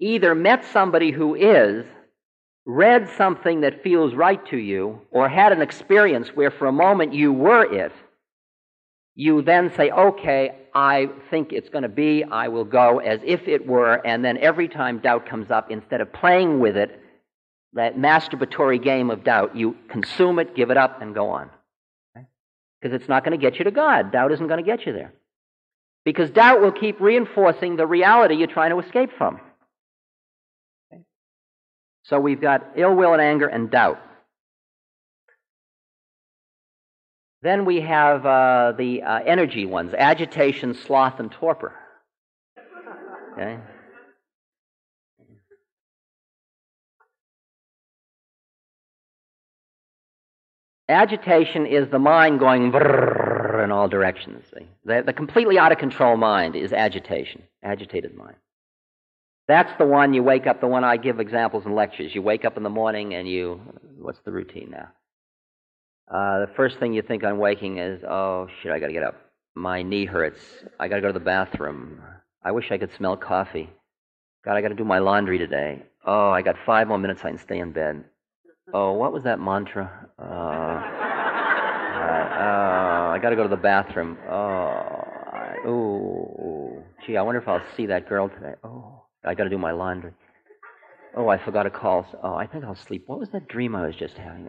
either 0.00 0.34
met 0.34 0.64
somebody 0.64 1.12
who 1.12 1.36
is, 1.36 1.86
read 2.66 3.08
something 3.16 3.60
that 3.60 3.82
feels 3.84 4.12
right 4.12 4.44
to 4.46 4.56
you, 4.56 5.00
or 5.12 5.28
had 5.28 5.52
an 5.52 5.62
experience 5.62 6.30
where 6.34 6.50
for 6.50 6.66
a 6.66 6.72
moment 6.72 7.14
you 7.14 7.32
were 7.32 7.64
it, 7.72 7.92
you 9.14 9.42
then 9.42 9.72
say, 9.76 9.90
okay, 9.90 10.56
I 10.74 11.10
think 11.30 11.52
it's 11.52 11.68
going 11.68 11.82
to 11.82 11.88
be, 11.88 12.24
I 12.24 12.48
will 12.48 12.64
go 12.64 12.98
as 12.98 13.20
if 13.24 13.46
it 13.46 13.66
were, 13.66 14.04
and 14.04 14.24
then 14.24 14.36
every 14.38 14.68
time 14.68 14.98
doubt 14.98 15.26
comes 15.26 15.50
up, 15.50 15.70
instead 15.70 16.00
of 16.00 16.12
playing 16.12 16.58
with 16.58 16.76
it, 16.76 16.98
that 17.74 17.96
masturbatory 17.96 18.82
game 18.82 19.10
of 19.10 19.24
doubt, 19.24 19.56
you 19.56 19.76
consume 19.88 20.38
it, 20.38 20.54
give 20.54 20.70
it 20.70 20.76
up, 20.76 21.00
and 21.00 21.14
go 21.14 21.30
on. 21.30 21.50
Because 22.14 22.94
it's 22.94 23.08
not 23.08 23.24
going 23.24 23.38
to 23.38 23.40
get 23.40 23.58
you 23.58 23.64
to 23.64 23.70
God. 23.70 24.12
Doubt 24.12 24.32
isn't 24.32 24.48
going 24.48 24.62
to 24.62 24.68
get 24.68 24.86
you 24.86 24.92
there. 24.92 25.12
Because 26.04 26.30
doubt 26.30 26.60
will 26.60 26.72
keep 26.72 27.00
reinforcing 27.00 27.76
the 27.76 27.86
reality 27.86 28.34
you're 28.34 28.48
trying 28.48 28.70
to 28.70 28.80
escape 28.80 29.10
from. 29.16 29.40
Okay? 30.92 31.02
So 32.02 32.18
we've 32.18 32.40
got 32.40 32.72
ill 32.74 32.94
will 32.94 33.12
and 33.12 33.22
anger 33.22 33.46
and 33.46 33.70
doubt. 33.70 34.00
Then 37.42 37.64
we 37.64 37.80
have 37.80 38.26
uh, 38.26 38.72
the 38.76 39.02
uh, 39.02 39.20
energy 39.24 39.64
ones 39.64 39.94
agitation, 39.94 40.74
sloth, 40.74 41.20
and 41.20 41.30
torpor. 41.30 41.72
Okay? 43.32 43.58
Agitation 50.92 51.66
is 51.66 51.88
the 51.88 51.98
mind 51.98 52.38
going 52.38 52.66
in 52.66 53.70
all 53.72 53.88
directions. 53.88 54.44
The, 54.84 55.02
the 55.04 55.12
completely 55.12 55.58
out 55.58 55.72
of 55.72 55.78
control 55.78 56.16
mind 56.16 56.54
is 56.54 56.72
agitation, 56.72 57.42
agitated 57.62 58.14
mind. 58.14 58.36
That's 59.48 59.72
the 59.78 59.86
one 59.86 60.12
you 60.12 60.22
wake 60.22 60.46
up, 60.46 60.60
the 60.60 60.66
one 60.66 60.84
I 60.84 60.98
give 60.98 61.18
examples 61.18 61.64
in 61.66 61.74
lectures. 61.74 62.14
You 62.14 62.22
wake 62.22 62.44
up 62.44 62.56
in 62.56 62.62
the 62.62 62.70
morning 62.70 63.14
and 63.14 63.26
you, 63.26 63.60
what's 63.98 64.20
the 64.24 64.32
routine 64.32 64.70
now? 64.70 64.88
Uh, 66.08 66.46
the 66.46 66.52
first 66.54 66.78
thing 66.78 66.92
you 66.92 67.02
think 67.02 67.24
on 67.24 67.38
waking 67.38 67.78
is, 67.78 68.04
oh 68.04 68.48
shit, 68.62 68.70
I 68.70 68.78
got 68.78 68.88
to 68.88 68.92
get 68.92 69.02
up. 69.02 69.16
My 69.54 69.82
knee 69.82 70.04
hurts. 70.04 70.40
I 70.78 70.88
got 70.88 70.96
to 70.96 71.00
go 71.00 71.08
to 71.08 71.12
the 71.14 71.20
bathroom. 71.20 72.02
I 72.44 72.52
wish 72.52 72.70
I 72.70 72.78
could 72.78 72.94
smell 72.94 73.16
coffee. 73.16 73.70
God, 74.44 74.56
I 74.56 74.60
got 74.60 74.68
to 74.68 74.74
do 74.74 74.84
my 74.84 74.98
laundry 74.98 75.38
today. 75.38 75.82
Oh, 76.04 76.30
I 76.30 76.42
got 76.42 76.56
five 76.66 76.88
more 76.88 76.98
minutes. 76.98 77.24
I 77.24 77.30
can 77.30 77.38
stay 77.38 77.60
in 77.60 77.72
bed. 77.72 78.04
Oh, 78.74 78.92
what 78.92 79.12
was 79.12 79.24
that 79.24 79.38
mantra? 79.38 80.08
Uh, 80.18 80.22
uh, 82.22 83.12
I 83.12 83.18
got 83.20 83.30
to 83.30 83.36
go 83.36 83.42
to 83.42 83.48
the 83.48 83.56
bathroom. 83.56 84.16
Oh, 84.28 84.32
I, 84.32 85.56
ooh, 85.66 86.82
gee, 87.06 87.18
I 87.18 87.22
wonder 87.22 87.40
if 87.40 87.48
I'll 87.48 87.60
see 87.76 87.84
that 87.86 88.08
girl 88.08 88.30
today. 88.30 88.54
Oh, 88.64 89.02
I 89.24 89.34
got 89.34 89.44
to 89.44 89.50
do 89.50 89.58
my 89.58 89.72
laundry. 89.72 90.12
Oh, 91.14 91.28
I 91.28 91.36
forgot 91.36 91.64
to 91.64 91.70
call. 91.70 92.06
Oh, 92.22 92.34
I 92.34 92.46
think 92.46 92.64
I'll 92.64 92.74
sleep. 92.74 93.04
What 93.06 93.18
was 93.18 93.28
that 93.30 93.46
dream 93.46 93.76
I 93.76 93.86
was 93.86 93.94
just 93.94 94.16
having? 94.16 94.48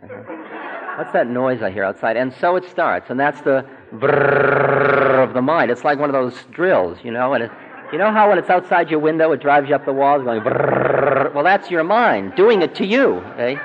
What's 0.98 1.12
that 1.12 1.28
noise 1.28 1.62
I 1.62 1.72
hear 1.72 1.84
outside? 1.84 2.16
And 2.16 2.34
so 2.40 2.56
it 2.56 2.64
starts, 2.70 3.10
and 3.10 3.20
that's 3.20 3.42
the 3.42 3.66
brrrr 3.92 5.22
of 5.22 5.34
the 5.34 5.42
mind. 5.42 5.70
It's 5.70 5.84
like 5.84 6.00
one 6.00 6.10
of 6.10 6.14
those 6.14 6.42
drills, 6.52 6.98
you 7.04 7.12
know, 7.12 7.34
and 7.34 7.44
it, 7.44 7.52
you 7.92 7.98
know 7.98 8.12
how 8.12 8.30
when 8.30 8.38
it's 8.38 8.50
outside 8.50 8.90
your 8.90 9.00
window, 9.00 9.34
it 9.34 9.42
drives 9.42 9.68
you 9.68 9.76
up 9.76 9.84
the 9.86 9.92
walls 9.92 10.24
going 10.24 10.40
brrrr? 10.40 11.34
Well, 11.34 11.44
that's 11.44 11.70
your 11.70 11.84
mind 11.84 12.36
doing 12.36 12.62
it 12.62 12.76
to 12.76 12.86
you, 12.86 13.16
okay? 13.34 13.58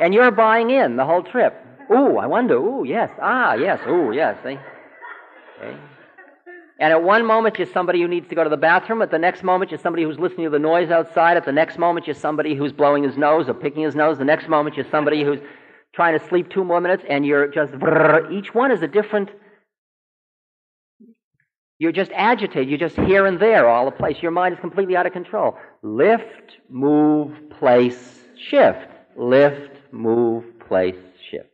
And 0.00 0.12
you're 0.12 0.30
buying 0.30 0.70
in 0.70 0.96
the 0.96 1.04
whole 1.04 1.22
trip. 1.22 1.54
Ooh, 1.90 2.18
I 2.18 2.26
wonder. 2.26 2.54
Ooh, 2.54 2.84
yes. 2.84 3.10
Ah, 3.20 3.54
yes. 3.54 3.80
Ooh, 3.86 4.12
yes. 4.12 4.36
See? 4.42 4.58
Okay. 5.58 5.76
And 6.78 6.92
at 6.92 7.02
one 7.02 7.24
moment, 7.24 7.58
you're 7.58 7.66
somebody 7.66 8.02
who 8.02 8.08
needs 8.08 8.28
to 8.28 8.34
go 8.34 8.44
to 8.44 8.50
the 8.50 8.56
bathroom. 8.56 9.00
At 9.00 9.10
the 9.10 9.18
next 9.18 9.42
moment, 9.42 9.70
you're 9.70 9.80
somebody 9.80 10.02
who's 10.02 10.18
listening 10.18 10.44
to 10.44 10.50
the 10.50 10.58
noise 10.58 10.90
outside. 10.90 11.38
At 11.38 11.46
the 11.46 11.52
next 11.52 11.78
moment, 11.78 12.06
you're 12.06 12.14
somebody 12.14 12.54
who's 12.54 12.72
blowing 12.72 13.02
his 13.02 13.16
nose 13.16 13.48
or 13.48 13.54
picking 13.54 13.82
his 13.82 13.94
nose. 13.94 14.18
The 14.18 14.24
next 14.24 14.48
moment, 14.48 14.76
you're 14.76 14.90
somebody 14.90 15.24
who's 15.24 15.40
trying 15.94 16.18
to 16.18 16.28
sleep 16.28 16.50
two 16.50 16.64
more 16.64 16.80
minutes, 16.80 17.04
and 17.08 17.24
you're 17.24 17.48
just. 17.48 17.72
Each 18.30 18.54
one 18.54 18.70
is 18.72 18.82
a 18.82 18.86
different. 18.86 19.30
You're 21.78 21.92
just 21.92 22.10
agitated. 22.14 22.68
You're 22.68 22.78
just 22.78 22.96
here 22.96 23.24
and 23.24 23.40
there 23.40 23.68
all 23.68 23.86
the 23.86 23.90
place. 23.90 24.18
Your 24.20 24.32
mind 24.32 24.54
is 24.54 24.60
completely 24.60 24.96
out 24.96 25.06
of 25.06 25.12
control. 25.14 25.56
Lift, 25.82 26.58
move, 26.68 27.32
place, 27.58 28.20
shift. 28.36 28.90
Lift, 29.16 29.75
move, 29.96 30.44
place, 30.68 30.96
shift. 31.30 31.48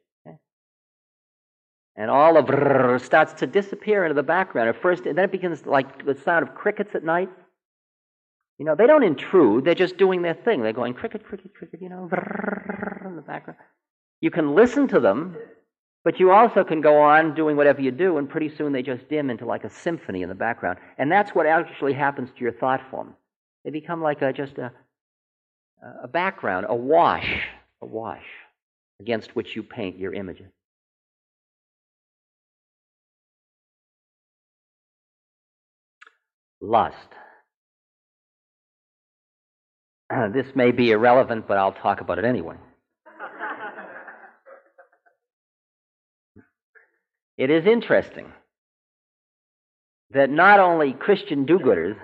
And 1.95 2.11
all 2.11 2.38
of 2.38 3.03
starts 3.03 3.34
to 3.34 3.47
disappear 3.47 4.05
into 4.05 4.14
the 4.14 4.22
background. 4.22 4.70
At 4.70 4.80
first, 4.80 5.05
and 5.05 5.16
then 5.16 5.26
it 5.26 5.32
begins 5.32 5.66
like 5.66 6.07
the 6.07 6.14
sound 6.14 6.49
of 6.49 6.55
crickets 6.55 6.95
at 6.95 7.05
night. 7.05 7.28
You 8.59 8.64
know, 8.64 8.74
they 8.74 8.86
don't 8.86 9.03
intrude. 9.03 9.64
They're 9.64 9.74
just 9.74 9.99
doing 9.99 10.22
their 10.22 10.34
thing. 10.34 10.62
They're 10.62 10.72
going 10.72 10.95
cricket, 10.95 11.24
cricket, 11.24 11.53
cricket, 11.55 11.82
you 11.82 11.90
know, 11.90 12.09
in 13.05 13.16
the 13.16 13.22
background. 13.22 13.59
You 14.20 14.30
can 14.30 14.55
listen 14.55 14.88
to 14.88 15.01
them, 15.01 15.36
but 16.05 16.18
you 16.18 16.30
also 16.30 16.64
can 16.64 16.80
go 16.80 17.03
on 17.03 17.34
doing 17.34 17.57
whatever 17.57 17.82
you 17.82 17.90
do, 17.90 18.16
and 18.18 18.28
pretty 18.28 18.55
soon 18.57 18.72
they 18.72 18.82
just 18.82 19.09
dim 19.09 19.28
into 19.28 19.45
like 19.45 19.64
a 19.64 19.70
symphony 19.70 20.22
in 20.22 20.28
the 20.28 20.34
background. 20.34 20.78
And 20.97 21.11
that's 21.12 21.34
what 21.34 21.45
actually 21.45 21.93
happens 21.93 22.30
to 22.30 22.40
your 22.40 22.53
thought 22.53 22.80
form. 22.90 23.14
They 23.64 23.70
become 23.70 24.01
like 24.01 24.22
a, 24.22 24.32
just 24.32 24.57
a, 24.59 24.72
a 26.03 26.09
background, 26.09 26.66
a 26.68 26.74
wash, 26.74 27.43
a 27.83 27.87
wash 27.87 28.24
against 29.01 29.35
which 29.37 29.55
you 29.57 29.62
paint 29.62 29.99
your 29.99 30.14
images. 30.14 30.47
Lust. 36.61 36.97
this 40.33 40.47
may 40.55 40.70
be 40.70 40.93
irrelevant, 40.93 41.49
but 41.49 41.59
I'll 41.59 41.72
talk 41.72 42.01
about 42.01 42.18
it 42.18 42.24
anyway. 42.24 42.57
it 47.37 47.51
is 47.51 47.66
interesting 47.66 48.33
that 50.11 50.30
not 50.30 50.61
only 50.61 50.93
Christian 50.93 51.45
do 51.47 51.59
gooders 51.59 51.97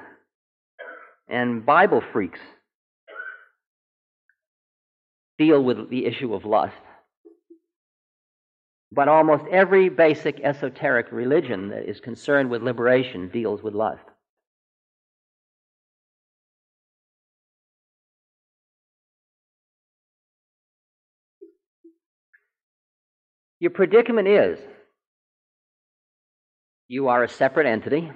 and 1.29 1.65
Bible 1.65 2.03
freaks 2.13 2.41
deal 5.39 5.63
with 5.63 5.89
the 5.89 6.05
issue 6.05 6.35
of 6.35 6.45
lust, 6.45 6.75
but 8.91 9.09
almost 9.09 9.45
every 9.51 9.89
basic 9.89 10.41
esoteric 10.41 11.13
religion 11.13 11.69
that 11.69 11.89
is 11.89 12.01
concerned 12.01 12.51
with 12.51 12.63
liberation 12.63 13.29
deals 13.29 13.63
with 13.63 13.75
lust. 13.75 14.03
Your 23.61 23.71
predicament 23.71 24.29
is 24.29 24.59
you 26.87 27.09
are 27.09 27.25
a 27.25 27.29
separate 27.29 27.67
entity, 27.67 28.11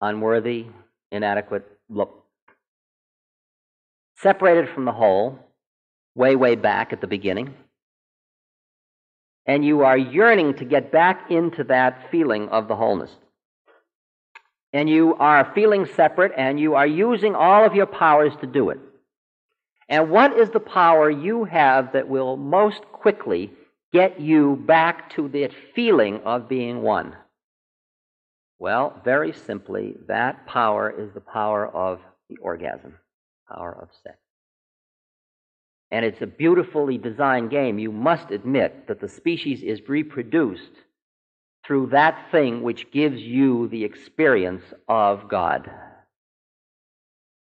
unworthy, 0.00 0.66
inadequate, 1.10 1.66
look, 1.88 2.24
separated 4.16 4.68
from 4.68 4.84
the 4.84 4.92
whole, 4.92 5.38
way, 6.18 6.36
way 6.36 6.54
back 6.54 6.92
at 6.92 7.00
the 7.00 7.06
beginning 7.06 7.54
and 9.48 9.64
you 9.64 9.80
are 9.80 9.96
yearning 9.96 10.52
to 10.54 10.64
get 10.64 10.92
back 10.92 11.30
into 11.30 11.64
that 11.64 12.10
feeling 12.10 12.50
of 12.50 12.68
the 12.68 12.76
wholeness. 12.76 13.10
And 14.74 14.90
you 14.90 15.14
are 15.14 15.50
feeling 15.54 15.86
separate, 15.86 16.32
and 16.36 16.60
you 16.60 16.74
are 16.74 16.86
using 16.86 17.34
all 17.34 17.64
of 17.64 17.74
your 17.74 17.86
powers 17.86 18.34
to 18.42 18.46
do 18.46 18.68
it. 18.68 18.78
And 19.88 20.10
what 20.10 20.38
is 20.38 20.50
the 20.50 20.60
power 20.60 21.10
you 21.10 21.44
have 21.44 21.94
that 21.94 22.08
will 22.08 22.36
most 22.36 22.82
quickly 22.92 23.50
get 23.90 24.20
you 24.20 24.62
back 24.66 25.08
to 25.14 25.28
that 25.28 25.52
feeling 25.74 26.20
of 26.26 26.46
being 26.46 26.82
one? 26.82 27.16
Well, 28.58 29.00
very 29.02 29.32
simply, 29.32 29.96
that 30.08 30.46
power 30.46 30.90
is 30.90 31.14
the 31.14 31.22
power 31.22 31.66
of 31.66 32.00
the 32.28 32.36
orgasm, 32.42 32.98
power 33.48 33.74
of 33.80 33.88
sex 34.04 34.18
and 35.90 36.04
it's 36.04 36.20
a 36.20 36.26
beautifully 36.26 36.98
designed 36.98 37.50
game, 37.50 37.78
you 37.78 37.90
must 37.92 38.30
admit 38.30 38.86
that 38.88 39.00
the 39.00 39.08
species 39.08 39.62
is 39.62 39.88
reproduced 39.88 40.72
through 41.66 41.86
that 41.86 42.30
thing 42.30 42.62
which 42.62 42.90
gives 42.90 43.20
you 43.20 43.68
the 43.68 43.84
experience 43.84 44.64
of 44.88 45.28
God 45.28 45.70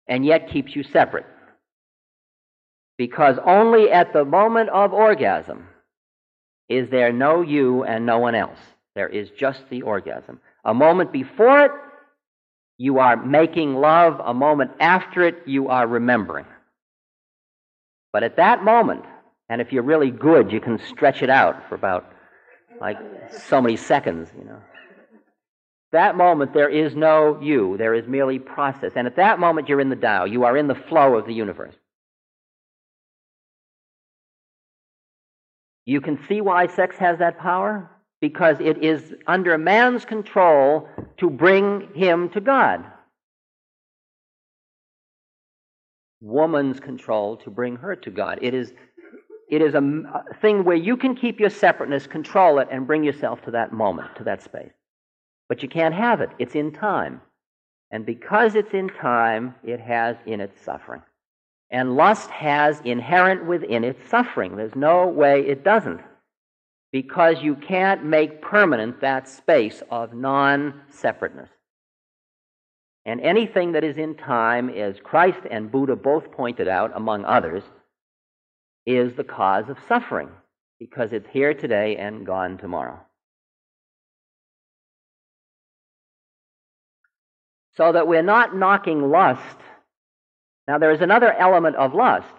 and 0.09 0.24
yet 0.24 0.51
keeps 0.51 0.74
you 0.74 0.82
separate. 0.82 1.26
Because 2.99 3.38
only 3.47 3.91
at 3.91 4.12
the 4.12 4.24
moment 4.24 4.68
of 4.70 4.93
orgasm 4.93 5.66
is 6.68 6.91
there 6.91 7.12
no 7.12 7.41
you 7.41 7.84
and 7.84 8.05
no 8.05 8.18
one 8.18 8.34
else. 8.34 8.59
There 8.95 9.09
is 9.09 9.30
just 9.30 9.62
the 9.70 9.82
orgasm. 9.82 10.41
A 10.64 10.74
moment 10.74 11.12
before 11.12 11.61
it, 11.61 11.72
you 12.76 12.99
are 12.99 13.16
making 13.16 13.76
love. 13.76 14.20
A 14.24 14.34
moment 14.34 14.72
after 14.80 15.26
it, 15.26 15.43
you 15.47 15.68
are 15.68 15.86
remembering. 15.86 16.47
But 18.12 18.22
at 18.22 18.36
that 18.36 18.64
moment, 18.64 19.04
and 19.48 19.61
if 19.61 19.72
you're 19.72 19.82
really 19.82 20.11
good, 20.11 20.52
you 20.52 20.61
can 20.61 20.78
stretch 20.78 21.22
it 21.22 21.30
out 21.30 21.68
for 21.68 21.74
about 21.74 22.12
like 22.80 22.98
so 23.30 23.61
many 23.61 23.76
seconds, 23.76 24.30
you 24.38 24.44
know. 24.44 24.61
That 25.92 26.16
moment, 26.16 26.54
there 26.54 26.68
is 26.68 26.94
no 26.94 27.38
you. 27.40 27.76
There 27.76 27.94
is 27.94 28.06
merely 28.06 28.38
process. 28.38 28.92
And 28.94 29.08
at 29.08 29.16
that 29.16 29.40
moment, 29.40 29.68
you're 29.68 29.80
in 29.80 29.90
the 29.90 29.96
Tao. 29.96 30.24
You 30.24 30.44
are 30.44 30.56
in 30.56 30.68
the 30.68 30.74
flow 30.74 31.16
of 31.16 31.26
the 31.26 31.34
universe. 31.34 31.74
You 35.84 36.00
can 36.00 36.20
see 36.28 36.40
why 36.40 36.68
sex 36.68 36.96
has 36.98 37.18
that 37.18 37.38
power? 37.38 37.90
Because 38.20 38.58
it 38.61 38.84
is 38.84 39.14
under 39.26 39.58
man's 39.58 40.04
control 40.04 40.88
to 41.16 41.28
bring 41.28 41.88
him 41.94 42.28
to 42.30 42.40
God. 42.40 42.84
Woman's 46.20 46.80
control 46.80 47.36
to 47.38 47.50
bring 47.50 47.76
her 47.76 47.96
to 47.96 48.10
God. 48.10 48.38
It 48.42 48.54
is, 48.54 48.72
it 49.50 49.62
is 49.62 49.74
a, 49.74 50.02
thing 50.40 50.64
where 50.64 50.76
you 50.76 50.96
can 50.96 51.14
keep 51.14 51.40
your 51.40 51.50
separateness, 51.50 52.06
control 52.06 52.58
it, 52.58 52.68
and 52.70 52.86
bring 52.86 53.02
yourself 53.04 53.42
to 53.42 53.50
that 53.52 53.72
moment, 53.72 54.14
to 54.16 54.24
that 54.24 54.42
space. 54.42 54.72
But 55.48 55.62
you 55.62 55.68
can't 55.68 55.94
have 55.94 56.20
it. 56.20 56.30
It's 56.38 56.54
in 56.54 56.72
time. 56.72 57.20
And 57.90 58.06
because 58.06 58.54
it's 58.54 58.72
in 58.72 58.88
time, 58.88 59.54
it 59.64 59.80
has 59.80 60.16
in 60.26 60.40
it 60.40 60.52
suffering. 60.64 61.02
And 61.70 61.96
lust 61.96 62.30
has 62.30 62.80
inherent 62.84 63.46
within 63.46 63.84
it 63.84 63.98
suffering. 64.08 64.56
There's 64.56 64.76
no 64.76 65.06
way 65.06 65.40
it 65.40 65.64
doesn't. 65.64 66.00
Because 66.92 67.42
you 67.42 67.54
can't 67.54 68.04
make 68.04 68.42
permanent 68.42 69.00
that 69.00 69.28
space 69.28 69.82
of 69.90 70.12
non 70.12 70.80
separateness. 70.88 71.48
And 73.07 73.20
anything 73.20 73.72
that 73.72 73.84
is 73.84 73.96
in 73.96 74.14
time, 74.14 74.68
as 74.68 74.96
Christ 75.03 75.40
and 75.51 75.72
Buddha 75.72 75.96
both 75.96 76.32
pointed 76.32 76.68
out, 76.68 76.92
among 76.94 77.24
others, 77.24 77.62
is 78.86 79.14
the 79.14 79.24
cause 79.24 79.68
of 79.68 79.78
suffering 79.88 80.30
because 80.78 81.12
it's 81.12 81.28
here 81.30 81.55
today 81.55 81.96
and 81.96 82.26
gone 82.26 82.59
tomorrow. 82.59 83.01
So 87.76 87.92
that 87.92 88.09
we're 88.09 88.22
not 88.22 88.57
knocking 88.57 89.11
lust. 89.11 89.57
Now, 90.68 90.78
there 90.78 90.90
is 90.90 91.01
another 91.01 91.32
element 91.32 91.76
of 91.76 91.94
lust. 91.94 92.34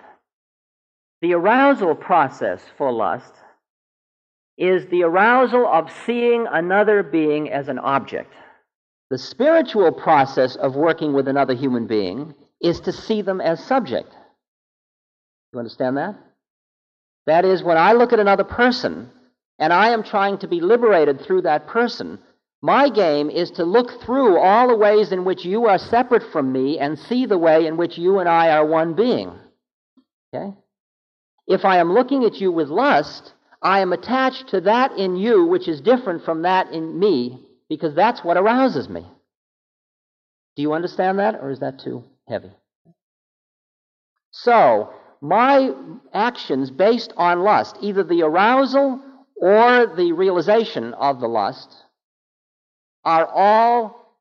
The 1.21 1.33
arousal 1.33 1.95
process 1.95 2.61
for 2.77 2.91
lust 2.91 3.33
is 4.57 4.85
the 4.87 5.03
arousal 5.03 5.67
of 5.67 5.91
seeing 6.05 6.47
another 6.47 7.03
being 7.03 7.51
as 7.51 7.67
an 7.67 7.79
object. 7.79 8.33
The 9.11 9.17
spiritual 9.17 9.91
process 9.91 10.55
of 10.55 10.77
working 10.77 11.11
with 11.11 11.27
another 11.27 11.53
human 11.53 11.85
being 11.85 12.33
is 12.61 12.79
to 12.79 12.93
see 12.93 13.21
them 13.21 13.41
as 13.41 13.61
subject. 13.61 14.09
You 15.51 15.59
understand 15.59 15.97
that? 15.97 16.15
That 17.27 17.43
is, 17.43 17.61
when 17.61 17.77
I 17.77 17.91
look 17.91 18.13
at 18.13 18.21
another 18.21 18.45
person 18.45 19.09
and 19.59 19.73
I 19.73 19.89
am 19.89 20.03
trying 20.03 20.37
to 20.37 20.47
be 20.47 20.61
liberated 20.61 21.19
through 21.19 21.41
that 21.41 21.67
person, 21.67 22.19
my 22.61 22.87
game 22.87 23.29
is 23.29 23.51
to 23.51 23.65
look 23.65 24.01
through 24.01 24.39
all 24.39 24.69
the 24.69 24.77
ways 24.77 25.11
in 25.11 25.25
which 25.25 25.43
you 25.43 25.65
are 25.65 25.77
separate 25.77 26.31
from 26.31 26.53
me 26.53 26.79
and 26.79 26.97
see 26.97 27.25
the 27.25 27.37
way 27.37 27.67
in 27.67 27.75
which 27.75 27.97
you 27.97 28.19
and 28.19 28.29
I 28.29 28.51
are 28.51 28.65
one 28.65 28.93
being. 28.93 29.33
Okay? 30.33 30.55
If 31.47 31.65
I 31.65 31.79
am 31.79 31.91
looking 31.91 32.23
at 32.23 32.39
you 32.39 32.49
with 32.49 32.69
lust, 32.69 33.33
I 33.61 33.81
am 33.81 33.91
attached 33.91 34.47
to 34.51 34.61
that 34.61 34.93
in 34.93 35.17
you 35.17 35.45
which 35.47 35.67
is 35.67 35.81
different 35.81 36.23
from 36.23 36.43
that 36.43 36.71
in 36.71 36.97
me 36.97 37.45
because 37.71 37.95
that's 37.95 38.21
what 38.21 38.35
arouses 38.35 38.89
me. 38.89 39.05
Do 40.57 40.61
you 40.61 40.73
understand 40.73 41.19
that, 41.19 41.35
or 41.35 41.51
is 41.51 41.59
that 41.61 41.79
too 41.79 42.03
heavy? 42.27 42.51
So, 44.31 44.89
my 45.21 45.71
actions 46.13 46.69
based 46.69 47.13
on 47.15 47.43
lust, 47.43 47.77
either 47.79 48.03
the 48.03 48.23
arousal 48.23 48.99
or 49.37 49.95
the 49.95 50.11
realization 50.11 50.93
of 50.95 51.21
the 51.21 51.29
lust, 51.29 51.73
are 53.05 53.25
all, 53.25 54.17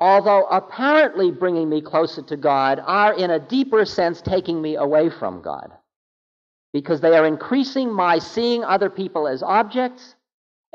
although 0.00 0.46
apparently 0.46 1.30
bringing 1.30 1.68
me 1.68 1.80
closer 1.80 2.22
to 2.22 2.36
God, 2.36 2.82
are 2.84 3.14
in 3.14 3.30
a 3.30 3.38
deeper 3.38 3.84
sense 3.84 4.20
taking 4.20 4.60
me 4.60 4.74
away 4.74 5.08
from 5.08 5.40
God. 5.40 5.70
Because 6.72 7.00
they 7.00 7.16
are 7.16 7.26
increasing 7.26 7.92
my 7.92 8.18
seeing 8.18 8.64
other 8.64 8.90
people 8.90 9.28
as 9.28 9.44
objects, 9.44 10.15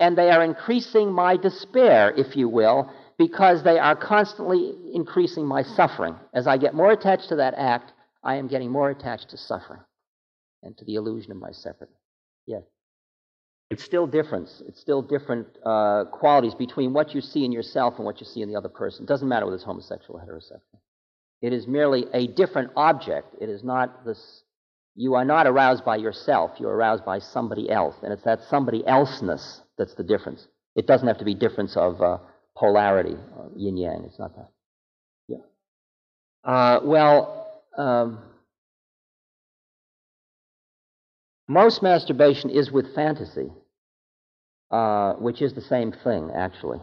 and 0.02 0.18
they 0.18 0.32
are 0.32 0.44
increasing 0.44 1.14
my 1.14 1.38
despair, 1.38 2.12
if 2.18 2.36
you 2.36 2.50
will, 2.50 2.92
because 3.18 3.64
they 3.64 3.78
are 3.78 3.96
constantly 3.96 4.74
increasing 4.94 5.46
my 5.46 5.62
suffering. 5.62 6.16
As 6.34 6.48
I 6.48 6.58
get 6.58 6.74
more 6.74 6.92
attached 6.92 7.30
to 7.30 7.36
that 7.36 7.54
act, 7.56 7.94
I 8.24 8.36
am 8.36 8.48
getting 8.48 8.72
more 8.72 8.90
attached 8.90 9.30
to 9.30 9.38
suffering 9.38 9.82
and 10.64 10.76
to 10.78 10.86
the 10.86 10.96
illusion 10.96 11.32
of 11.32 11.38
my 11.38 11.52
separateness. 11.52 12.02
Yes. 12.48 12.64
It's 13.70 13.84
still 13.84 14.08
difference. 14.08 14.62
It's 14.68 14.82
still 14.82 15.04
different 15.04 15.48
uh, 15.64 16.06
qualities 16.12 16.56
between 16.56 16.94
what 16.94 17.14
you 17.16 17.22
see 17.22 17.46
in 17.46 17.52
yourself 17.52 17.94
and 17.98 18.06
what 18.06 18.20
you 18.20 18.26
see 18.26 18.42
in 18.42 18.50
the 18.50 18.56
other 18.56 18.70
person. 18.70 19.06
It 19.06 19.08
doesn't 19.08 19.30
matter 19.30 19.46
whether 19.46 19.56
it's 19.56 19.64
homosexual 19.64 20.20
or 20.20 20.26
heterosexual. 20.26 20.80
It 21.42 21.54
is 21.54 21.68
merely 21.68 22.06
a 22.14 22.28
different 22.28 22.72
object. 22.76 23.36
It 23.40 23.50
is 23.50 23.64
not 23.64 24.04
this. 24.04 24.44
You 24.96 25.16
are 25.16 25.26
not 25.26 25.48
aroused 25.48 25.86
by 25.86 25.96
yourself. 25.98 26.52
You're 26.60 26.76
aroused 26.76 27.06
by 27.06 27.20
somebody 27.20 27.70
else, 27.70 27.96
and 28.04 28.12
it's 28.12 28.24
that 28.24 28.42
somebody 28.50 28.86
elseness 28.86 29.62
that's 29.78 29.94
the 29.96 30.04
difference. 30.04 30.48
It 30.76 30.88
doesn't 30.88 31.08
have 31.08 31.18
to 31.20 31.26
be 31.26 31.34
difference 31.34 31.76
of 31.78 32.02
uh, 32.02 32.18
polarity, 32.56 33.16
yin 33.56 33.78
yang. 33.78 34.04
It's 34.06 34.20
not 34.20 34.36
that. 34.36 34.50
Yeah. 35.28 35.38
Uh, 36.44 36.80
well, 36.84 37.64
um, 37.78 38.20
most 41.48 41.82
masturbation 41.82 42.50
is 42.50 42.72
with 42.72 42.94
fantasy, 42.94 43.52
uh, 44.72 45.14
which 45.14 45.42
is 45.42 45.54
the 45.54 45.62
same 45.62 45.92
thing, 46.04 46.32
actually. 46.36 46.80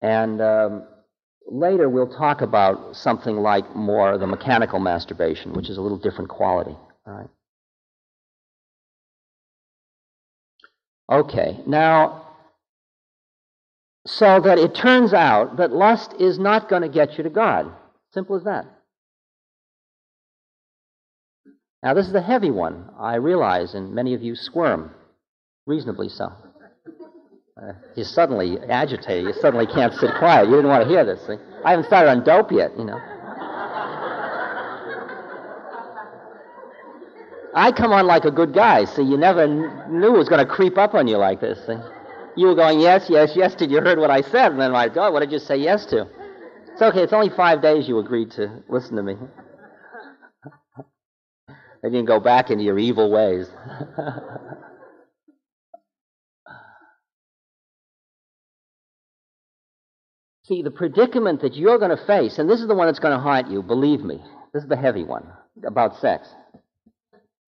And 0.00 0.40
um, 0.40 0.84
later 1.48 1.88
we'll 1.88 2.16
talk 2.16 2.40
about 2.40 2.96
something 2.96 3.36
like 3.36 3.74
more 3.74 4.18
the 4.18 4.26
mechanical 4.26 4.80
masturbation, 4.80 5.52
which 5.52 5.68
is 5.68 5.76
a 5.78 5.80
little 5.80 5.98
different 5.98 6.30
quality. 6.30 6.76
Right. 7.06 7.28
Okay, 11.10 11.58
now, 11.66 12.26
so 14.06 14.40
that 14.40 14.58
it 14.58 14.74
turns 14.74 15.12
out 15.12 15.56
that 15.56 15.70
lust 15.70 16.14
is 16.18 16.38
not 16.38 16.68
going 16.68 16.82
to 16.82 16.88
get 16.88 17.18
you 17.18 17.24
to 17.24 17.30
God. 17.30 17.70
Simple 18.14 18.36
as 18.36 18.44
that. 18.44 18.66
Now, 21.82 21.94
this 21.94 22.06
is 22.06 22.12
the 22.12 22.22
heavy 22.22 22.50
one, 22.50 22.88
I 22.98 23.16
realize, 23.16 23.74
and 23.74 23.92
many 23.92 24.14
of 24.14 24.22
you 24.22 24.36
squirm, 24.36 24.92
reasonably 25.66 26.08
so. 26.08 26.32
Uh, 27.60 27.72
you 27.96 28.04
suddenly 28.04 28.58
agitated. 28.70 29.24
You 29.24 29.34
suddenly 29.40 29.66
can't 29.66 29.92
sit 29.94 30.10
quiet. 30.18 30.48
You 30.48 30.56
didn't 30.56 30.70
want 30.70 30.84
to 30.84 30.88
hear 30.88 31.04
this. 31.04 31.20
See? 31.26 31.34
I 31.64 31.70
haven't 31.70 31.86
started 31.86 32.10
on 32.10 32.24
dope 32.24 32.52
yet, 32.52 32.76
you 32.78 32.84
know. 32.84 32.98
I 37.54 37.70
come 37.72 37.92
on 37.92 38.06
like 38.06 38.24
a 38.24 38.30
good 38.30 38.54
guy, 38.54 38.86
so 38.86 39.02
you 39.02 39.16
never 39.16 39.46
knew 39.46 40.14
it 40.14 40.18
was 40.18 40.28
going 40.28 40.44
to 40.44 40.50
creep 40.50 40.78
up 40.78 40.94
on 40.94 41.06
you 41.06 41.18
like 41.18 41.40
this. 41.40 41.58
See? 41.66 41.76
You 42.36 42.46
were 42.46 42.54
going, 42.54 42.80
yes, 42.80 43.06
yes, 43.10 43.32
yes, 43.36 43.54
did 43.54 43.70
you 43.70 43.80
heard 43.80 43.98
what 43.98 44.10
I 44.10 44.22
said? 44.22 44.52
And 44.52 44.60
then 44.60 44.72
my 44.72 44.88
God, 44.88 45.08
oh, 45.08 45.12
what 45.12 45.20
did 45.20 45.32
you 45.32 45.38
say 45.38 45.56
yes 45.56 45.84
to? 45.86 46.08
It's 46.72 46.80
okay, 46.80 47.02
it's 47.02 47.12
only 47.12 47.28
five 47.28 47.60
days 47.60 47.86
you 47.86 47.98
agreed 47.98 48.30
to 48.32 48.62
listen 48.68 48.96
to 48.96 49.02
me. 49.02 49.16
And 51.82 51.92
you 51.92 51.98
can 51.98 52.06
go 52.06 52.20
back 52.20 52.50
into 52.50 52.64
your 52.64 52.78
evil 52.78 53.10
ways. 53.10 53.48
See, 60.44 60.62
the 60.62 60.70
predicament 60.70 61.42
that 61.42 61.54
you're 61.54 61.78
going 61.78 61.96
to 61.96 62.06
face, 62.06 62.38
and 62.38 62.48
this 62.48 62.60
is 62.60 62.66
the 62.66 62.74
one 62.74 62.86
that's 62.88 62.98
going 62.98 63.14
to 63.14 63.20
haunt 63.22 63.50
you, 63.50 63.62
believe 63.62 64.00
me, 64.00 64.22
this 64.54 64.62
is 64.62 64.68
the 64.68 64.76
heavy 64.76 65.04
one 65.04 65.26
about 65.66 66.00
sex, 66.00 66.28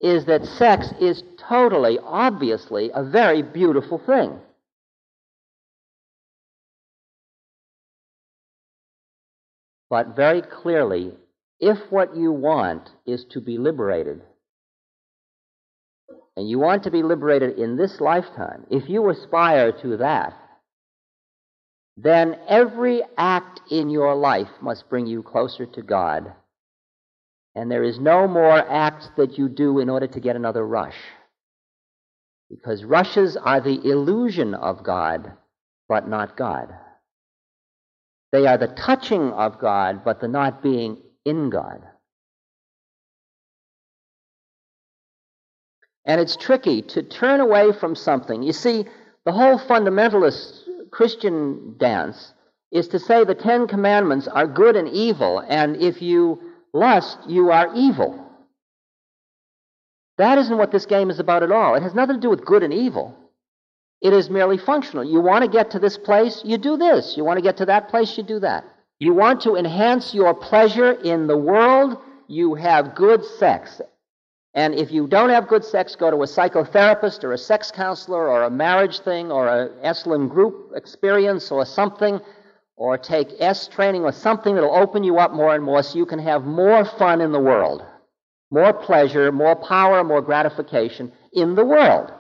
is 0.01 0.27
that 0.27 0.45
sex 0.45 0.89
is 1.01 1.23
totally, 1.49 1.99
obviously, 2.03 2.91
a 2.95 3.03
very 3.03 3.43
beautiful 3.43 3.99
thing. 3.99 4.39
But 9.91 10.17
very 10.17 10.43
clearly, 10.43 11.13
if 11.61 11.79
what 11.91 12.17
you 12.17 12.33
want 12.33 12.91
is 13.07 13.25
to 13.31 13.41
be 13.41 13.59
liberated, 13.59 14.23
and 16.37 16.49
you 16.49 16.59
want 16.59 16.83
to 16.85 16.91
be 16.91 17.03
liberated 17.03 17.59
in 17.59 17.77
this 17.77 18.01
lifetime, 18.01 18.67
if 18.71 18.89
you 18.89 19.09
aspire 19.09 19.71
to 19.83 19.97
that, 19.99 20.35
then 21.97 22.37
every 22.49 23.03
act 23.17 23.61
in 23.71 23.89
your 23.89 24.17
life 24.17 24.49
must 24.61 24.89
bring 24.91 25.07
you 25.07 25.23
closer 25.23 25.65
to 25.65 25.83
God. 25.83 26.33
And 27.55 27.71
there 27.71 27.85
is 27.85 28.01
no 28.01 28.27
more 28.27 28.59
act 28.59 29.11
that 29.17 29.39
you 29.39 29.49
do 29.49 29.79
in 29.79 29.89
order 29.89 30.07
to 30.07 30.21
get 30.21 30.37
another 30.37 30.67
rush. 30.67 30.97
Because 32.51 32.85
rushes 32.85 33.37
are 33.37 33.61
the 33.61 33.81
illusion 33.91 34.55
of 34.55 34.83
God, 34.83 35.33
but 35.89 36.09
not 36.09 36.37
God. 36.37 36.75
They 38.33 38.47
are 38.47 38.59
the 38.59 38.69
touching 38.69 39.31
of 39.33 39.61
God, 39.61 40.05
but 40.05 40.21
the 40.21 40.29
not 40.29 40.63
being 40.63 40.99
in 41.25 41.51
God. 41.51 41.83
And 46.05 46.21
it's 46.21 46.37
tricky 46.37 46.83
to 46.83 47.03
turn 47.03 47.41
away 47.41 47.73
from 47.73 47.95
something. 47.95 48.43
You 48.43 48.53
see, 48.53 48.85
the 49.25 49.33
whole 49.33 49.59
fundamentalist 49.59 50.91
Christian 50.91 51.77
dance 51.79 52.35
is 52.71 52.89
to 52.89 52.99
say 52.99 53.25
the 53.25 53.35
Ten 53.35 53.67
Commandments 53.67 54.29
are 54.29 54.47
good 54.47 54.77
and 54.77 54.89
evil, 54.89 55.39
and 55.39 55.77
if 55.77 56.03
you 56.03 56.41
lust, 56.75 57.19
you 57.27 57.51
are 57.51 57.75
evil. 57.75 58.21
That 60.19 60.39
isn't 60.39 60.59
what 60.59 60.71
this 60.71 60.87
game 60.87 61.11
is 61.11 61.19
about 61.19 61.43
at 61.43 61.51
all. 61.51 61.75
It 61.75 61.83
has 61.83 61.95
nothing 61.95 62.17
to 62.17 62.21
do 62.21 62.31
with 62.31 62.45
good 62.45 62.63
and 62.63 62.75
evil. 62.75 63.17
It 64.03 64.13
is 64.13 64.29
merely 64.29 64.59
functional. 64.59 65.03
You 65.03 65.21
want 65.21 65.45
to 65.45 65.51
get 65.51 65.71
to 65.71 65.79
this 65.79 65.97
place, 65.97 66.43
you 66.45 66.59
do 66.59 66.77
this. 66.77 67.17
You 67.17 67.25
want 67.25 67.39
to 67.39 67.43
get 67.43 67.57
to 67.57 67.67
that 67.67 67.89
place, 67.89 68.19
you 68.19 68.23
do 68.23 68.39
that. 68.41 68.65
You 69.01 69.15
want 69.15 69.41
to 69.43 69.57
enhance 69.57 70.15
your 70.15 70.35
pleasure 70.35 70.93
in 70.93 71.27
the 71.27 71.37
world, 71.37 71.99
you 72.29 72.55
have 72.55 72.95
good 72.95 73.25
sex. 73.25 73.81
And 74.55 74.75
if 74.75 74.93
you 74.93 75.09
don't 75.09 75.31
have 75.31 75.49
good 75.49 75.65
sex, 75.65 75.97
go 75.97 76.11
to 76.11 76.17
a 76.19 76.27
psychotherapist 76.27 77.25
or 77.25 77.33
a 77.33 77.39
sex 77.39 77.73
counselor 77.73 78.29
or 78.29 78.45
a 78.45 78.51
marriage 78.51 79.01
thing 79.01 79.33
or 79.33 79.49
a 79.49 79.69
Esalen 79.83 80.29
group 80.29 80.73
experience 80.77 81.51
or 81.51 81.67
something, 81.67 82.21
or 82.77 82.99
take 82.99 83.41
est 83.41 83.71
training 83.73 84.03
or 84.03 84.13
something 84.13 84.55
that'll 84.55 84.75
open 84.75 85.05
you 85.05 85.19
up 85.19 85.33
more 85.33 85.55
and 85.55 85.63
more 85.63 85.83
so 85.83 85.99
you 85.99 86.07
can 86.07 86.19
have 86.19 86.45
more 86.45 86.85
fun 86.85 87.21
in 87.21 87.33
the 87.33 87.41
world, 87.41 87.83
more 88.51 88.73
pleasure, 88.73 89.31
more 89.31 89.57
power, 89.57 90.03
more 90.03 90.23
gratification 90.23 91.13
in 91.33 91.55
the 91.55 91.65
world. 91.65 92.11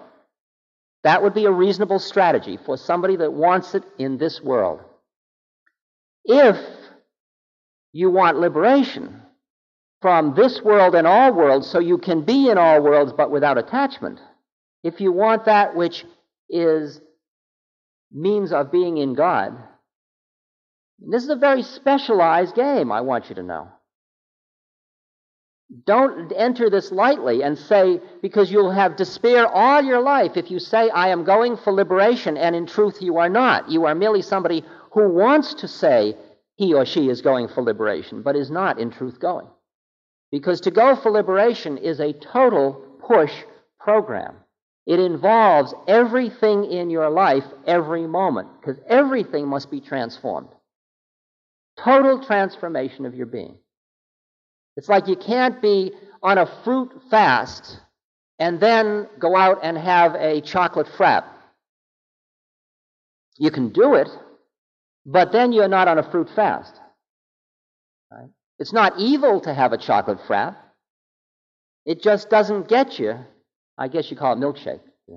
That 1.02 1.22
would 1.22 1.34
be 1.34 1.44
a 1.44 1.50
reasonable 1.50 1.98
strategy 1.98 2.58
for 2.64 2.76
somebody 2.76 3.16
that 3.16 3.32
wants 3.32 3.74
it 3.74 3.82
in 3.98 4.16
this 4.16 4.40
world. 4.40 4.80
If 6.24 6.56
you 7.92 8.10
want 8.10 8.38
liberation 8.38 9.20
from 10.00 10.34
this 10.34 10.62
world 10.62 10.94
and 10.94 11.06
all 11.06 11.32
worlds, 11.32 11.68
so 11.68 11.78
you 11.78 11.98
can 11.98 12.22
be 12.22 12.48
in 12.48 12.58
all 12.58 12.82
worlds 12.82 13.12
but 13.12 13.30
without 13.30 13.58
attachment, 13.58 14.20
if 14.82 15.00
you 15.00 15.12
want 15.12 15.44
that 15.46 15.76
which 15.76 16.04
is 16.48 17.00
means 18.10 18.52
of 18.52 18.70
being 18.70 18.96
in 18.96 19.14
God, 19.14 19.56
this 20.98 21.22
is 21.22 21.30
a 21.30 21.36
very 21.36 21.62
specialized 21.62 22.54
game, 22.54 22.92
I 22.92 23.00
want 23.00 23.28
you 23.28 23.34
to 23.36 23.42
know. 23.42 23.68
Don't 25.86 26.30
enter 26.32 26.70
this 26.70 26.92
lightly 26.92 27.42
and 27.42 27.58
say, 27.58 28.00
because 28.22 28.50
you'll 28.50 28.70
have 28.70 28.96
despair 28.96 29.46
all 29.46 29.82
your 29.82 30.00
life 30.00 30.36
if 30.36 30.50
you 30.50 30.58
say, 30.58 30.90
I 30.90 31.08
am 31.08 31.24
going 31.24 31.56
for 31.56 31.72
liberation, 31.72 32.36
and 32.36 32.54
in 32.54 32.66
truth 32.66 32.98
you 33.00 33.16
are 33.16 33.30
not. 33.30 33.70
You 33.70 33.86
are 33.86 33.94
merely 33.94 34.22
somebody 34.22 34.62
who 34.92 35.08
wants 35.08 35.54
to 35.54 35.68
say 35.68 36.16
he 36.56 36.74
or 36.74 36.86
she 36.86 37.08
is 37.08 37.22
going 37.22 37.48
for 37.48 37.62
liberation, 37.62 38.22
but 38.22 38.36
is 38.36 38.50
not 38.50 38.78
in 38.78 38.90
truth 38.90 39.18
going. 39.18 39.48
Because 40.30 40.60
to 40.62 40.70
go 40.70 40.94
for 40.94 41.10
liberation 41.10 41.78
is 41.78 41.98
a 41.98 42.12
total 42.12 42.74
push 43.00 43.32
program. 43.80 44.36
It 44.86 45.00
involves 45.00 45.74
everything 45.88 46.64
in 46.70 46.90
your 46.90 47.10
life 47.10 47.44
every 47.66 48.06
moment, 48.06 48.48
because 48.60 48.78
everything 48.86 49.48
must 49.48 49.70
be 49.70 49.80
transformed. 49.80 50.48
Total 51.82 52.24
transformation 52.24 53.06
of 53.06 53.14
your 53.14 53.26
being. 53.26 53.58
It's 54.76 54.88
like 54.88 55.08
you 55.08 55.16
can't 55.16 55.60
be 55.60 55.92
on 56.22 56.38
a 56.38 56.46
fruit 56.64 56.90
fast 57.10 57.78
and 58.38 58.58
then 58.60 59.08
go 59.18 59.36
out 59.36 59.60
and 59.62 59.76
have 59.78 60.14
a 60.14 60.40
chocolate 60.40 60.88
frap. 60.98 61.24
You 63.38 63.50
can 63.50 63.70
do 63.70 63.94
it, 63.94 64.08
but 65.06 65.32
then 65.32 65.52
you're 65.52 65.68
not 65.68 65.88
on 65.88 65.98
a 65.98 66.10
fruit 66.10 66.28
fast. 66.34 66.74
Right? 68.10 68.28
It's 68.58 68.72
not 68.72 68.98
evil 68.98 69.40
to 69.42 69.52
have 69.52 69.72
a 69.72 69.78
chocolate 69.78 70.18
frap. 70.28 70.56
It 71.84 72.02
just 72.02 72.30
doesn't 72.30 72.68
get 72.68 72.98
you. 72.98 73.16
I 73.76 73.88
guess 73.88 74.10
you 74.10 74.16
call 74.16 74.32
it 74.32 74.38
milkshake. 74.38 74.80
Yeah. 75.08 75.16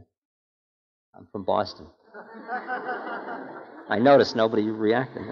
I'm 1.15 1.27
from 1.31 1.43
Boston. 1.43 1.87
I 3.89 3.99
noticed 3.99 4.35
nobody 4.35 4.69
reacted. 4.69 5.25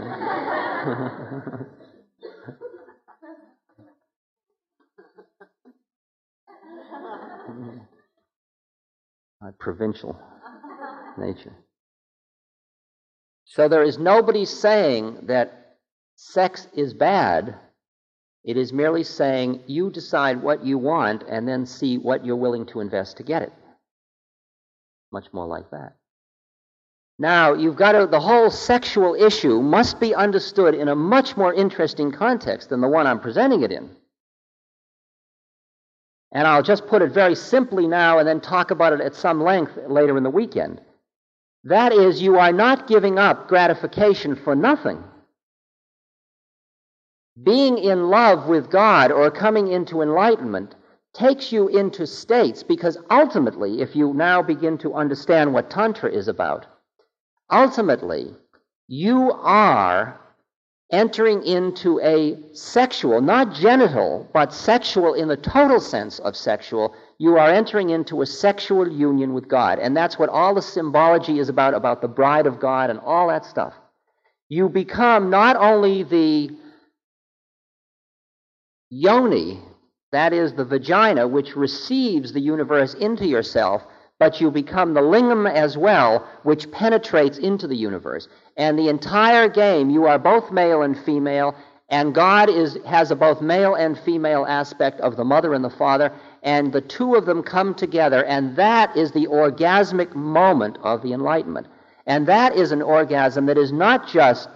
My 9.42 9.52
provincial 9.60 10.18
nature. 11.18 11.54
So 13.46 13.68
there 13.68 13.84
is 13.84 13.98
nobody 13.98 14.46
saying 14.46 15.28
that 15.28 15.78
sex 16.16 16.68
is 16.74 16.94
bad. 16.94 17.56
It 18.44 18.58
is 18.58 18.72
merely 18.72 19.04
saying 19.04 19.64
you 19.68 19.92
decide 19.92 20.42
what 20.42 20.64
you 20.66 20.78
want 20.78 21.24
and 21.24 21.48
then 21.48 21.66
see 21.66 21.98
what 21.98 22.26
you're 22.26 22.36
willing 22.36 22.66
to 22.68 22.80
invest 22.80 23.18
to 23.18 23.24
get 23.24 23.42
it. 23.42 23.54
Much 25.12 25.28
more 25.34 25.48
like 25.48 25.70
that. 25.72 25.96
Now, 27.18 27.54
you've 27.54 27.78
got 27.78 27.94
to, 27.94 28.08
the 28.08 28.20
whole 28.20 28.50
sexual 28.50 29.16
issue 29.16 29.62
must 29.62 30.00
be 30.00 30.14
understood 30.14 30.76
in 30.76 30.90
a 30.90 30.96
much 30.96 31.38
more 31.38 31.54
interesting 31.54 32.12
context 32.12 32.70
than 32.70 32.82
the 32.82 32.90
one 32.90 33.08
I'm 33.08 33.22
presenting 33.22 33.64
it 33.64 33.72
in. 33.72 33.90
And 36.34 36.46
I'll 36.46 36.64
just 36.64 36.88
put 36.88 37.02
it 37.02 37.14
very 37.14 37.36
simply 37.36 37.88
now 37.88 38.20
and 38.20 38.28
then 38.28 38.42
talk 38.42 38.72
about 38.72 38.92
it 38.92 39.00
at 39.00 39.16
some 39.16 39.42
length 39.42 39.78
later 39.88 40.18
in 40.18 40.24
the 40.24 40.30
weekend. 40.30 40.82
That 41.64 41.94
is, 41.94 42.22
you 42.22 42.38
are 42.38 42.52
not 42.52 42.88
giving 42.88 43.18
up 43.18 43.48
gratification 43.48 44.36
for 44.36 44.54
nothing. 44.54 45.02
Being 47.42 47.78
in 47.78 48.10
love 48.10 48.48
with 48.48 48.70
God 48.70 49.12
or 49.12 49.32
coming 49.32 49.70
into 49.70 50.02
enlightenment 50.02 50.76
takes 51.14 51.52
you 51.54 51.70
into 51.70 52.06
states 52.06 52.64
because 52.64 52.98
ultimately, 53.10 53.82
if 53.82 53.96
you 53.96 54.14
now 54.14 54.42
begin 54.42 54.78
to 54.80 54.94
understand 54.94 55.54
what 55.54 55.70
Tantra 55.70 56.12
is 56.12 56.28
about, 56.28 56.66
ultimately, 57.52 58.34
you 58.88 59.32
are 59.32 60.20
entering 60.92 61.44
into 61.44 62.00
a 62.02 62.38
sexual, 62.54 63.20
not 63.22 63.54
genital, 63.54 64.30
but 64.34 64.54
sexual 64.54 65.14
in 65.14 65.28
the 65.28 65.38
total 65.38 65.80
sense 65.80 66.20
of 66.20 66.36
sexual, 66.36 66.96
you 67.18 67.38
are 67.38 67.50
entering 67.50 67.90
into 67.90 68.22
a 68.22 68.26
sexual 68.26 68.88
union 68.92 69.34
with 69.34 69.48
God. 69.48 69.80
And 69.80 69.98
that's 69.98 70.20
what 70.20 70.30
all 70.30 70.54
the 70.54 70.62
symbology 70.62 71.40
is 71.40 71.50
about, 71.50 71.74
about 71.74 72.02
the 72.02 72.08
bride 72.08 72.46
of 72.46 72.60
God 72.60 72.90
and 72.90 73.00
all 73.00 73.30
that 73.30 73.46
stuff. 73.46 73.74
You 74.48 74.70
become 74.70 75.30
not 75.32 75.56
only 75.56 76.04
the 76.04 76.52
yoni, 78.92 79.60
that 80.12 80.34
is 80.34 80.54
the 80.54 80.66
vagina, 80.66 81.28
which 81.28 81.56
receives 81.56 82.32
the 82.32 82.40
universe 82.40 82.94
into 82.94 83.26
yourself, 83.26 83.82
but 84.20 84.40
you 84.40 84.50
become 84.50 84.94
the 84.94 85.02
lingam 85.02 85.52
as 85.52 85.78
well, 85.78 86.28
which 86.44 86.72
penetrates 86.72 87.38
into 87.38 87.68
the 87.68 87.76
universe. 87.76 88.28
And 88.58 88.80
the 88.80 88.90
entire 88.90 89.50
game, 89.50 89.90
you 89.90 90.06
are 90.06 90.20
both 90.20 90.52
male 90.52 90.82
and 90.84 90.98
female, 90.98 91.56
and 91.90 92.16
God 92.16 92.50
is, 92.50 92.78
has 92.86 93.12
a 93.12 93.16
both 93.16 93.42
male 93.42 93.76
and 93.76 94.00
female 94.00 94.46
aspect 94.48 95.00
of 95.02 95.18
the 95.18 95.26
mother 95.26 95.54
and 95.54 95.64
the 95.64 95.70
father, 95.70 96.12
and 96.44 96.72
the 96.72 96.82
two 96.82 97.16
of 97.16 97.26
them 97.26 97.44
come 97.44 97.76
together, 97.76 98.24
and 98.26 98.56
that 98.56 98.96
is 98.96 99.12
the 99.12 99.28
orgasmic 99.28 100.16
moment 100.16 100.78
of 100.82 101.02
the 101.02 101.14
enlightenment. 101.14 101.68
And 102.08 102.28
that 102.28 102.56
is 102.56 102.72
an 102.72 102.82
orgasm 102.82 103.48
that 103.48 103.58
is 103.58 103.72
not 103.72 104.08
just 104.08 104.50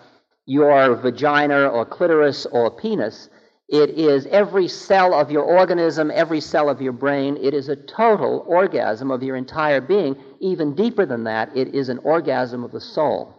your 0.45 0.95
vagina 0.95 1.67
or 1.67 1.85
clitoris 1.85 2.45
or 2.47 2.71
penis, 2.71 3.29
it 3.71 3.91
is 3.91 4.25
every 4.27 4.67
cell 4.67 5.13
of 5.13 5.29
your 5.29 5.43
organism, 5.43 6.11
every 6.13 6.41
cell 6.41 6.69
of 6.69 6.81
your 6.81 6.91
brain. 6.91 7.37
It 7.37 7.53
is 7.53 7.69
a 7.69 7.75
total 7.75 8.43
orgasm 8.47 9.11
of 9.11 9.21
your 9.21 9.35
entire 9.35 9.79
being. 9.79 10.15
Even 10.39 10.73
deeper 10.73 11.05
than 11.05 11.23
that, 11.25 11.55
it 11.55 11.75
is 11.75 11.89
an 11.89 11.99
orgasm 11.99 12.63
of 12.63 12.71
the 12.71 12.81
soul. 12.81 13.35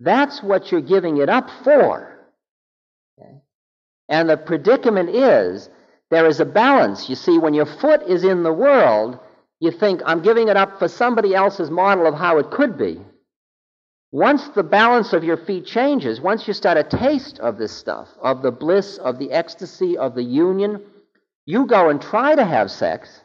That's 0.00 0.42
what 0.42 0.70
you're 0.70 0.82
giving 0.82 1.16
it 1.16 1.30
up 1.30 1.48
for. 1.64 2.26
Okay? 3.18 3.40
And 4.10 4.28
the 4.28 4.36
predicament 4.36 5.08
is 5.08 5.70
there 6.10 6.26
is 6.26 6.40
a 6.40 6.44
balance. 6.44 7.08
You 7.08 7.14
see, 7.14 7.38
when 7.38 7.54
your 7.54 7.64
foot 7.64 8.02
is 8.02 8.24
in 8.24 8.42
the 8.42 8.52
world, 8.52 9.18
you 9.60 9.70
think, 9.70 10.02
I'm 10.04 10.20
giving 10.20 10.48
it 10.48 10.58
up 10.58 10.78
for 10.78 10.88
somebody 10.88 11.34
else's 11.34 11.70
model 11.70 12.06
of 12.06 12.14
how 12.14 12.36
it 12.38 12.50
could 12.50 12.76
be. 12.76 13.00
Once 14.12 14.46
the 14.48 14.62
balance 14.62 15.14
of 15.14 15.24
your 15.24 15.38
feet 15.38 15.64
changes, 15.64 16.20
once 16.20 16.46
you 16.46 16.52
start 16.52 16.76
a 16.76 16.84
taste 16.84 17.38
of 17.38 17.56
this 17.56 17.72
stuff, 17.72 18.08
of 18.20 18.42
the 18.42 18.50
bliss, 18.50 18.98
of 18.98 19.18
the 19.18 19.32
ecstasy, 19.32 19.96
of 19.96 20.14
the 20.14 20.22
union, 20.22 20.78
you 21.46 21.66
go 21.66 21.88
and 21.88 22.00
try 22.00 22.34
to 22.34 22.44
have 22.44 22.70
sex 22.70 23.22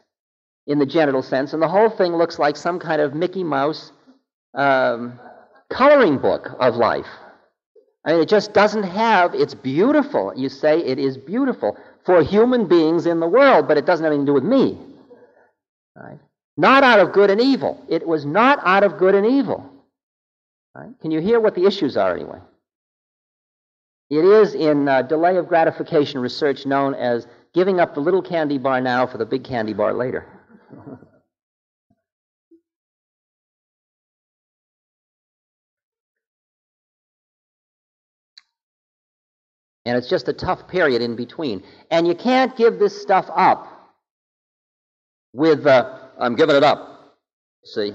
in 0.66 0.78
the 0.78 0.86
genital 0.86 1.22
sense, 1.22 1.52
and 1.52 1.62
the 1.62 1.68
whole 1.68 1.90
thing 1.90 2.12
looks 2.16 2.38
like 2.38 2.56
some 2.56 2.78
kind 2.78 3.02
of 3.02 3.14
Mickey 3.14 3.44
Mouse 3.44 3.92
um, 4.54 5.18
coloring 5.68 6.16
book 6.16 6.48
of 6.58 6.76
life. 6.76 7.06
I 8.06 8.12
mean, 8.12 8.22
it 8.22 8.28
just 8.28 8.54
doesn't 8.54 8.84
have, 8.84 9.34
it's 9.34 9.54
beautiful. 9.54 10.32
You 10.34 10.48
say 10.48 10.78
it 10.78 10.98
is 10.98 11.18
beautiful 11.18 11.76
for 12.06 12.22
human 12.22 12.66
beings 12.66 13.04
in 13.04 13.20
the 13.20 13.28
world, 13.28 13.68
but 13.68 13.76
it 13.76 13.84
doesn't 13.84 14.04
have 14.04 14.12
anything 14.12 14.24
to 14.24 14.30
do 14.30 14.34
with 14.34 14.44
me. 14.44 14.78
Right? 15.94 16.18
Not 16.56 16.82
out 16.82 17.00
of 17.00 17.12
good 17.12 17.28
and 17.28 17.40
evil. 17.40 17.84
It 17.90 18.06
was 18.06 18.24
not 18.24 18.58
out 18.62 18.84
of 18.84 18.96
good 18.96 19.14
and 19.14 19.26
evil. 19.26 19.70
Right? 20.78 20.90
Can 21.00 21.10
you 21.10 21.20
hear 21.20 21.40
what 21.40 21.56
the 21.56 21.66
issues 21.66 21.96
are 21.96 22.14
anyway? 22.14 22.38
It 24.10 24.24
is 24.24 24.54
in 24.54 24.86
uh, 24.88 25.02
delay 25.02 25.36
of 25.36 25.48
gratification 25.48 26.20
research 26.20 26.66
known 26.66 26.94
as 26.94 27.26
giving 27.52 27.80
up 27.80 27.94
the 27.94 28.00
little 28.00 28.22
candy 28.22 28.58
bar 28.58 28.80
now 28.80 29.04
for 29.04 29.18
the 29.18 29.26
big 29.26 29.42
candy 29.42 29.72
bar 29.72 29.92
later. 29.92 30.24
and 39.84 39.96
it's 39.96 40.08
just 40.08 40.28
a 40.28 40.32
tough 40.32 40.68
period 40.68 41.02
in 41.02 41.16
between. 41.16 41.64
And 41.90 42.06
you 42.06 42.14
can't 42.14 42.56
give 42.56 42.78
this 42.78 43.02
stuff 43.02 43.28
up 43.34 43.66
with, 45.32 45.66
uh, 45.66 45.98
I'm 46.20 46.36
giving 46.36 46.54
it 46.54 46.62
up. 46.62 47.16
See? 47.64 47.92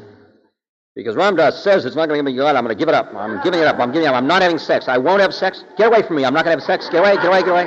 Because 0.96 1.16
Ram 1.16 1.36
Dass 1.36 1.64
says 1.64 1.86
it's 1.86 1.96
not 1.96 2.08
going 2.08 2.20
to 2.20 2.24
give 2.24 2.26
me 2.26 2.38
God, 2.38 2.56
I'm 2.56 2.64
going 2.64 2.76
to 2.76 2.80
give 2.80 2.88
it 2.88 2.94
up. 2.94 3.14
I'm 3.16 3.42
giving 3.44 3.60
it 3.60 3.66
up. 3.66 3.80
I'm 3.80 3.92
giving 3.92 4.06
it 4.06 4.10
up. 4.10 4.16
I'm 4.16 4.28
not 4.28 4.44
having 4.44 4.60
sex. 4.60 4.88
I 4.88 4.98
won't 4.98 5.22
have 5.22 5.34
sex. 5.34 5.64
Get 5.78 5.88
away 5.88 6.04
from 6.04 6.18
me. 6.18 6.26
I'm 6.26 6.34
not 6.34 6.46
going 6.46 6.56
to 6.58 6.62
have 6.62 6.68
sex. 6.68 6.88
Get 6.90 7.00
away, 7.00 7.16
get 7.16 7.26
away, 7.26 7.40
get 7.42 7.50
away. 7.50 7.66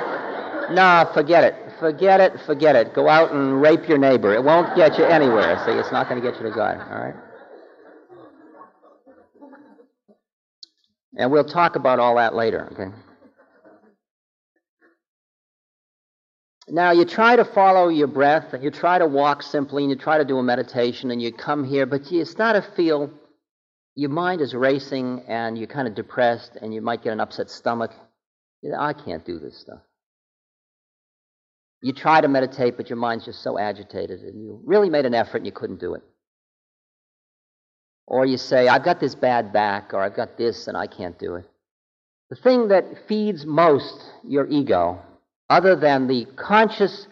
Nah, 0.72 1.12
forget 1.12 1.43
it. 1.43 1.55
Forget 1.81 2.20
it, 2.20 2.41
forget 2.47 2.74
it. 2.74 2.95
Go 2.95 3.09
out 3.09 3.33
and 3.33 3.61
rape 3.61 3.89
your 3.89 3.99
neighbor. 3.99 4.33
It 4.33 4.43
won't 4.43 4.74
get 4.77 4.97
you 4.97 5.05
anywhere. 5.05 5.62
See, 5.66 5.72
it's 5.72 5.93
not 5.93 6.09
going 6.09 6.22
to 6.22 6.27
get 6.31 6.41
you 6.41 6.49
to 6.49 6.55
God. 6.55 6.79
All 6.81 6.99
right? 6.99 7.14
And 11.18 11.31
we'll 11.31 11.45
talk 11.45 11.77
about 11.77 11.99
all 11.99 12.16
that 12.16 12.35
later, 12.35 12.68
okay? 12.72 12.95
Now, 16.69 16.91
you 16.91 17.05
try 17.05 17.37
to 17.37 17.45
follow 17.45 17.89
your 17.89 18.09
breath, 18.09 18.53
and 18.53 18.62
you 18.62 18.71
try 18.71 18.99
to 18.99 19.07
walk 19.07 19.43
simply, 19.43 19.85
and 19.85 19.91
you 19.91 19.97
try 19.97 20.19
to 20.19 20.25
do 20.25 20.39
a 20.39 20.43
meditation, 20.43 21.11
and 21.11 21.23
you 21.23 21.33
come 21.33 21.62
here, 21.62 21.87
but 21.87 22.11
you 22.11 22.25
start 22.25 22.57
to 22.57 22.73
feel 22.73 23.12
your 23.95 24.11
mind 24.11 24.41
is 24.41 24.53
racing, 24.53 25.25
and 25.29 25.57
you're 25.57 25.69
kind 25.69 25.87
of 25.87 25.95
depressed, 25.95 26.57
and 26.61 26.75
you 26.75 26.83
might 26.83 27.03
get 27.03 27.12
an 27.12 27.21
upset 27.21 27.51
stomach. 27.51 27.93
You 28.62 28.71
know, 28.71 28.81
I 28.81 28.93
can't 28.95 29.25
do 29.25 29.39
this 29.39 29.59
stuff. 29.59 29.81
You 31.83 31.93
try 31.93 32.21
to 32.21 32.27
meditate, 32.27 32.77
but 32.77 32.91
your 32.91 32.97
mind's 32.97 33.27
just 33.27 33.43
so 33.43 33.59
agitated, 33.59 34.21
and 34.21 34.43
you 34.43 34.61
really 34.64 34.91
made 34.91 35.07
an 35.07 35.14
effort 35.14 35.39
and 35.39 35.47
you 35.47 35.53
couldn't 35.53 35.79
do 35.79 35.95
it. 35.95 36.03
Or 38.07 38.27
you 38.27 38.39
say, 38.39 38.67
I've 38.67 38.85
got 38.85 38.99
this 38.99 39.14
bad 39.14 39.53
back, 39.53 39.95
or 39.95 40.01
I've 40.01 40.17
got 40.17 40.37
this, 40.37 40.67
and 40.67 40.77
I 40.77 40.89
can't 40.89 41.19
do 41.19 41.37
it. 41.37 41.45
The 42.31 42.37
thing 42.37 42.69
that 42.69 43.07
feeds 43.07 43.47
most 43.47 44.03
your 44.25 44.49
ego 44.49 45.01
other 45.49 45.76
than 45.76 46.07
the 46.07 46.26
conscious 46.36 47.07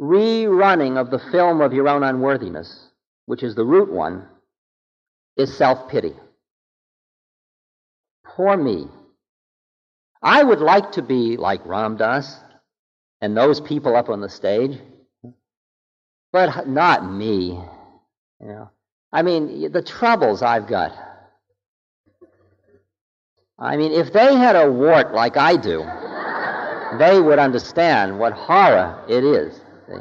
rerunning 0.00 0.98
of 0.98 1.10
the 1.10 1.18
film 1.30 1.60
of 1.60 1.72
your 1.72 1.88
own 1.88 2.02
unworthiness, 2.02 2.88
which 3.26 3.42
is 3.42 3.54
the 3.54 3.64
root 3.64 3.92
one, 3.92 4.26
is 5.36 5.56
self 5.56 5.88
pity. 5.88 6.14
Poor 8.24 8.56
me. 8.56 8.86
I 10.22 10.42
would 10.42 10.60
like 10.60 10.92
to 10.92 11.02
be 11.02 11.36
like 11.36 11.64
Ram 11.64 11.96
Dass 11.96 12.36
and 13.20 13.36
those 13.36 13.60
people 13.60 13.96
up 13.96 14.08
on 14.08 14.20
the 14.20 14.28
stage, 14.28 14.78
but 16.32 16.68
not 16.68 17.10
me. 17.10 17.58
You 18.40 18.46
know, 18.46 18.70
I 19.12 19.22
mean, 19.22 19.72
the 19.72 19.82
troubles 19.82 20.42
I've 20.42 20.66
got. 20.66 20.92
I 23.58 23.76
mean, 23.76 23.92
if 23.92 24.12
they 24.12 24.34
had 24.36 24.56
a 24.56 24.70
wart 24.70 25.12
like 25.12 25.36
I 25.36 25.56
do, 25.56 25.82
they 26.98 27.20
would 27.20 27.38
understand 27.38 28.18
what 28.18 28.32
horror 28.32 29.02
it 29.08 29.24
is. 29.24 29.60
See, 29.86 30.00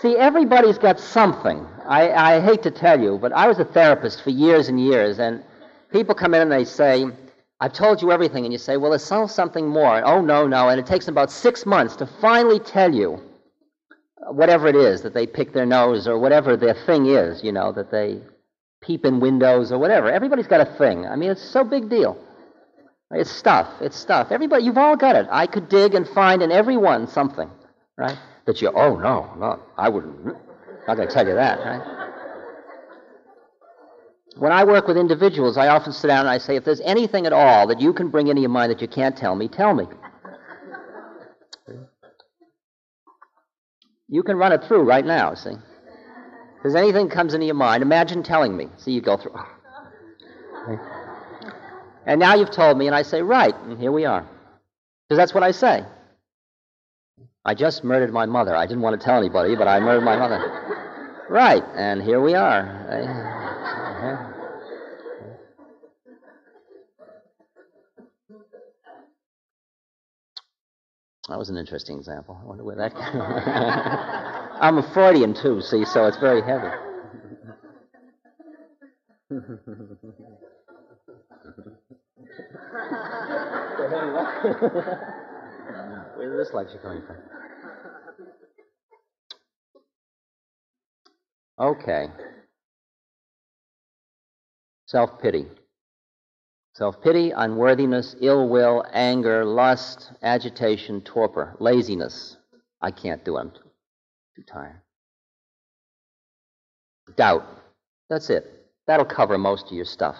See 0.00 0.16
everybody's 0.16 0.78
got 0.78 1.00
something. 1.00 1.66
I, 1.86 2.10
I 2.12 2.40
hate 2.40 2.62
to 2.62 2.70
tell 2.70 3.00
you, 3.00 3.18
but 3.18 3.32
I 3.32 3.46
was 3.48 3.58
a 3.58 3.64
therapist 3.64 4.22
for 4.22 4.30
years 4.30 4.68
and 4.68 4.80
years, 4.80 5.18
and 5.18 5.42
people 5.92 6.14
come 6.14 6.34
in 6.34 6.42
and 6.42 6.52
they 6.52 6.64
say, 6.64 7.06
I've 7.60 7.72
told 7.72 8.02
you 8.02 8.10
everything, 8.12 8.44
and 8.44 8.52
you 8.52 8.58
say, 8.58 8.76
well, 8.76 8.90
there's 8.90 9.04
still 9.04 9.28
something 9.28 9.68
more. 9.68 9.96
And, 9.96 10.04
oh, 10.04 10.20
no, 10.20 10.46
no. 10.46 10.68
And 10.68 10.78
it 10.78 10.86
takes 10.86 11.06
them 11.06 11.14
about 11.14 11.30
six 11.30 11.64
months 11.64 11.96
to 11.96 12.06
finally 12.06 12.58
tell 12.58 12.92
you 12.92 13.20
whatever 14.30 14.66
it 14.66 14.76
is 14.76 15.02
that 15.02 15.14
they 15.14 15.26
pick 15.26 15.52
their 15.52 15.66
nose 15.66 16.08
or 16.08 16.18
whatever 16.18 16.56
their 16.56 16.74
thing 16.74 17.06
is, 17.06 17.42
you 17.44 17.52
know, 17.52 17.72
that 17.72 17.90
they 17.90 18.20
peep 18.82 19.04
in 19.04 19.20
windows 19.20 19.72
or 19.72 19.78
whatever. 19.78 20.10
Everybody's 20.10 20.46
got 20.46 20.60
a 20.60 20.76
thing. 20.76 21.06
I 21.06 21.16
mean, 21.16 21.30
it's 21.30 21.42
so 21.42 21.64
big 21.64 21.88
deal. 21.88 22.18
It's 23.14 23.30
stuff. 23.30 23.68
It's 23.80 23.96
stuff. 23.96 24.28
Everybody, 24.30 24.64
you've 24.64 24.78
all 24.78 24.96
got 24.96 25.16
it. 25.16 25.26
I 25.30 25.46
could 25.46 25.68
dig 25.68 25.94
and 25.94 26.06
find 26.08 26.42
in 26.42 26.50
everyone 26.50 27.06
something, 27.06 27.50
right? 27.96 28.18
That 28.46 28.60
you, 28.60 28.70
oh, 28.74 28.96
no, 28.96 29.32
no, 29.38 29.60
I 29.78 29.88
wouldn't. 29.88 30.26
Not 30.86 30.96
going 30.96 31.08
to 31.08 31.14
tell 31.14 31.26
you 31.26 31.34
that, 31.34 31.58
right? 31.60 32.10
When 34.36 34.50
I 34.50 34.64
work 34.64 34.88
with 34.88 34.96
individuals, 34.96 35.56
I 35.56 35.68
often 35.68 35.92
sit 35.92 36.08
down 36.08 36.20
and 36.20 36.28
I 36.28 36.38
say, 36.38 36.56
if 36.56 36.64
there's 36.64 36.80
anything 36.80 37.24
at 37.24 37.32
all 37.32 37.68
that 37.68 37.80
you 37.80 37.92
can 37.92 38.10
bring 38.10 38.26
into 38.26 38.40
your 38.40 38.50
mind 38.50 38.72
that 38.72 38.80
you 38.80 38.88
can't 38.88 39.16
tell 39.16 39.36
me, 39.36 39.48
tell 39.48 39.74
me. 39.74 39.86
You 44.08 44.22
can 44.22 44.36
run 44.36 44.52
it 44.52 44.64
through 44.64 44.82
right 44.82 45.04
now, 45.04 45.34
see? 45.34 45.50
If 45.50 46.62
there's 46.62 46.74
anything 46.74 47.08
comes 47.08 47.34
into 47.34 47.46
your 47.46 47.54
mind, 47.54 47.82
imagine 47.82 48.22
telling 48.22 48.56
me. 48.56 48.68
See, 48.76 48.90
you 48.90 49.00
go 49.00 49.16
through. 49.16 49.34
Oh. 50.66 51.03
And 52.06 52.20
now 52.20 52.34
you've 52.34 52.50
told 52.50 52.76
me, 52.76 52.86
and 52.86 52.94
I 52.94 53.02
say, 53.02 53.22
right, 53.22 53.54
and 53.54 53.80
here 53.80 53.92
we 53.92 54.04
are. 54.04 54.26
Because 55.08 55.18
that's 55.18 55.34
what 55.34 55.42
I 55.42 55.52
say. 55.52 55.84
I 57.44 57.54
just 57.54 57.84
murdered 57.84 58.12
my 58.12 58.26
mother. 58.26 58.56
I 58.56 58.66
didn't 58.66 58.82
want 58.82 58.98
to 58.98 59.04
tell 59.04 59.18
anybody, 59.18 59.54
but 59.56 59.68
I 59.68 59.80
murdered 59.80 60.04
my 60.04 60.16
mother. 60.16 61.24
right, 61.28 61.62
and 61.76 62.02
here 62.02 62.20
we 62.20 62.34
are. 62.34 62.60
Uh-huh. 62.90 64.30
That 71.28 71.38
was 71.38 71.48
an 71.48 71.56
interesting 71.56 71.96
example. 71.96 72.38
I 72.42 72.46
wonder 72.46 72.64
where 72.64 72.76
that 72.76 72.94
came 72.94 73.20
I'm 74.60 74.76
a 74.78 74.82
Freudian 74.92 75.34
too, 75.34 75.62
see, 75.62 75.84
so 75.86 76.06
it's 76.06 76.18
very 76.18 76.42
heavy. 76.42 76.68
Where's 86.16 86.46
this 86.48 86.54
lecture 86.54 86.78
coming 86.78 87.02
from? 87.06 87.16
Okay. 91.60 92.08
Self 94.86 95.20
pity. 95.20 95.46
Self 96.74 97.00
pity, 97.00 97.30
unworthiness, 97.30 98.16
ill 98.20 98.48
will, 98.48 98.84
anger, 98.92 99.44
lust, 99.44 100.10
agitation, 100.22 101.00
torpor, 101.02 101.56
laziness. 101.60 102.36
I 102.82 102.90
can't 102.90 103.24
do 103.24 103.36
it. 103.36 103.40
I'm 103.40 103.50
too, 103.50 103.60
too 104.36 104.42
tired. 104.42 104.80
Doubt. 107.16 107.44
That's 108.10 108.28
it. 108.30 108.66
That'll 108.86 109.06
cover 109.06 109.38
most 109.38 109.66
of 109.66 109.72
your 109.72 109.84
stuff. 109.84 110.16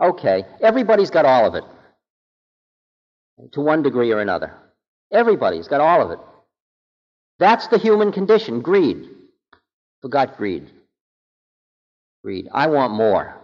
Okay, 0.00 0.44
everybody's 0.60 1.10
got 1.10 1.24
all 1.24 1.46
of 1.46 1.54
it 1.54 1.64
to 3.52 3.60
one 3.60 3.82
degree 3.82 4.12
or 4.12 4.20
another. 4.20 4.52
Everybody's 5.12 5.68
got 5.68 5.80
all 5.80 6.02
of 6.02 6.10
it. 6.10 6.18
That's 7.38 7.66
the 7.68 7.78
human 7.78 8.12
condition 8.12 8.60
greed. 8.60 9.08
Forgot 10.02 10.36
greed. 10.36 10.70
Greed. 12.22 12.48
I 12.52 12.66
want 12.66 12.92
more. 12.92 13.36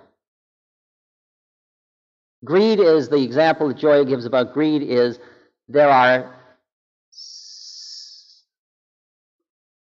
Greed 2.45 2.81
is 2.81 3.09
the 3.09 3.23
example 3.23 3.69
that 3.69 3.79
Joya 3.79 4.05
gives 4.05 4.25
about 4.25 4.53
greed 4.53 4.83
is 4.83 5.19
there 5.69 5.89
are 5.89 6.35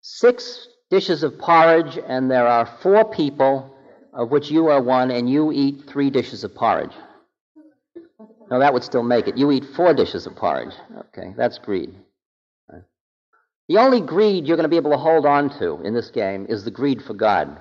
six 0.01 0.67
dishes 0.89 1.21
of 1.21 1.37
porridge 1.37 1.99
and 2.07 2.31
there 2.31 2.47
are 2.47 2.65
four 2.81 3.05
people 3.05 3.76
of 4.13 4.29
which 4.31 4.49
you 4.49 4.67
are 4.67 4.81
one 4.81 5.11
and 5.11 5.29
you 5.29 5.51
eat 5.51 5.83
three 5.87 6.09
dishes 6.09 6.43
of 6.43 6.55
porridge. 6.55 6.93
No, 8.49 8.59
that 8.59 8.73
would 8.73 8.83
still 8.83 9.03
make 9.03 9.27
it. 9.27 9.37
You 9.37 9.51
eat 9.51 9.65
four 9.75 9.93
dishes 9.93 10.25
of 10.25 10.35
porridge. 10.35 10.73
Okay, 10.97 11.33
that's 11.37 11.57
greed. 11.57 11.93
The 13.67 13.77
only 13.77 13.99
greed 13.99 14.47
you're 14.47 14.55
going 14.55 14.63
to 14.63 14.69
be 14.69 14.77
able 14.77 14.91
to 14.91 14.97
hold 14.97 15.25
on 15.25 15.49
to 15.59 15.81
in 15.81 15.93
this 15.93 16.09
game 16.09 16.45
is 16.47 16.63
the 16.63 16.71
greed 16.71 17.03
for 17.03 17.13
God. 17.13 17.57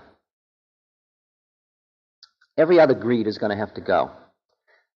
Every 2.57 2.78
other 2.78 2.94
greed 2.94 3.26
is 3.26 3.38
going 3.38 3.51
to 3.51 3.57
have 3.57 3.74
to 3.74 3.80
go. 3.80 4.12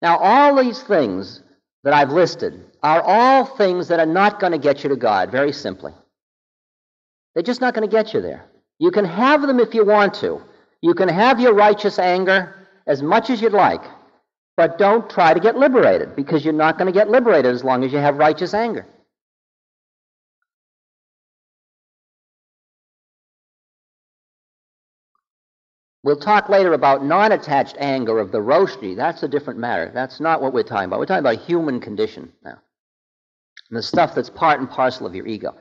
Now, 0.02 0.18
all 0.18 0.62
these 0.62 0.82
things 0.82 1.42
that 1.82 1.94
I've 1.94 2.12
listed 2.12 2.62
are 2.82 3.00
all 3.00 3.46
things 3.46 3.88
that 3.88 3.98
are 3.98 4.06
not 4.06 4.38
going 4.38 4.52
to 4.52 4.58
get 4.58 4.84
you 4.84 4.90
to 4.90 4.96
God, 4.96 5.30
very 5.30 5.52
simply. 5.52 5.92
They're 7.34 7.42
just 7.42 7.60
not 7.60 7.74
going 7.74 7.88
to 7.88 7.96
get 7.96 8.12
you 8.12 8.20
there. 8.20 8.44
You 8.78 8.90
can 8.90 9.04
have 9.04 9.42
them 9.42 9.58
if 9.60 9.74
you 9.74 9.84
want 9.84 10.14
to. 10.14 10.42
You 10.80 10.94
can 10.94 11.08
have 11.08 11.40
your 11.40 11.54
righteous 11.54 11.98
anger 11.98 12.68
as 12.86 13.02
much 13.02 13.30
as 13.30 13.42
you'd 13.42 13.52
like, 13.52 13.82
but 14.56 14.78
don't 14.78 15.08
try 15.10 15.34
to 15.34 15.40
get 15.40 15.56
liberated 15.56 16.14
because 16.16 16.44
you're 16.44 16.54
not 16.54 16.78
going 16.78 16.86
to 16.86 16.98
get 16.98 17.10
liberated 17.10 17.52
as 17.52 17.64
long 17.64 17.84
as 17.84 17.92
you 17.92 17.98
have 17.98 18.16
righteous 18.16 18.54
anger. 18.54 18.86
We'll 26.04 26.16
talk 26.16 26.48
later 26.48 26.72
about 26.74 27.04
non 27.04 27.32
attached 27.32 27.76
anger 27.78 28.18
of 28.18 28.30
the 28.30 28.38
roshi. 28.38 28.96
That's 28.96 29.24
a 29.24 29.28
different 29.28 29.58
matter. 29.58 29.90
That's 29.92 30.20
not 30.20 30.40
what 30.40 30.54
we're 30.54 30.62
talking 30.62 30.86
about. 30.86 31.00
We're 31.00 31.06
talking 31.06 31.26
about 31.26 31.44
human 31.44 31.80
condition 31.80 32.32
now. 32.44 32.58
And 33.68 33.76
the 33.76 33.82
stuff 33.82 34.14
that's 34.14 34.30
part 34.30 34.60
and 34.60 34.70
parcel 34.70 35.06
of 35.06 35.14
your 35.14 35.26
ego. 35.26 35.54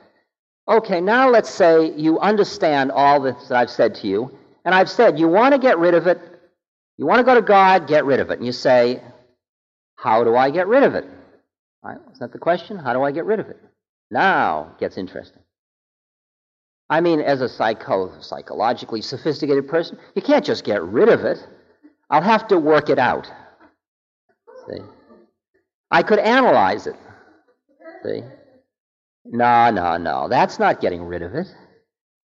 Okay, 0.68 1.00
now 1.00 1.28
let's 1.28 1.50
say 1.50 1.92
you 1.96 2.18
understand 2.20 2.92
all 2.92 3.20
this 3.20 3.48
that 3.48 3.58
I've 3.58 3.70
said 3.70 3.94
to 3.96 4.06
you, 4.06 4.38
and 4.68 4.74
I've 4.74 4.90
said 4.90 5.18
you 5.18 5.28
want 5.28 5.54
to 5.54 5.58
get 5.58 5.78
rid 5.78 5.94
of 5.94 6.06
it. 6.06 6.20
You 6.98 7.06
want 7.06 7.20
to 7.20 7.24
go 7.24 7.34
to 7.34 7.40
God, 7.40 7.88
get 7.88 8.04
rid 8.04 8.20
of 8.20 8.28
it. 8.28 8.36
And 8.36 8.44
you 8.44 8.52
say, 8.52 9.02
How 9.96 10.24
do 10.24 10.36
I 10.36 10.50
get 10.50 10.66
rid 10.66 10.82
of 10.82 10.94
it? 10.94 11.06
Right, 11.82 11.96
is 12.12 12.18
that 12.18 12.34
the 12.34 12.38
question? 12.38 12.76
How 12.76 12.92
do 12.92 13.02
I 13.02 13.10
get 13.10 13.24
rid 13.24 13.40
of 13.40 13.48
it? 13.48 13.58
Now 14.10 14.72
it 14.74 14.78
gets 14.78 14.98
interesting. 14.98 15.40
I 16.90 17.00
mean, 17.00 17.20
as 17.20 17.40
a 17.40 17.48
psycho, 17.48 18.12
psychologically 18.20 19.00
sophisticated 19.00 19.68
person, 19.68 19.98
you 20.14 20.20
can't 20.20 20.44
just 20.44 20.64
get 20.64 20.82
rid 20.82 21.08
of 21.08 21.24
it. 21.24 21.38
I'll 22.10 22.20
have 22.20 22.46
to 22.48 22.58
work 22.58 22.90
it 22.90 22.98
out. 22.98 23.26
See? 24.68 24.82
I 25.90 26.02
could 26.02 26.18
analyze 26.18 26.86
it. 26.86 26.96
See? 28.04 28.20
No, 29.24 29.70
no, 29.70 29.96
no. 29.96 30.28
That's 30.28 30.58
not 30.58 30.82
getting 30.82 31.04
rid 31.04 31.22
of 31.22 31.34
it. 31.34 31.46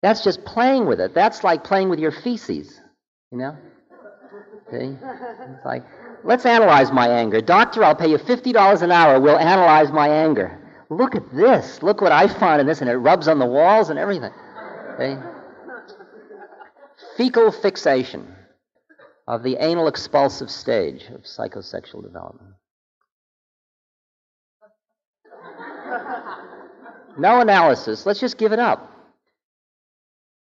That's 0.02 0.24
just 0.24 0.44
playing 0.44 0.86
with 0.86 1.00
it. 1.00 1.14
That's 1.14 1.44
like 1.44 1.64
playing 1.64 1.90
with 1.90 1.98
your 1.98 2.12
feces. 2.12 2.80
You 3.30 3.38
know? 3.38 3.56
See? 4.70 4.96
It's 4.96 5.64
like, 5.64 5.84
let's 6.24 6.46
analyze 6.46 6.90
my 6.92 7.08
anger. 7.08 7.40
Doctor, 7.40 7.84
I'll 7.84 7.94
pay 7.94 8.10
you 8.10 8.18
$50 8.18 8.82
an 8.82 8.92
hour. 8.92 9.20
We'll 9.20 9.38
analyze 9.38 9.92
my 9.92 10.08
anger. 10.08 10.58
Look 10.88 11.14
at 11.14 11.34
this. 11.34 11.82
Look 11.82 12.00
what 12.00 12.12
I 12.12 12.28
found 12.28 12.60
in 12.60 12.66
this, 12.66 12.80
and 12.80 12.90
it 12.90 12.96
rubs 12.96 13.28
on 13.28 13.38
the 13.38 13.46
walls 13.46 13.90
and 13.90 13.98
everything. 13.98 14.32
See? 14.98 15.16
Fecal 17.16 17.52
fixation 17.52 18.34
of 19.28 19.42
the 19.42 19.56
anal 19.60 19.86
expulsive 19.86 20.50
stage 20.50 21.04
of 21.14 21.22
psychosexual 21.22 22.02
development. 22.02 22.54
No 27.18 27.40
analysis. 27.40 28.06
Let's 28.06 28.20
just 28.20 28.38
give 28.38 28.52
it 28.52 28.58
up. 28.58 28.89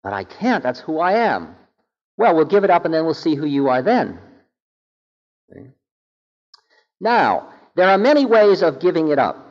But 0.03 0.13
I 0.13 0.23
can't. 0.23 0.63
That's 0.63 0.79
who 0.79 0.99
I 0.99 1.13
am. 1.13 1.55
Well, 2.17 2.35
we'll 2.35 2.45
give 2.45 2.63
it 2.63 2.69
up 2.69 2.85
and 2.85 2.93
then 2.93 3.05
we'll 3.05 3.13
see 3.13 3.35
who 3.35 3.45
you 3.45 3.69
are 3.69 3.81
then. 3.81 4.19
See? 5.51 5.67
Now, 6.99 7.49
there 7.75 7.89
are 7.89 7.97
many 7.97 8.25
ways 8.25 8.61
of 8.63 8.79
giving 8.79 9.09
it 9.09 9.19
up. 9.19 9.43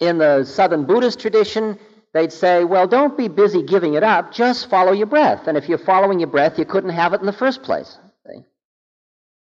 In 0.00 0.18
the 0.18 0.44
Southern 0.44 0.84
Buddhist 0.84 1.20
tradition, 1.20 1.78
they'd 2.12 2.32
say, 2.32 2.64
well, 2.64 2.86
don't 2.86 3.16
be 3.16 3.28
busy 3.28 3.62
giving 3.62 3.94
it 3.94 4.02
up, 4.02 4.32
just 4.32 4.68
follow 4.68 4.92
your 4.92 5.06
breath. 5.06 5.46
And 5.46 5.56
if 5.56 5.68
you're 5.68 5.78
following 5.78 6.20
your 6.20 6.28
breath, 6.28 6.58
you 6.58 6.64
couldn't 6.64 6.90
have 6.90 7.14
it 7.14 7.20
in 7.20 7.26
the 7.26 7.32
first 7.32 7.62
place. 7.62 7.96
See? 8.26 8.44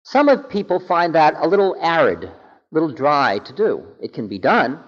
Some 0.04 0.28
of 0.28 0.48
people 0.48 0.80
find 0.80 1.14
that 1.14 1.34
a 1.36 1.46
little 1.46 1.76
arid, 1.78 2.24
a 2.24 2.32
little 2.70 2.92
dry 2.92 3.40
to 3.40 3.52
do. 3.52 3.86
It 4.00 4.14
can 4.14 4.28
be 4.28 4.38
done. 4.38 4.82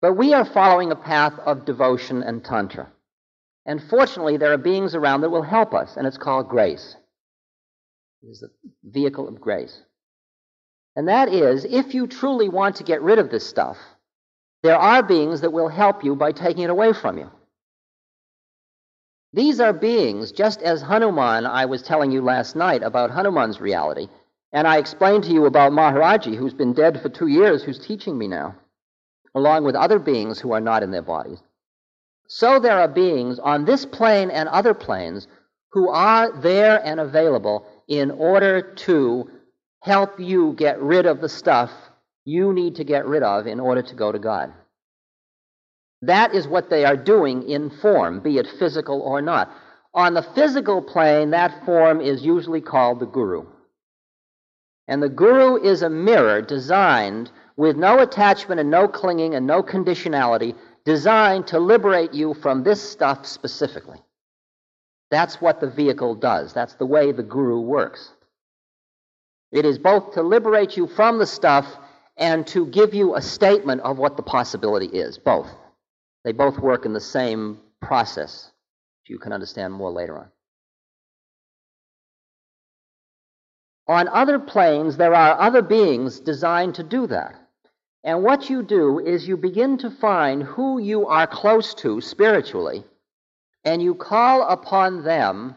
But 0.00 0.14
we 0.14 0.32
are 0.32 0.44
following 0.44 0.92
a 0.92 0.96
path 0.96 1.38
of 1.40 1.64
devotion 1.64 2.22
and 2.22 2.44
tantra. 2.44 2.92
And 3.64 3.82
fortunately, 3.82 4.36
there 4.36 4.52
are 4.52 4.58
beings 4.58 4.94
around 4.94 5.20
that 5.20 5.30
will 5.30 5.42
help 5.42 5.72
us, 5.72 5.96
and 5.96 6.06
it's 6.06 6.18
called 6.18 6.48
grace. 6.48 6.96
It 8.22 8.28
is 8.28 8.40
the 8.40 8.50
vehicle 8.84 9.28
of 9.28 9.40
grace. 9.40 9.82
And 10.96 11.08
that 11.08 11.28
is, 11.28 11.64
if 11.64 11.94
you 11.94 12.06
truly 12.06 12.48
want 12.48 12.76
to 12.76 12.84
get 12.84 13.02
rid 13.02 13.18
of 13.18 13.30
this 13.30 13.46
stuff, 13.46 13.78
there 14.62 14.76
are 14.76 15.02
beings 15.02 15.40
that 15.40 15.52
will 15.52 15.68
help 15.68 16.04
you 16.04 16.14
by 16.14 16.32
taking 16.32 16.64
it 16.64 16.70
away 16.70 16.92
from 16.92 17.18
you. 17.18 17.30
These 19.32 19.60
are 19.60 19.72
beings, 19.72 20.30
just 20.30 20.60
as 20.60 20.82
Hanuman, 20.82 21.46
I 21.46 21.64
was 21.64 21.82
telling 21.82 22.12
you 22.12 22.20
last 22.20 22.54
night 22.54 22.82
about 22.82 23.10
Hanuman's 23.10 23.60
reality, 23.60 24.08
and 24.52 24.68
I 24.68 24.76
explained 24.76 25.24
to 25.24 25.32
you 25.32 25.46
about 25.46 25.72
Maharaji, 25.72 26.36
who's 26.36 26.52
been 26.52 26.74
dead 26.74 27.00
for 27.00 27.08
two 27.08 27.28
years, 27.28 27.62
who's 27.62 27.78
teaching 27.78 28.18
me 28.18 28.28
now, 28.28 28.54
along 29.34 29.64
with 29.64 29.74
other 29.74 29.98
beings 29.98 30.38
who 30.38 30.52
are 30.52 30.60
not 30.60 30.82
in 30.82 30.90
their 30.90 31.02
bodies. 31.02 31.42
So 32.34 32.58
there 32.58 32.80
are 32.80 32.88
beings 32.88 33.38
on 33.38 33.66
this 33.66 33.84
plane 33.84 34.30
and 34.30 34.48
other 34.48 34.72
planes 34.72 35.28
who 35.72 35.90
are 35.90 36.32
there 36.40 36.82
and 36.82 36.98
available 36.98 37.66
in 37.88 38.10
order 38.10 38.62
to 38.86 39.30
help 39.80 40.18
you 40.18 40.54
get 40.56 40.80
rid 40.80 41.04
of 41.04 41.20
the 41.20 41.28
stuff 41.28 41.70
you 42.24 42.54
need 42.54 42.76
to 42.76 42.84
get 42.84 43.04
rid 43.04 43.22
of 43.22 43.46
in 43.46 43.60
order 43.60 43.82
to 43.82 43.94
go 43.94 44.10
to 44.10 44.18
God. 44.18 44.50
That 46.00 46.34
is 46.34 46.48
what 46.48 46.70
they 46.70 46.86
are 46.86 46.96
doing 46.96 47.42
in 47.42 47.68
form, 47.68 48.20
be 48.20 48.38
it 48.38 48.48
physical 48.58 49.02
or 49.02 49.20
not. 49.20 49.50
On 49.92 50.14
the 50.14 50.26
physical 50.34 50.80
plane, 50.80 51.32
that 51.32 51.66
form 51.66 52.00
is 52.00 52.24
usually 52.24 52.62
called 52.62 53.00
the 53.00 53.06
guru. 53.06 53.44
And 54.88 55.02
the 55.02 55.10
guru 55.10 55.62
is 55.62 55.82
a 55.82 55.90
mirror 55.90 56.40
designed 56.40 57.30
with 57.58 57.76
no 57.76 57.98
attachment 57.98 58.58
and 58.58 58.70
no 58.70 58.88
clinging 58.88 59.34
and 59.34 59.46
no 59.46 59.62
conditionality 59.62 60.56
designed 60.84 61.46
to 61.48 61.58
liberate 61.58 62.12
you 62.12 62.34
from 62.34 62.62
this 62.62 62.82
stuff 62.82 63.26
specifically. 63.26 63.98
That's 65.10 65.40
what 65.40 65.60
the 65.60 65.70
vehicle 65.70 66.14
does. 66.14 66.52
That's 66.52 66.74
the 66.74 66.86
way 66.86 67.12
the 67.12 67.22
guru 67.22 67.60
works. 67.60 68.10
It 69.52 69.66
is 69.66 69.78
both 69.78 70.14
to 70.14 70.22
liberate 70.22 70.76
you 70.76 70.86
from 70.86 71.18
the 71.18 71.26
stuff 71.26 71.66
and 72.16 72.46
to 72.48 72.66
give 72.66 72.94
you 72.94 73.14
a 73.14 73.22
statement 73.22 73.82
of 73.82 73.98
what 73.98 74.16
the 74.16 74.22
possibility 74.22 74.86
is. 74.86 75.18
Both. 75.18 75.48
They 76.24 76.32
both 76.32 76.58
work 76.58 76.86
in 76.86 76.92
the 76.92 77.00
same 77.00 77.58
process. 77.80 78.50
You 79.06 79.18
can 79.18 79.32
understand 79.32 79.74
more 79.74 79.90
later 79.90 80.16
on. 80.16 80.28
On 83.88 84.08
other 84.08 84.38
planes, 84.38 84.96
there 84.96 85.14
are 85.14 85.38
other 85.38 85.60
beings 85.60 86.20
designed 86.20 86.76
to 86.76 86.82
do 86.82 87.06
that. 87.08 87.34
And 88.04 88.22
what 88.22 88.50
you 88.50 88.62
do 88.62 88.98
is 88.98 89.28
you 89.28 89.36
begin 89.36 89.78
to 89.78 89.90
find 89.90 90.42
who 90.42 90.78
you 90.78 91.06
are 91.06 91.26
close 91.26 91.74
to 91.74 92.00
spiritually, 92.00 92.84
and 93.64 93.80
you 93.80 93.94
call 93.94 94.42
upon 94.48 95.04
them 95.04 95.54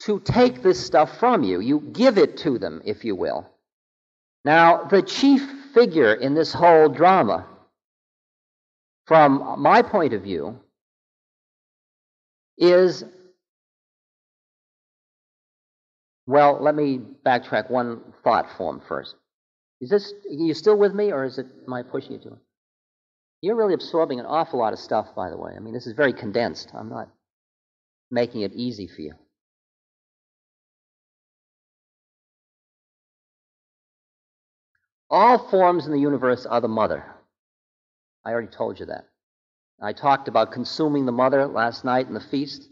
to 0.00 0.20
take 0.20 0.62
this 0.62 0.84
stuff 0.84 1.18
from 1.18 1.44
you. 1.44 1.60
You 1.60 1.80
give 1.80 2.18
it 2.18 2.36
to 2.38 2.58
them, 2.58 2.82
if 2.84 3.04
you 3.04 3.14
will. 3.14 3.48
Now, 4.44 4.84
the 4.84 5.02
chief 5.02 5.42
figure 5.72 6.14
in 6.14 6.34
this 6.34 6.52
whole 6.52 6.88
drama, 6.88 7.46
from 9.06 9.60
my 9.60 9.82
point 9.82 10.12
of 10.12 10.22
view, 10.22 10.58
is 12.58 13.04
well, 16.26 16.58
let 16.60 16.74
me 16.74 17.00
backtrack 17.24 17.70
one 17.70 18.00
thought 18.24 18.50
form 18.56 18.82
first. 18.88 19.14
Is 19.80 19.90
this, 19.90 20.12
are 20.12 20.32
you 20.32 20.54
still 20.54 20.76
with 20.76 20.94
me, 20.94 21.12
or 21.12 21.24
is 21.24 21.38
it, 21.38 21.46
am 21.66 21.72
I 21.72 21.82
pushing 21.82 22.12
you 22.12 22.18
to 22.20 22.28
it? 22.28 22.38
You're 23.42 23.56
really 23.56 23.74
absorbing 23.74 24.18
an 24.18 24.26
awful 24.26 24.58
lot 24.58 24.72
of 24.72 24.78
stuff, 24.78 25.14
by 25.14 25.28
the 25.30 25.36
way. 25.36 25.52
I 25.54 25.60
mean, 25.60 25.74
this 25.74 25.86
is 25.86 25.92
very 25.92 26.12
condensed. 26.12 26.70
I'm 26.74 26.88
not 26.88 27.08
making 28.10 28.40
it 28.40 28.52
easy 28.54 28.86
for 28.86 29.02
you. 29.02 29.14
All 35.10 35.38
forms 35.50 35.86
in 35.86 35.92
the 35.92 36.00
universe 36.00 36.46
are 36.46 36.60
the 36.60 36.68
mother. 36.68 37.04
I 38.24 38.32
already 38.32 38.48
told 38.48 38.80
you 38.80 38.86
that. 38.86 39.04
I 39.80 39.92
talked 39.92 40.26
about 40.26 40.52
consuming 40.52 41.06
the 41.06 41.12
mother 41.12 41.46
last 41.46 41.84
night 41.84 42.08
in 42.08 42.14
the 42.14 42.20
feast 42.20 42.70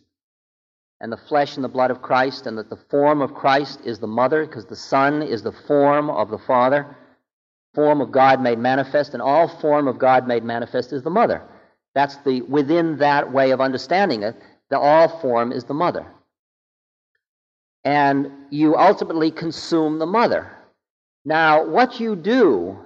and 1.01 1.13
the 1.13 1.17
flesh 1.17 1.57
and 1.57 1.65
the 1.65 1.69
blood 1.69 1.91
of 1.91 2.03
Christ, 2.03 2.47
and 2.47 2.57
that 2.59 2.71
the 2.71 2.79
form 2.91 3.21
of 3.21 3.35
Christ 3.35 3.81
is 3.85 3.99
the 3.99 4.07
mother, 4.07 4.47
because 4.47 4.67
the 4.67 4.77
Son 4.77 5.23
is 5.23 5.43
the 5.43 5.53
form 5.53 6.09
of 6.09 6.31
the 6.31 6.39
Father, 6.39 6.97
form 7.75 8.01
of 8.01 8.13
God 8.13 8.41
made 8.41 8.59
manifest, 8.59 9.13
and 9.13 9.23
all 9.23 9.49
form 9.49 9.89
of 9.89 9.99
God 9.99 10.27
made 10.27 10.45
manifest 10.45 10.93
is 10.93 11.03
the 11.03 11.11
mother. 11.11 11.43
That's 11.95 12.17
the 12.19 12.43
within 12.43 12.99
that 12.99 13.33
way 13.33 13.51
of 13.51 13.61
understanding 13.61 14.23
it, 14.23 14.37
the 14.71 14.79
all 14.79 15.21
form 15.21 15.53
is 15.53 15.65
the 15.65 15.75
mother. 15.75 16.07
And 17.85 18.31
you 18.51 18.77
ultimately 18.77 19.31
consume 19.31 19.99
the 19.99 20.07
mother. 20.07 20.51
Now, 21.25 21.65
what 21.67 22.01
you 22.01 22.17
do 22.17 22.79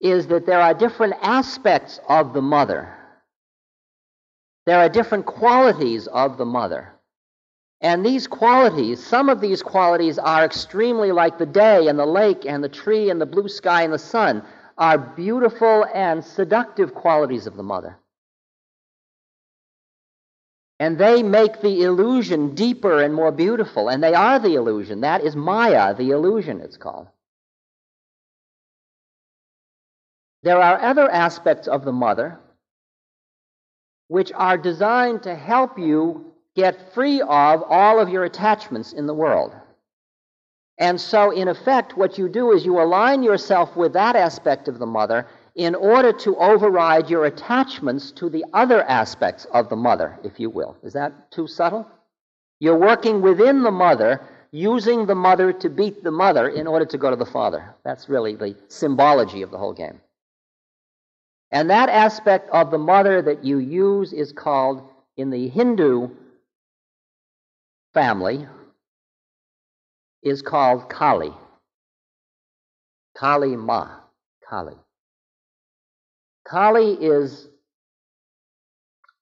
is 0.00 0.26
that 0.26 0.46
there 0.46 0.60
are 0.60 0.74
different 0.74 1.14
aspects 1.22 1.98
of 2.08 2.34
the 2.34 2.42
mother. 2.42 2.92
There 4.66 4.78
are 4.78 4.88
different 4.88 5.26
qualities 5.26 6.06
of 6.06 6.36
the 6.38 6.44
mother. 6.44 6.92
And 7.80 8.04
these 8.04 8.26
qualities, 8.26 9.04
some 9.04 9.28
of 9.28 9.40
these 9.40 9.62
qualities 9.62 10.18
are 10.18 10.44
extremely 10.44 11.12
like 11.12 11.38
the 11.38 11.46
day 11.46 11.88
and 11.88 11.98
the 11.98 12.06
lake 12.06 12.46
and 12.46 12.64
the 12.64 12.68
tree 12.68 13.10
and 13.10 13.20
the 13.20 13.26
blue 13.26 13.48
sky 13.48 13.82
and 13.82 13.92
the 13.92 13.98
sun, 13.98 14.42
are 14.78 14.98
beautiful 14.98 15.86
and 15.94 16.24
seductive 16.24 16.94
qualities 16.94 17.46
of 17.46 17.56
the 17.56 17.62
mother. 17.62 17.98
And 20.78 20.98
they 20.98 21.22
make 21.22 21.62
the 21.62 21.82
illusion 21.82 22.54
deeper 22.54 23.02
and 23.02 23.14
more 23.14 23.32
beautiful, 23.32 23.88
and 23.88 24.02
they 24.02 24.12
are 24.12 24.38
the 24.38 24.54
illusion. 24.54 25.00
That 25.00 25.22
is 25.22 25.34
Maya, 25.34 25.94
the 25.94 26.10
illusion, 26.10 26.60
it's 26.60 26.76
called. 26.76 27.08
There 30.42 30.60
are 30.60 30.78
other 30.78 31.10
aspects 31.10 31.66
of 31.66 31.84
the 31.84 31.92
mother 31.92 32.38
which 34.08 34.30
are 34.34 34.58
designed 34.58 35.22
to 35.24 35.34
help 35.34 35.78
you 35.78 36.32
get 36.56 36.92
free 36.94 37.20
of 37.20 37.62
all 37.68 38.00
of 38.00 38.08
your 38.08 38.24
attachments 38.24 38.92
in 38.92 39.06
the 39.06 39.14
world. 39.14 39.54
And 40.78 41.00
so, 41.00 41.30
in 41.30 41.48
effect, 41.48 41.96
what 41.96 42.18
you 42.18 42.28
do 42.28 42.52
is 42.52 42.66
you 42.66 42.80
align 42.80 43.22
yourself 43.22 43.76
with 43.76 43.92
that 43.92 44.16
aspect 44.16 44.68
of 44.68 44.78
the 44.78 44.86
mother 44.86 45.26
in 45.54 45.74
order 45.74 46.12
to 46.12 46.36
override 46.36 47.08
your 47.08 47.24
attachments 47.26 48.10
to 48.12 48.28
the 48.28 48.44
other 48.52 48.82
aspects 48.82 49.46
of 49.52 49.68
the 49.70 49.76
mother, 49.76 50.18
if 50.22 50.38
you 50.38 50.50
will. 50.50 50.76
Is 50.82 50.92
that 50.92 51.30
too 51.30 51.46
subtle? 51.46 51.86
You're 52.60 52.78
working 52.78 53.22
within 53.22 53.62
the 53.62 53.70
mother, 53.70 54.20
using 54.50 55.06
the 55.06 55.14
mother 55.14 55.52
to 55.52 55.70
beat 55.70 56.02
the 56.02 56.10
mother 56.10 56.48
in 56.48 56.66
order 56.66 56.84
to 56.86 56.98
go 56.98 57.08
to 57.08 57.16
the 57.16 57.24
father. 57.24 57.74
That's 57.84 58.08
really 58.08 58.34
the 58.34 58.54
symbology 58.68 59.40
of 59.42 59.50
the 59.50 59.58
whole 59.58 59.72
game. 59.72 60.00
And 61.50 61.70
that 61.70 61.88
aspect 61.88 62.50
of 62.50 62.70
the 62.70 62.78
mother 62.78 63.22
that 63.22 63.44
you 63.44 63.58
use 63.58 64.12
is 64.12 64.32
called, 64.32 64.82
in 65.16 65.30
the 65.30 65.48
Hindu 65.48 66.10
family 67.96 68.46
is 70.22 70.42
called 70.42 70.90
Kali. 70.90 71.32
Kali 73.16 73.56
Ma. 73.56 73.88
Kali. 74.50 74.74
Kali 76.46 76.92
is 76.92 77.48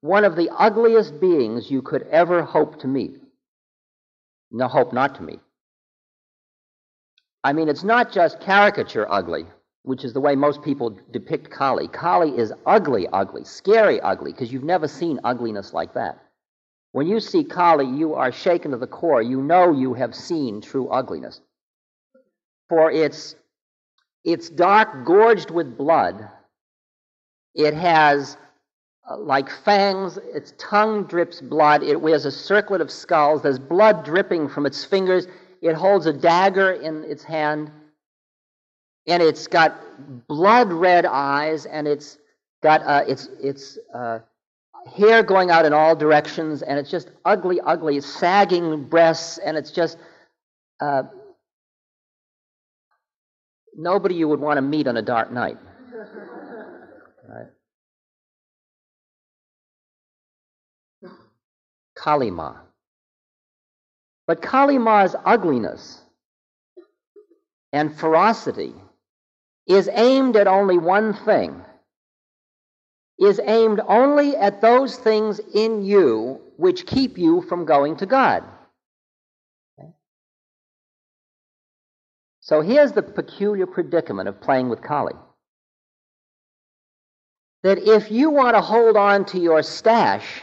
one 0.01 0.25
of 0.25 0.35
the 0.35 0.51
ugliest 0.59 1.20
beings 1.20 1.70
you 1.70 1.83
could 1.83 2.03
ever 2.11 2.43
hope 2.43 2.81
to 2.81 2.89
meet. 2.89 3.16
No, 4.51 4.66
hope 4.66 4.93
not 4.93 5.14
to 5.14 5.22
meet. 5.22 5.41
I 7.45 7.53
mean, 7.53 7.68
it's 7.68 7.85
not 7.85 8.11
just 8.11 8.41
caricature 8.41 9.07
ugly, 9.09 9.45
which 9.85 10.03
is 10.03 10.12
the 10.12 10.20
way 10.20 10.35
most 10.35 10.62
people 10.62 10.99
depict 11.12 11.49
Kali. 11.49 11.87
Kali 11.87 12.37
is 12.37 12.53
ugly, 12.66 13.07
ugly, 13.12 13.45
scary, 13.45 14.01
ugly, 14.01 14.33
because 14.33 14.53
you've 14.53 14.64
never 14.64 14.89
seen 14.89 15.20
ugliness 15.22 15.72
like 15.72 15.95
that. 15.95 16.24
When 16.95 17.09
you 17.09 17.19
see 17.19 17.43
Kali, 17.43 17.87
you 17.87 18.15
are 18.15 18.31
shaken 18.31 18.71
to 18.71 18.77
the 18.77 18.87
core. 18.87 19.21
You 19.21 19.43
know 19.43 19.73
you 19.73 19.95
have 19.95 20.15
seen 20.15 20.61
true 20.61 20.87
ugliness. 20.87 21.41
For 22.69 22.89
it's, 22.89 23.35
it's 24.25 24.49
dark, 24.49 25.05
gorged 25.05 25.51
with 25.51 25.77
blood. 25.77 26.29
It 27.53 27.75
has 27.75 28.37
uh, 29.11 29.19
like 29.19 29.51
fangs, 29.51 30.19
its 30.33 30.55
tongue 30.57 31.03
drips 31.03 31.41
blood. 31.41 31.83
It 31.83 32.01
wears 32.01 32.27
a 32.27 32.31
circlet 32.31 32.81
of 32.81 32.93
skulls. 32.93 33.43
There's 33.43 33.59
blood 33.59 34.05
dripping 34.05 34.49
from 34.49 34.65
its 34.65 34.85
fingers. 34.85 35.27
It 35.63 35.75
holds 35.75 36.07
a 36.07 36.13
dagger 36.13 36.75
in 36.75 37.03
its 37.03 37.25
hand. 37.25 37.73
And 39.09 39.21
it's 39.21 39.49
got 39.49 40.29
blood 40.29 40.73
red 40.73 41.07
eyes, 41.07 41.67
and 41.67 41.89
it's 41.89 42.19
got 42.63 42.83
uh, 42.85 43.03
its 43.09 43.27
its 43.43 43.79
uh, 43.93 44.21
hair 44.87 45.22
going 45.22 45.51
out 45.51 45.64
in 45.64 45.72
all 45.72 45.97
directions, 45.97 46.62
and 46.62 46.78
it's 46.78 46.91
just 46.91 47.11
ugly, 47.24 47.61
ugly, 47.61 48.01
sagging 48.01 48.85
breasts, 48.85 49.39
and 49.39 49.57
it's 49.57 49.70
just 49.70 49.99
uh, 50.80 51.05
nobody 53.76 54.14
you 54.14 54.28
would 54.28 54.41
want 54.41 54.59
to 54.59 54.62
meet 54.62 54.87
on 54.87 54.97
a 54.97 55.03
dark 55.03 55.32
night. 55.32 55.59
Right? 57.26 57.47
Kali 61.97 62.30
Ma. 62.30 62.57
But 64.26 64.43
Kali 64.43 64.78
Ma's 64.78 65.16
ugliness 65.24 66.03
and 67.72 67.97
ferocity 67.99 68.74
is 69.66 69.89
aimed 69.93 70.37
at 70.37 70.47
only 70.47 70.78
one 70.78 71.14
thing, 71.14 71.62
is 73.19 73.41
aimed 73.45 73.81
only 73.87 74.37
at 74.37 74.61
those 74.61 74.97
things 74.97 75.41
in 75.55 75.85
you 75.85 76.41
which 76.57 76.87
keep 76.87 77.17
you 77.17 77.43
from 77.43 77.65
going 77.65 77.97
to 77.97 78.07
God. 78.07 78.45
So 82.41 82.61
here's 82.61 82.93
the 82.93 83.03
peculiar 83.03 83.67
predicament 83.67 84.29
of 84.29 84.41
playing 84.41 84.69
with 84.69 84.83
Kali. 84.83 85.15
That 87.62 87.79
if 87.79 88.11
you 88.11 88.29
want 88.29 88.55
to 88.55 88.61
hold 88.61 88.97
on 88.97 89.25
to 89.27 89.39
your 89.39 89.62
stash 89.62 90.43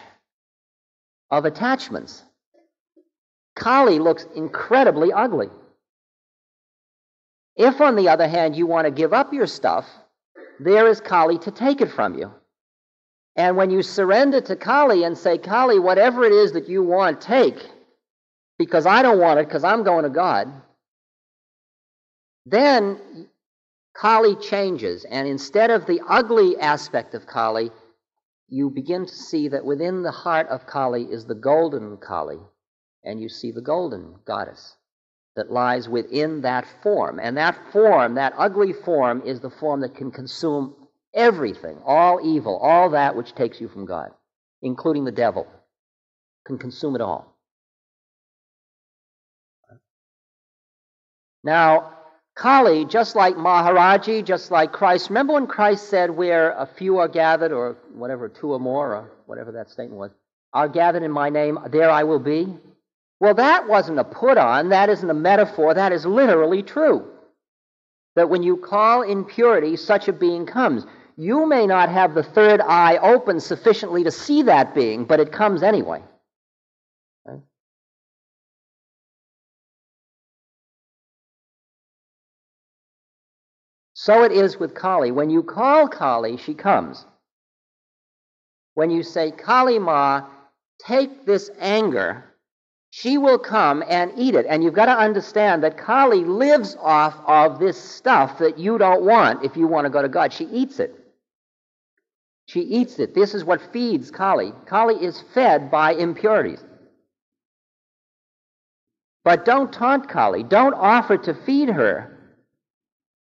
of 1.30 1.45
attachments, 1.45 2.24
Kali 3.55 3.99
looks 3.99 4.26
incredibly 4.36 5.13
ugly. 5.13 5.49
If, 7.55 7.80
on 7.82 7.95
the 7.95 8.09
other 8.09 8.28
hand, 8.28 8.55
you 8.55 8.65
want 8.65 8.86
to 8.86 8.91
give 8.91 9.13
up 9.13 9.32
your 9.34 9.45
stuff, 9.45 9.86
there 10.59 10.88
is 10.88 10.99
Kali 10.99 11.38
to 11.39 11.51
take 11.51 11.82
it 11.82 11.91
from 11.91 12.17
you. 12.17 12.34
And 13.36 13.55
when 13.55 13.69
you 13.69 13.82
surrender 13.82 14.41
to 14.41 14.55
Kali 14.55 15.03
and 15.03 15.17
say, 15.17 15.38
Kali, 15.38 15.79
whatever 15.79 16.23
it 16.23 16.34
is 16.34 16.51
that 16.53 16.67
you 16.67 16.84
want, 16.84 17.21
take, 17.21 17.65
because 18.59 18.86
I 18.86 19.01
don't 19.01 19.19
want 19.19 19.39
it, 19.39 19.47
because 19.47 19.63
I'm 19.63 19.84
going 19.84 20.03
to 20.03 20.09
God, 20.09 20.51
then 22.45 23.27
Kali 23.95 24.36
changes, 24.36 25.05
and 25.05 25.27
instead 25.27 25.69
of 25.69 25.86
the 25.86 26.01
ugly 26.07 26.57
aspect 26.59 27.13
of 27.13 27.25
Kali, 27.25 27.71
you 28.49 28.69
begin 28.69 29.05
to 29.05 29.13
see 29.13 29.47
that 29.47 29.63
within 29.63 30.01
the 30.01 30.11
heart 30.11 30.47
of 30.49 30.65
Kali 30.65 31.03
is 31.03 31.25
the 31.25 31.36
golden 31.36 31.97
Kali, 31.97 32.39
and 33.03 33.21
you 33.21 33.29
see 33.29 33.51
the 33.51 33.61
golden 33.61 34.15
goddess 34.25 34.75
that 35.36 35.51
lies 35.51 35.88
within 35.88 36.41
that 36.41 36.65
form. 36.84 37.19
And 37.19 37.38
that 37.38 37.57
form, 37.71 38.15
that 38.15 38.34
ugly 38.38 38.73
form, 38.73 39.21
is 39.25 39.39
the 39.39 39.49
form 39.49 39.79
that 39.82 39.95
can 39.95 40.11
consume 40.11 40.75
everything, 41.14 41.78
all 41.86 42.20
evil, 42.24 42.57
all 42.57 42.91
that 42.91 43.16
which 43.16 43.34
takes 43.36 43.59
you 43.59 43.68
from 43.68 43.86
God, 43.86 44.12
including 44.62 45.05
the 45.05 45.12
devil, 45.12 45.47
can 46.45 46.57
consume 46.57 46.95
it 46.95 47.01
all. 47.01 47.36
Now, 51.43 51.97
Kali, 52.36 52.86
just 52.86 53.16
like 53.16 53.36
Maharaji, 53.36 54.24
just 54.24 54.51
like 54.51 54.72
Christ. 54.72 55.09
Remember 55.09 55.34
when 55.34 55.47
Christ 55.47 55.89
said, 55.89 56.09
Where 56.09 56.51
a 56.51 56.66
few 56.66 56.99
are 56.99 57.07
gathered, 57.07 57.51
or 57.51 57.78
whatever, 57.93 58.30
two 58.30 58.53
or 58.53 58.59
more, 58.59 58.95
or 58.95 59.12
whatever 59.26 59.51
that 59.53 59.70
statement 59.70 59.99
was, 59.99 60.12
are 60.53 60.70
gathered 60.70 61.03
in 61.03 61.12
my 61.12 61.30
name, 61.30 61.57
there 61.72 61.89
I 61.89 62.03
will 62.03 62.20
be? 62.20 62.47
Well, 63.20 63.36
that 63.36 63.68
wasn't 63.68 63.99
a 63.99 64.03
put 64.03 64.38
on, 64.38 64.70
that 64.70 64.89
isn't 64.89 65.09
a 65.09 65.14
metaphor, 65.14 65.74
that 65.74 65.91
is 65.91 66.05
literally 66.05 66.64
true. 66.64 67.07
That 68.16 68.30
when 68.30 68.43
you 68.43 68.57
call 68.57 69.03
in 69.03 69.26
purity, 69.26 69.76
such 69.76 70.07
a 70.07 70.14
being 70.14 70.45
comes. 70.45 70.86
You 71.18 71.45
may 71.47 71.68
not 71.68 71.89
have 71.89 72.14
the 72.14 72.24
third 72.24 72.62
eye 72.62 72.97
open 72.97 73.39
sufficiently 73.39 74.03
to 74.03 74.12
see 74.12 74.43
that 74.43 74.74
being, 74.74 75.05
but 75.05 75.20
it 75.20 75.32
comes 75.32 75.64
anyway. 75.64 76.01
So 83.93 84.24
it 84.24 84.32
is 84.32 84.59
with 84.59 84.74
Kali. 84.74 85.12
When 85.12 85.30
you 85.30 85.43
call 85.43 85.88
Kali, 85.88 86.38
she 86.38 86.55
comes. 86.55 87.05
When 88.74 88.89
you 88.89 89.03
say, 89.03 89.30
Kali 89.30 89.78
Ma, 89.78 90.26
take 90.80 91.28
this 91.28 91.51
anger, 91.59 92.26
she 92.89 93.20
will 93.20 93.38
come 93.38 93.84
and 93.88 94.12
eat 94.18 94.34
it. 94.34 94.47
And 94.49 94.64
you've 94.64 94.74
got 94.74 94.88
to 94.88 94.97
understand 94.97 95.64
that 95.64 95.78
Kali 95.78 96.26
lives 96.26 96.76
off 96.82 97.16
of 97.28 97.59
this 97.59 97.78
stuff 97.78 98.39
that 98.39 98.57
you 98.57 98.80
don't 98.80 99.03
want 99.03 99.45
if 99.45 99.55
you 99.55 99.68
want 99.68 99.86
to 99.86 99.91
go 99.91 100.01
to 100.01 100.09
God. 100.09 100.34
She 100.34 100.45
eats 100.45 100.80
it. 100.80 101.01
She 102.47 102.61
eats 102.61 102.99
it. 102.99 103.15
This 103.15 103.33
is 103.33 103.43
what 103.43 103.61
feeds 103.71 104.11
Kali. 104.11 104.51
Kali 104.65 104.95
is 104.95 105.23
fed 105.33 105.71
by 105.71 105.93
impurities. 105.93 106.63
But 109.23 109.45
don't 109.45 109.71
taunt 109.71 110.09
Kali. 110.09 110.43
Don't 110.43 110.73
offer 110.73 111.17
to 111.17 111.33
feed 111.45 111.69
her 111.69 112.17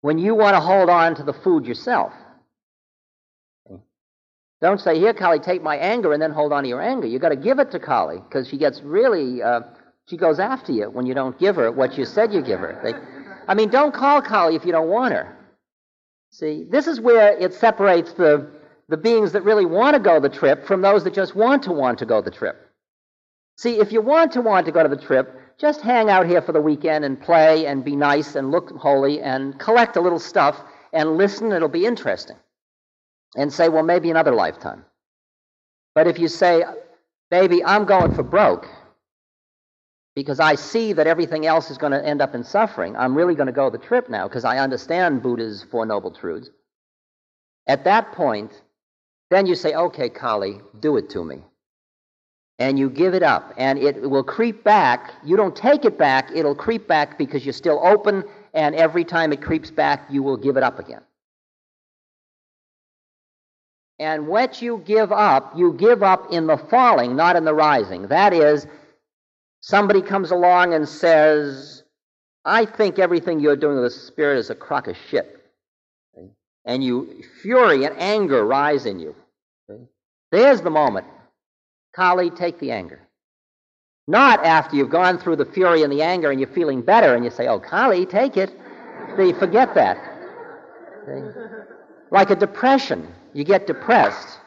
when 0.02 0.18
you 0.18 0.34
want 0.34 0.56
to 0.56 0.62
hold 0.62 0.90
on 0.90 1.16
to 1.16 1.24
the 1.24 1.34
food 1.34 1.66
yourself. 1.66 2.14
Don't 4.62 4.80
say, 4.80 5.00
Here, 5.00 5.14
Kali, 5.14 5.40
take 5.40 5.62
my 5.62 5.78
anger, 5.78 6.12
and 6.14 6.22
then 6.22 6.32
hold 6.32 6.52
on 6.52 6.64
to 6.64 6.70
your 6.70 6.82
anger. 6.82 7.08
You've 7.08 7.22
got 7.22 7.30
to 7.30 7.38
give 7.38 7.60
it 7.60 7.72
to 7.72 7.80
Kali 7.80 8.20
because 8.20 8.48
she 8.48 8.58
gets 8.58 8.82
really, 8.82 9.42
uh, 9.42 9.62
she 10.08 10.18
goes 10.18 10.40
after 10.40 10.72
you 10.72 10.90
when 10.90 11.06
you 11.06 11.14
don't 11.14 11.38
give 11.40 11.56
her 11.56 11.72
what 11.72 11.98
you 11.98 12.06
said 12.06 12.34
you 12.34 12.42
give 12.42 12.60
her. 12.60 12.80
They, 12.84 12.94
I 13.48 13.54
mean, 13.54 13.70
don't 13.70 13.94
call 13.94 14.22
Kali 14.22 14.56
if 14.56 14.66
you 14.66 14.72
don't 14.72 14.90
want 14.90 15.14
her. 15.14 15.36
See, 16.32 16.66
this 16.70 16.88
is 16.88 17.00
where 17.00 17.38
it 17.38 17.54
separates 17.54 18.14
the, 18.14 18.50
the 18.90 18.98
beings 18.98 19.32
that 19.32 19.44
really 19.44 19.66
want 19.66 19.94
to 19.94 20.00
go 20.00 20.20
the 20.20 20.30
trip 20.30 20.66
from 20.66 20.82
those 20.82 21.04
that 21.04 21.14
just 21.14 21.36
want 21.36 21.64
to 21.64 21.72
want 21.72 22.00
to 22.00 22.06
go 22.06 22.22
the 22.22 22.32
trip. 22.32 22.70
See, 23.56 23.80
if 23.80 23.92
you 23.92 24.02
want 24.02 24.32
to 24.34 24.42
want 24.42 24.66
to 24.66 24.72
go 24.72 24.82
to 24.82 24.90
the 24.90 25.02
trip, 25.02 25.58
just 25.60 25.82
hang 25.82 26.10
out 26.10 26.26
here 26.26 26.42
for 26.42 26.54
the 26.54 26.62
weekend 26.62 27.06
and 27.06 27.22
play 27.22 27.68
and 27.68 27.86
be 27.86 27.96
nice 27.96 28.36
and 28.36 28.50
look 28.50 28.72
holy 28.72 29.22
and 29.22 29.60
collect 29.60 29.96
a 29.96 30.02
little 30.02 30.20
stuff 30.20 30.60
and 30.92 31.18
listen. 31.18 31.52
It'll 31.52 31.70
be 31.70 31.86
interesting. 31.86 32.38
And 33.36 33.54
say, 33.54 33.70
well, 33.70 33.84
maybe 33.84 34.10
another 34.10 34.34
lifetime. 34.34 34.86
But 35.94 36.08
if 36.08 36.18
you 36.18 36.28
say, 36.28 36.64
baby, 37.30 37.64
I'm 37.64 37.86
going 37.86 38.16
for 38.16 38.24
broke 38.24 38.68
because 40.16 40.40
I 40.40 40.56
see 40.56 40.94
that 40.94 41.06
everything 41.06 41.46
else 41.46 41.70
is 41.70 41.78
going 41.78 41.92
to 41.92 42.04
end 42.04 42.22
up 42.22 42.34
in 42.34 42.44
suffering, 42.44 42.96
I'm 42.96 43.16
really 43.16 43.36
going 43.36 43.48
to 43.48 43.54
go 43.54 43.70
the 43.70 43.78
trip 43.78 44.10
now 44.10 44.28
because 44.28 44.46
I 44.46 44.58
understand 44.58 45.22
Buddha's 45.22 45.64
Four 45.70 45.86
Noble 45.86 46.12
Truths. 46.12 46.50
At 47.68 47.84
that 47.84 48.14
point, 48.14 48.52
then 49.30 49.46
you 49.46 49.56
say, 49.56 49.74
okay, 49.74 50.10
Kali, 50.10 50.60
do 50.80 50.98
it 50.98 51.10
to 51.12 51.24
me 51.24 51.44
and 52.60 52.78
you 52.78 52.90
give 52.90 53.14
it 53.14 53.24
up, 53.24 53.54
and 53.58 53.80
it 53.80 54.10
will 54.10 54.24
creep 54.24 54.66
back. 54.66 55.14
You 55.24 55.38
don't 55.38 55.56
take 55.56 55.86
it 55.86 55.98
back, 55.98 56.30
it'll 56.36 56.54
creep 56.54 56.88
back 56.88 57.18
because 57.18 57.46
you're 57.46 57.54
still 57.54 57.80
open, 57.82 58.26
and 58.54 58.76
every 58.76 59.06
time 59.06 59.32
it 59.32 59.42
creeps 59.42 59.72
back, 59.72 60.06
you 60.10 60.22
will 60.22 60.36
give 60.36 60.58
it 60.58 60.64
up 60.64 60.78
again. 60.78 61.02
And 63.98 64.28
what 64.28 64.62
you 64.62 64.84
give 64.86 65.12
up, 65.12 65.58
you 65.58 65.74
give 65.74 66.04
up 66.04 66.32
in 66.32 66.48
the 66.48 66.58
falling, 66.58 67.16
not 67.16 67.36
in 67.36 67.46
the 67.46 67.54
rising. 67.54 68.08
That 68.08 68.34
is, 68.34 68.68
somebody 69.62 70.02
comes 70.02 70.32
along 70.32 70.74
and 70.74 70.88
says, 70.88 71.84
I 72.46 72.66
think 72.66 73.00
everything 73.00 73.40
you're 73.40 73.58
doing 73.58 73.76
with 73.76 73.86
the 73.86 74.00
Spirit 74.00 74.38
is 74.38 74.50
a 74.50 74.56
crock 74.56 74.88
of 74.88 74.98
shit. 75.10 75.39
And 76.66 76.84
you, 76.84 77.24
fury 77.42 77.86
and 77.86 77.96
anger 77.98 78.46
rise 78.46 78.86
in 78.86 79.00
you. 79.00 79.16
There's 80.32 80.62
the 80.62 80.70
moment. 80.70 81.08
Kali, 81.96 82.30
take 82.30 82.60
the 82.60 82.72
anger. 82.72 83.00
Not 84.08 84.44
after 84.46 84.76
you've 84.76 84.90
gone 84.90 85.18
through 85.18 85.38
the 85.38 85.46
fury 85.46 85.84
and 85.84 85.92
the 85.92 86.02
anger 86.02 86.32
and 86.32 86.40
you're 86.40 86.50
feeling 86.50 86.82
better 86.82 87.16
and 87.16 87.24
you 87.24 87.32
say, 87.32 87.48
oh, 87.48 87.60
Kali, 87.60 88.06
take 88.06 88.38
it. 88.38 88.52
They 89.18 89.34
forget 89.34 89.74
that. 89.76 89.98
Like 92.12 92.30
a 92.30 92.36
depression. 92.36 93.08
You 93.34 93.44
get 93.44 93.68
depressed. 93.68 94.40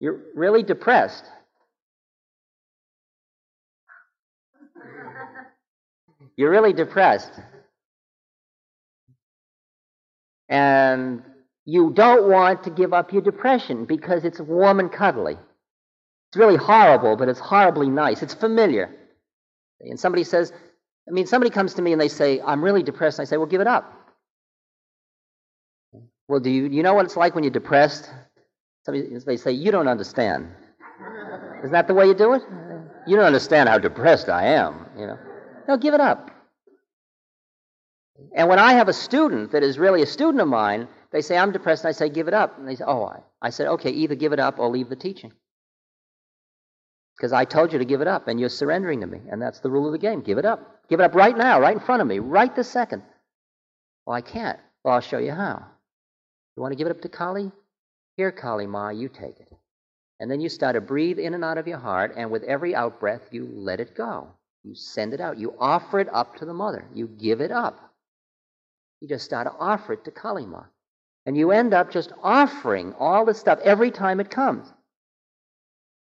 You're 0.00 0.20
really 0.34 0.62
depressed. 0.62 1.24
You're 6.36 6.50
really 6.50 6.72
depressed. 6.72 7.32
And 10.48 11.22
you 11.64 11.92
don't 11.92 12.28
want 12.28 12.64
to 12.64 12.70
give 12.70 12.92
up 12.92 13.12
your 13.12 13.22
depression 13.22 13.84
because 13.84 14.24
it's 14.24 14.40
warm 14.40 14.80
and 14.80 14.90
cuddly. 14.90 15.36
It's 16.28 16.36
really 16.36 16.56
horrible, 16.56 17.16
but 17.16 17.28
it's 17.28 17.38
horribly 17.38 17.88
nice. 17.88 18.22
It's 18.22 18.34
familiar. 18.34 18.90
And 19.80 19.98
somebody 19.98 20.24
says, 20.24 20.52
I 21.08 21.12
mean, 21.12 21.26
somebody 21.26 21.50
comes 21.50 21.74
to 21.74 21.82
me 21.82 21.92
and 21.92 22.00
they 22.00 22.08
say, 22.08 22.40
I'm 22.40 22.62
really 22.64 22.82
depressed. 22.82 23.18
And 23.18 23.26
I 23.26 23.28
say, 23.28 23.36
well, 23.36 23.46
give 23.46 23.60
it 23.60 23.66
up. 23.66 23.92
Well, 26.28 26.40
do 26.40 26.50
you, 26.50 26.66
you 26.66 26.82
know 26.82 26.94
what 26.94 27.04
it's 27.04 27.16
like 27.16 27.34
when 27.34 27.44
you're 27.44 27.50
depressed? 27.50 28.10
Somebody, 28.84 29.18
they 29.26 29.36
say, 29.36 29.52
you 29.52 29.70
don't 29.70 29.88
understand. 29.88 30.48
Isn't 31.58 31.72
that 31.72 31.86
the 31.86 31.94
way 31.94 32.06
you 32.06 32.14
do 32.14 32.32
it? 32.32 32.42
You 33.06 33.16
don't 33.16 33.24
understand 33.24 33.68
how 33.68 33.78
depressed 33.78 34.28
I 34.28 34.46
am, 34.46 34.86
you 34.98 35.06
know. 35.06 35.18
No, 35.68 35.76
give 35.76 35.94
it 35.94 36.00
up. 36.00 36.30
And 38.34 38.48
when 38.48 38.58
I 38.58 38.72
have 38.72 38.88
a 38.88 38.92
student 38.92 39.52
that 39.52 39.62
is 39.62 39.78
really 39.78 40.02
a 40.02 40.06
student 40.06 40.40
of 40.40 40.48
mine, 40.48 40.88
They 41.12 41.20
say, 41.20 41.36
I'm 41.36 41.52
depressed, 41.52 41.84
and 41.84 41.90
I 41.90 41.92
say, 41.92 42.08
give 42.08 42.28
it 42.28 42.34
up. 42.34 42.58
And 42.58 42.66
they 42.66 42.74
say, 42.74 42.84
oh, 42.86 43.04
I. 43.04 43.20
I 43.40 43.50
said, 43.50 43.68
okay, 43.68 43.90
either 43.90 44.14
give 44.14 44.32
it 44.32 44.40
up 44.40 44.58
or 44.58 44.68
leave 44.68 44.88
the 44.88 44.96
teaching. 44.96 45.32
Because 47.16 47.32
I 47.32 47.44
told 47.44 47.72
you 47.72 47.78
to 47.78 47.84
give 47.84 48.00
it 48.00 48.08
up, 48.08 48.28
and 48.28 48.40
you're 48.40 48.48
surrendering 48.48 49.00
to 49.02 49.06
me. 49.06 49.20
And 49.30 49.40
that's 49.40 49.60
the 49.60 49.70
rule 49.70 49.86
of 49.86 49.92
the 49.92 49.98
game. 49.98 50.22
Give 50.22 50.38
it 50.38 50.46
up. 50.46 50.88
Give 50.88 51.00
it 51.00 51.04
up 51.04 51.14
right 51.14 51.36
now, 51.36 51.60
right 51.60 51.74
in 51.74 51.80
front 51.80 52.02
of 52.02 52.08
me, 52.08 52.18
right 52.18 52.54
this 52.54 52.70
second. 52.70 53.02
Well, 54.06 54.16
I 54.16 54.22
can't. 54.22 54.58
Well, 54.82 54.94
I'll 54.94 55.00
show 55.00 55.18
you 55.18 55.32
how. 55.32 55.66
You 56.56 56.62
want 56.62 56.72
to 56.72 56.76
give 56.76 56.86
it 56.86 56.90
up 56.90 57.02
to 57.02 57.08
Kali? 57.08 57.52
Here, 58.16 58.32
Kali 58.32 58.66
Ma, 58.66 58.88
you 58.88 59.08
take 59.08 59.38
it. 59.38 59.52
And 60.18 60.30
then 60.30 60.40
you 60.40 60.48
start 60.48 60.74
to 60.74 60.80
breathe 60.80 61.18
in 61.18 61.34
and 61.34 61.44
out 61.44 61.58
of 61.58 61.66
your 61.66 61.78
heart, 61.78 62.14
and 62.16 62.30
with 62.30 62.42
every 62.44 62.74
out 62.74 63.00
breath, 63.00 63.22
you 63.30 63.48
let 63.52 63.80
it 63.80 63.94
go. 63.94 64.28
You 64.64 64.74
send 64.74 65.12
it 65.14 65.20
out. 65.20 65.38
You 65.38 65.54
offer 65.58 66.00
it 66.00 66.08
up 66.12 66.36
to 66.36 66.44
the 66.44 66.54
mother. 66.54 66.84
You 66.94 67.06
give 67.06 67.40
it 67.40 67.50
up. 67.50 67.92
You 69.00 69.08
just 69.08 69.24
start 69.24 69.46
to 69.46 69.54
offer 69.58 69.94
it 69.94 70.04
to 70.04 70.10
Kali 70.10 70.46
Ma. 70.46 70.64
And 71.26 71.36
you 71.36 71.52
end 71.52 71.72
up 71.72 71.90
just 71.90 72.12
offering 72.22 72.94
all 72.98 73.24
this 73.24 73.38
stuff 73.38 73.60
every 73.62 73.90
time 73.90 74.20
it 74.20 74.30
comes. 74.30 74.72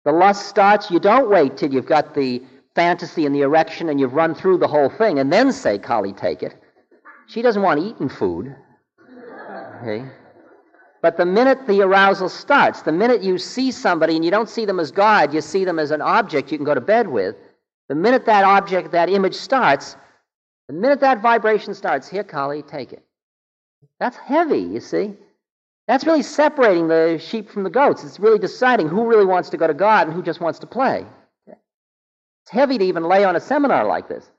The 0.05 0.13
lust 0.13 0.47
starts, 0.47 0.91
you 0.91 0.99
don't 0.99 1.31
wait 1.31 1.57
till 1.57 1.73
you've 1.73 1.87
got 1.87 2.15
the 2.15 2.43
fantasy 2.75 3.27
and 3.27 3.35
the 3.35 3.43
erection 3.43 3.89
and 3.89 4.01
you've 4.01 4.15
run 4.15 4.35
through 4.35 4.59
the 4.59 4.69
whole 4.69 4.91
thing 4.91 5.19
and 5.19 5.33
then 5.33 5.53
say, 5.53 5.79
Kali, 5.79 6.13
take 6.13 6.43
it. 6.43 6.55
She 7.27 7.43
doesn't 7.43 7.63
want 7.63 7.81
eating 7.81 8.09
food. 8.09 8.55
Okay? 9.83 10.05
But 11.01 11.17
the 11.17 11.27
minute 11.27 11.67
the 11.67 11.83
arousal 11.83 12.29
starts, 12.29 12.83
the 12.83 12.93
minute 12.93 13.23
you 13.23 13.37
see 13.39 13.71
somebody 13.71 14.17
and 14.17 14.25
you 14.25 14.31
don't 14.31 14.49
see 14.49 14.65
them 14.65 14.81
as 14.81 14.91
God, 14.91 15.35
you 15.35 15.41
see 15.41 15.65
them 15.65 15.79
as 15.79 15.91
an 15.91 16.01
object 16.01 16.51
you 16.51 16.59
can 16.59 16.65
go 16.65 16.75
to 16.75 16.81
bed 16.81 17.09
with, 17.09 17.37
the 17.89 17.95
minute 17.95 18.25
that 18.27 18.45
object, 18.45 18.93
that 18.93 19.11
image 19.11 19.35
starts, 19.35 19.97
the 20.69 20.73
minute 20.73 21.01
that 21.01 21.21
vibration 21.21 21.75
starts, 21.75 22.09
here, 22.09 22.25
Kali, 22.25 22.63
take 22.63 22.93
it. 22.93 23.05
That's 24.01 24.17
heavy, 24.17 24.61
you 24.61 24.81
see. 24.81 25.15
That's 25.87 26.07
really 26.07 26.23
separating 26.23 26.89
the 26.89 27.19
sheep 27.19 27.51
from 27.51 27.65
the 27.65 27.71
goats. 27.71 28.05
It's 28.05 28.19
really 28.19 28.39
deciding 28.39 28.89
who 28.89 29.07
really 29.07 29.27
wants 29.27 29.51
to 29.51 29.57
go 29.57 29.67
to 29.67 29.75
God 29.75 30.07
and 30.07 30.17
who 30.17 30.23
just 30.23 30.41
wants 30.41 30.59
to 30.61 30.67
play. 30.67 31.05
It's 31.47 32.51
heavy 32.51 32.79
to 32.79 32.85
even 32.85 33.05
lay 33.05 33.25
on 33.25 33.37
a 33.37 33.41
seminar 33.41 33.87
like 33.87 34.09
this. 34.09 34.31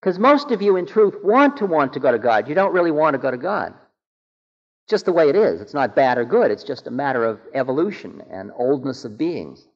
Because 0.00 0.18
most 0.18 0.50
of 0.50 0.60
you, 0.60 0.76
in 0.76 0.86
truth, 0.86 1.14
want 1.22 1.56
to 1.58 1.66
want 1.66 1.92
to 1.92 2.00
go 2.00 2.10
to 2.10 2.18
God. 2.18 2.48
You 2.48 2.54
don't 2.54 2.72
really 2.72 2.90
want 2.90 3.14
to 3.14 3.18
go 3.18 3.30
to 3.30 3.36
God. 3.36 3.68
It's 3.68 4.90
just 4.90 5.04
the 5.04 5.12
way 5.12 5.28
it 5.28 5.36
is. 5.36 5.60
It's 5.60 5.74
not 5.74 5.94
bad 5.94 6.18
or 6.18 6.24
good. 6.24 6.50
It's 6.50 6.64
just 6.64 6.86
a 6.86 6.90
matter 6.90 7.24
of 7.24 7.38
evolution 7.54 8.22
and 8.30 8.50
oldness 8.56 9.04
of 9.04 9.16
beings. 9.16 9.66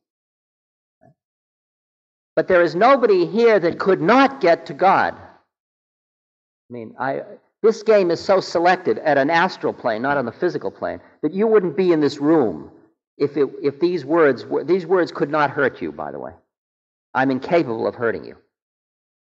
But 2.35 2.49
there 2.49 2.63
is 2.63 2.75
nobody 2.75 3.25
here 3.25 3.59
that 3.59 3.79
could 3.79 4.01
not 4.01 4.41
get 4.41 4.67
to 4.67 4.75
God. 4.75 5.15
I 5.15 6.73
mean, 6.73 6.95
I, 6.99 7.23
this 7.63 7.83
game 7.83 8.11
is 8.11 8.21
so 8.21 8.41
selected 8.41 8.99
at 8.99 9.19
an 9.19 9.31
astral 9.31 9.73
plane, 9.73 10.03
not 10.03 10.17
on 10.17 10.27
the 10.27 10.33
physical 10.33 10.71
plane, 10.71 11.01
that 11.23 11.33
you 11.33 11.47
wouldn't 11.47 11.77
be 11.77 11.93
in 11.93 12.01
this 12.01 12.19
room 12.19 12.71
if, 13.19 13.37
it, 13.37 13.49
if 13.63 13.81
these 13.81 14.05
words 14.05 14.45
were, 14.45 14.63
these 14.63 14.87
words 14.87 15.11
could 15.11 15.31
not 15.31 15.51
hurt 15.51 15.81
you, 15.81 15.91
by 15.91 16.13
the 16.13 16.19
way. 16.19 16.33
I'm 17.15 17.31
incapable 17.31 17.87
of 17.87 17.95
hurting 17.95 18.25
you. 18.25 18.37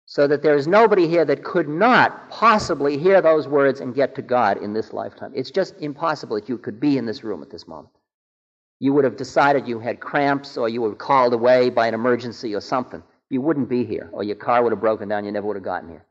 So 0.08 0.28
that 0.28 0.44
there 0.44 0.56
is 0.56 0.68
nobody 0.68 1.08
here 1.08 1.26
that 1.26 1.44
could 1.44 1.68
not 1.68 2.30
possibly 2.30 2.98
hear 2.98 3.22
those 3.22 3.48
words 3.48 3.80
and 3.80 3.96
get 3.96 4.16
to 4.16 4.22
God 4.22 4.62
in 4.62 4.74
this 4.74 4.94
lifetime. 4.94 5.32
It's 5.36 5.52
just 5.52 5.76
impossible 5.80 6.36
that 6.36 6.50
you 6.50 6.58
could 6.58 6.80
be 6.80 6.98
in 6.98 7.06
this 7.06 7.24
room 7.24 7.42
at 7.42 7.50
this 7.50 7.68
moment. 7.68 7.90
You 8.80 8.94
would 8.94 9.04
have 9.04 9.18
decided 9.18 9.68
you 9.68 9.80
had 9.80 10.00
cramps 10.00 10.58
or 10.58 10.70
you 10.70 10.82
were 10.82 10.94
called 10.96 11.34
away 11.34 11.70
by 11.70 11.88
an 11.88 11.94
emergency 11.94 12.54
or 12.54 12.62
something. 12.62 13.02
You 13.30 13.42
wouldn't 13.42 13.70
be 13.70 13.84
here, 13.84 14.10
or 14.14 14.24
your 14.24 14.36
car 14.36 14.62
would 14.62 14.72
have 14.72 14.82
broken 14.82 15.10
down. 15.10 15.26
You 15.26 15.32
never 15.32 15.48
would 15.48 15.56
have 15.56 15.64
gotten 15.64 15.90
here. 15.90 16.06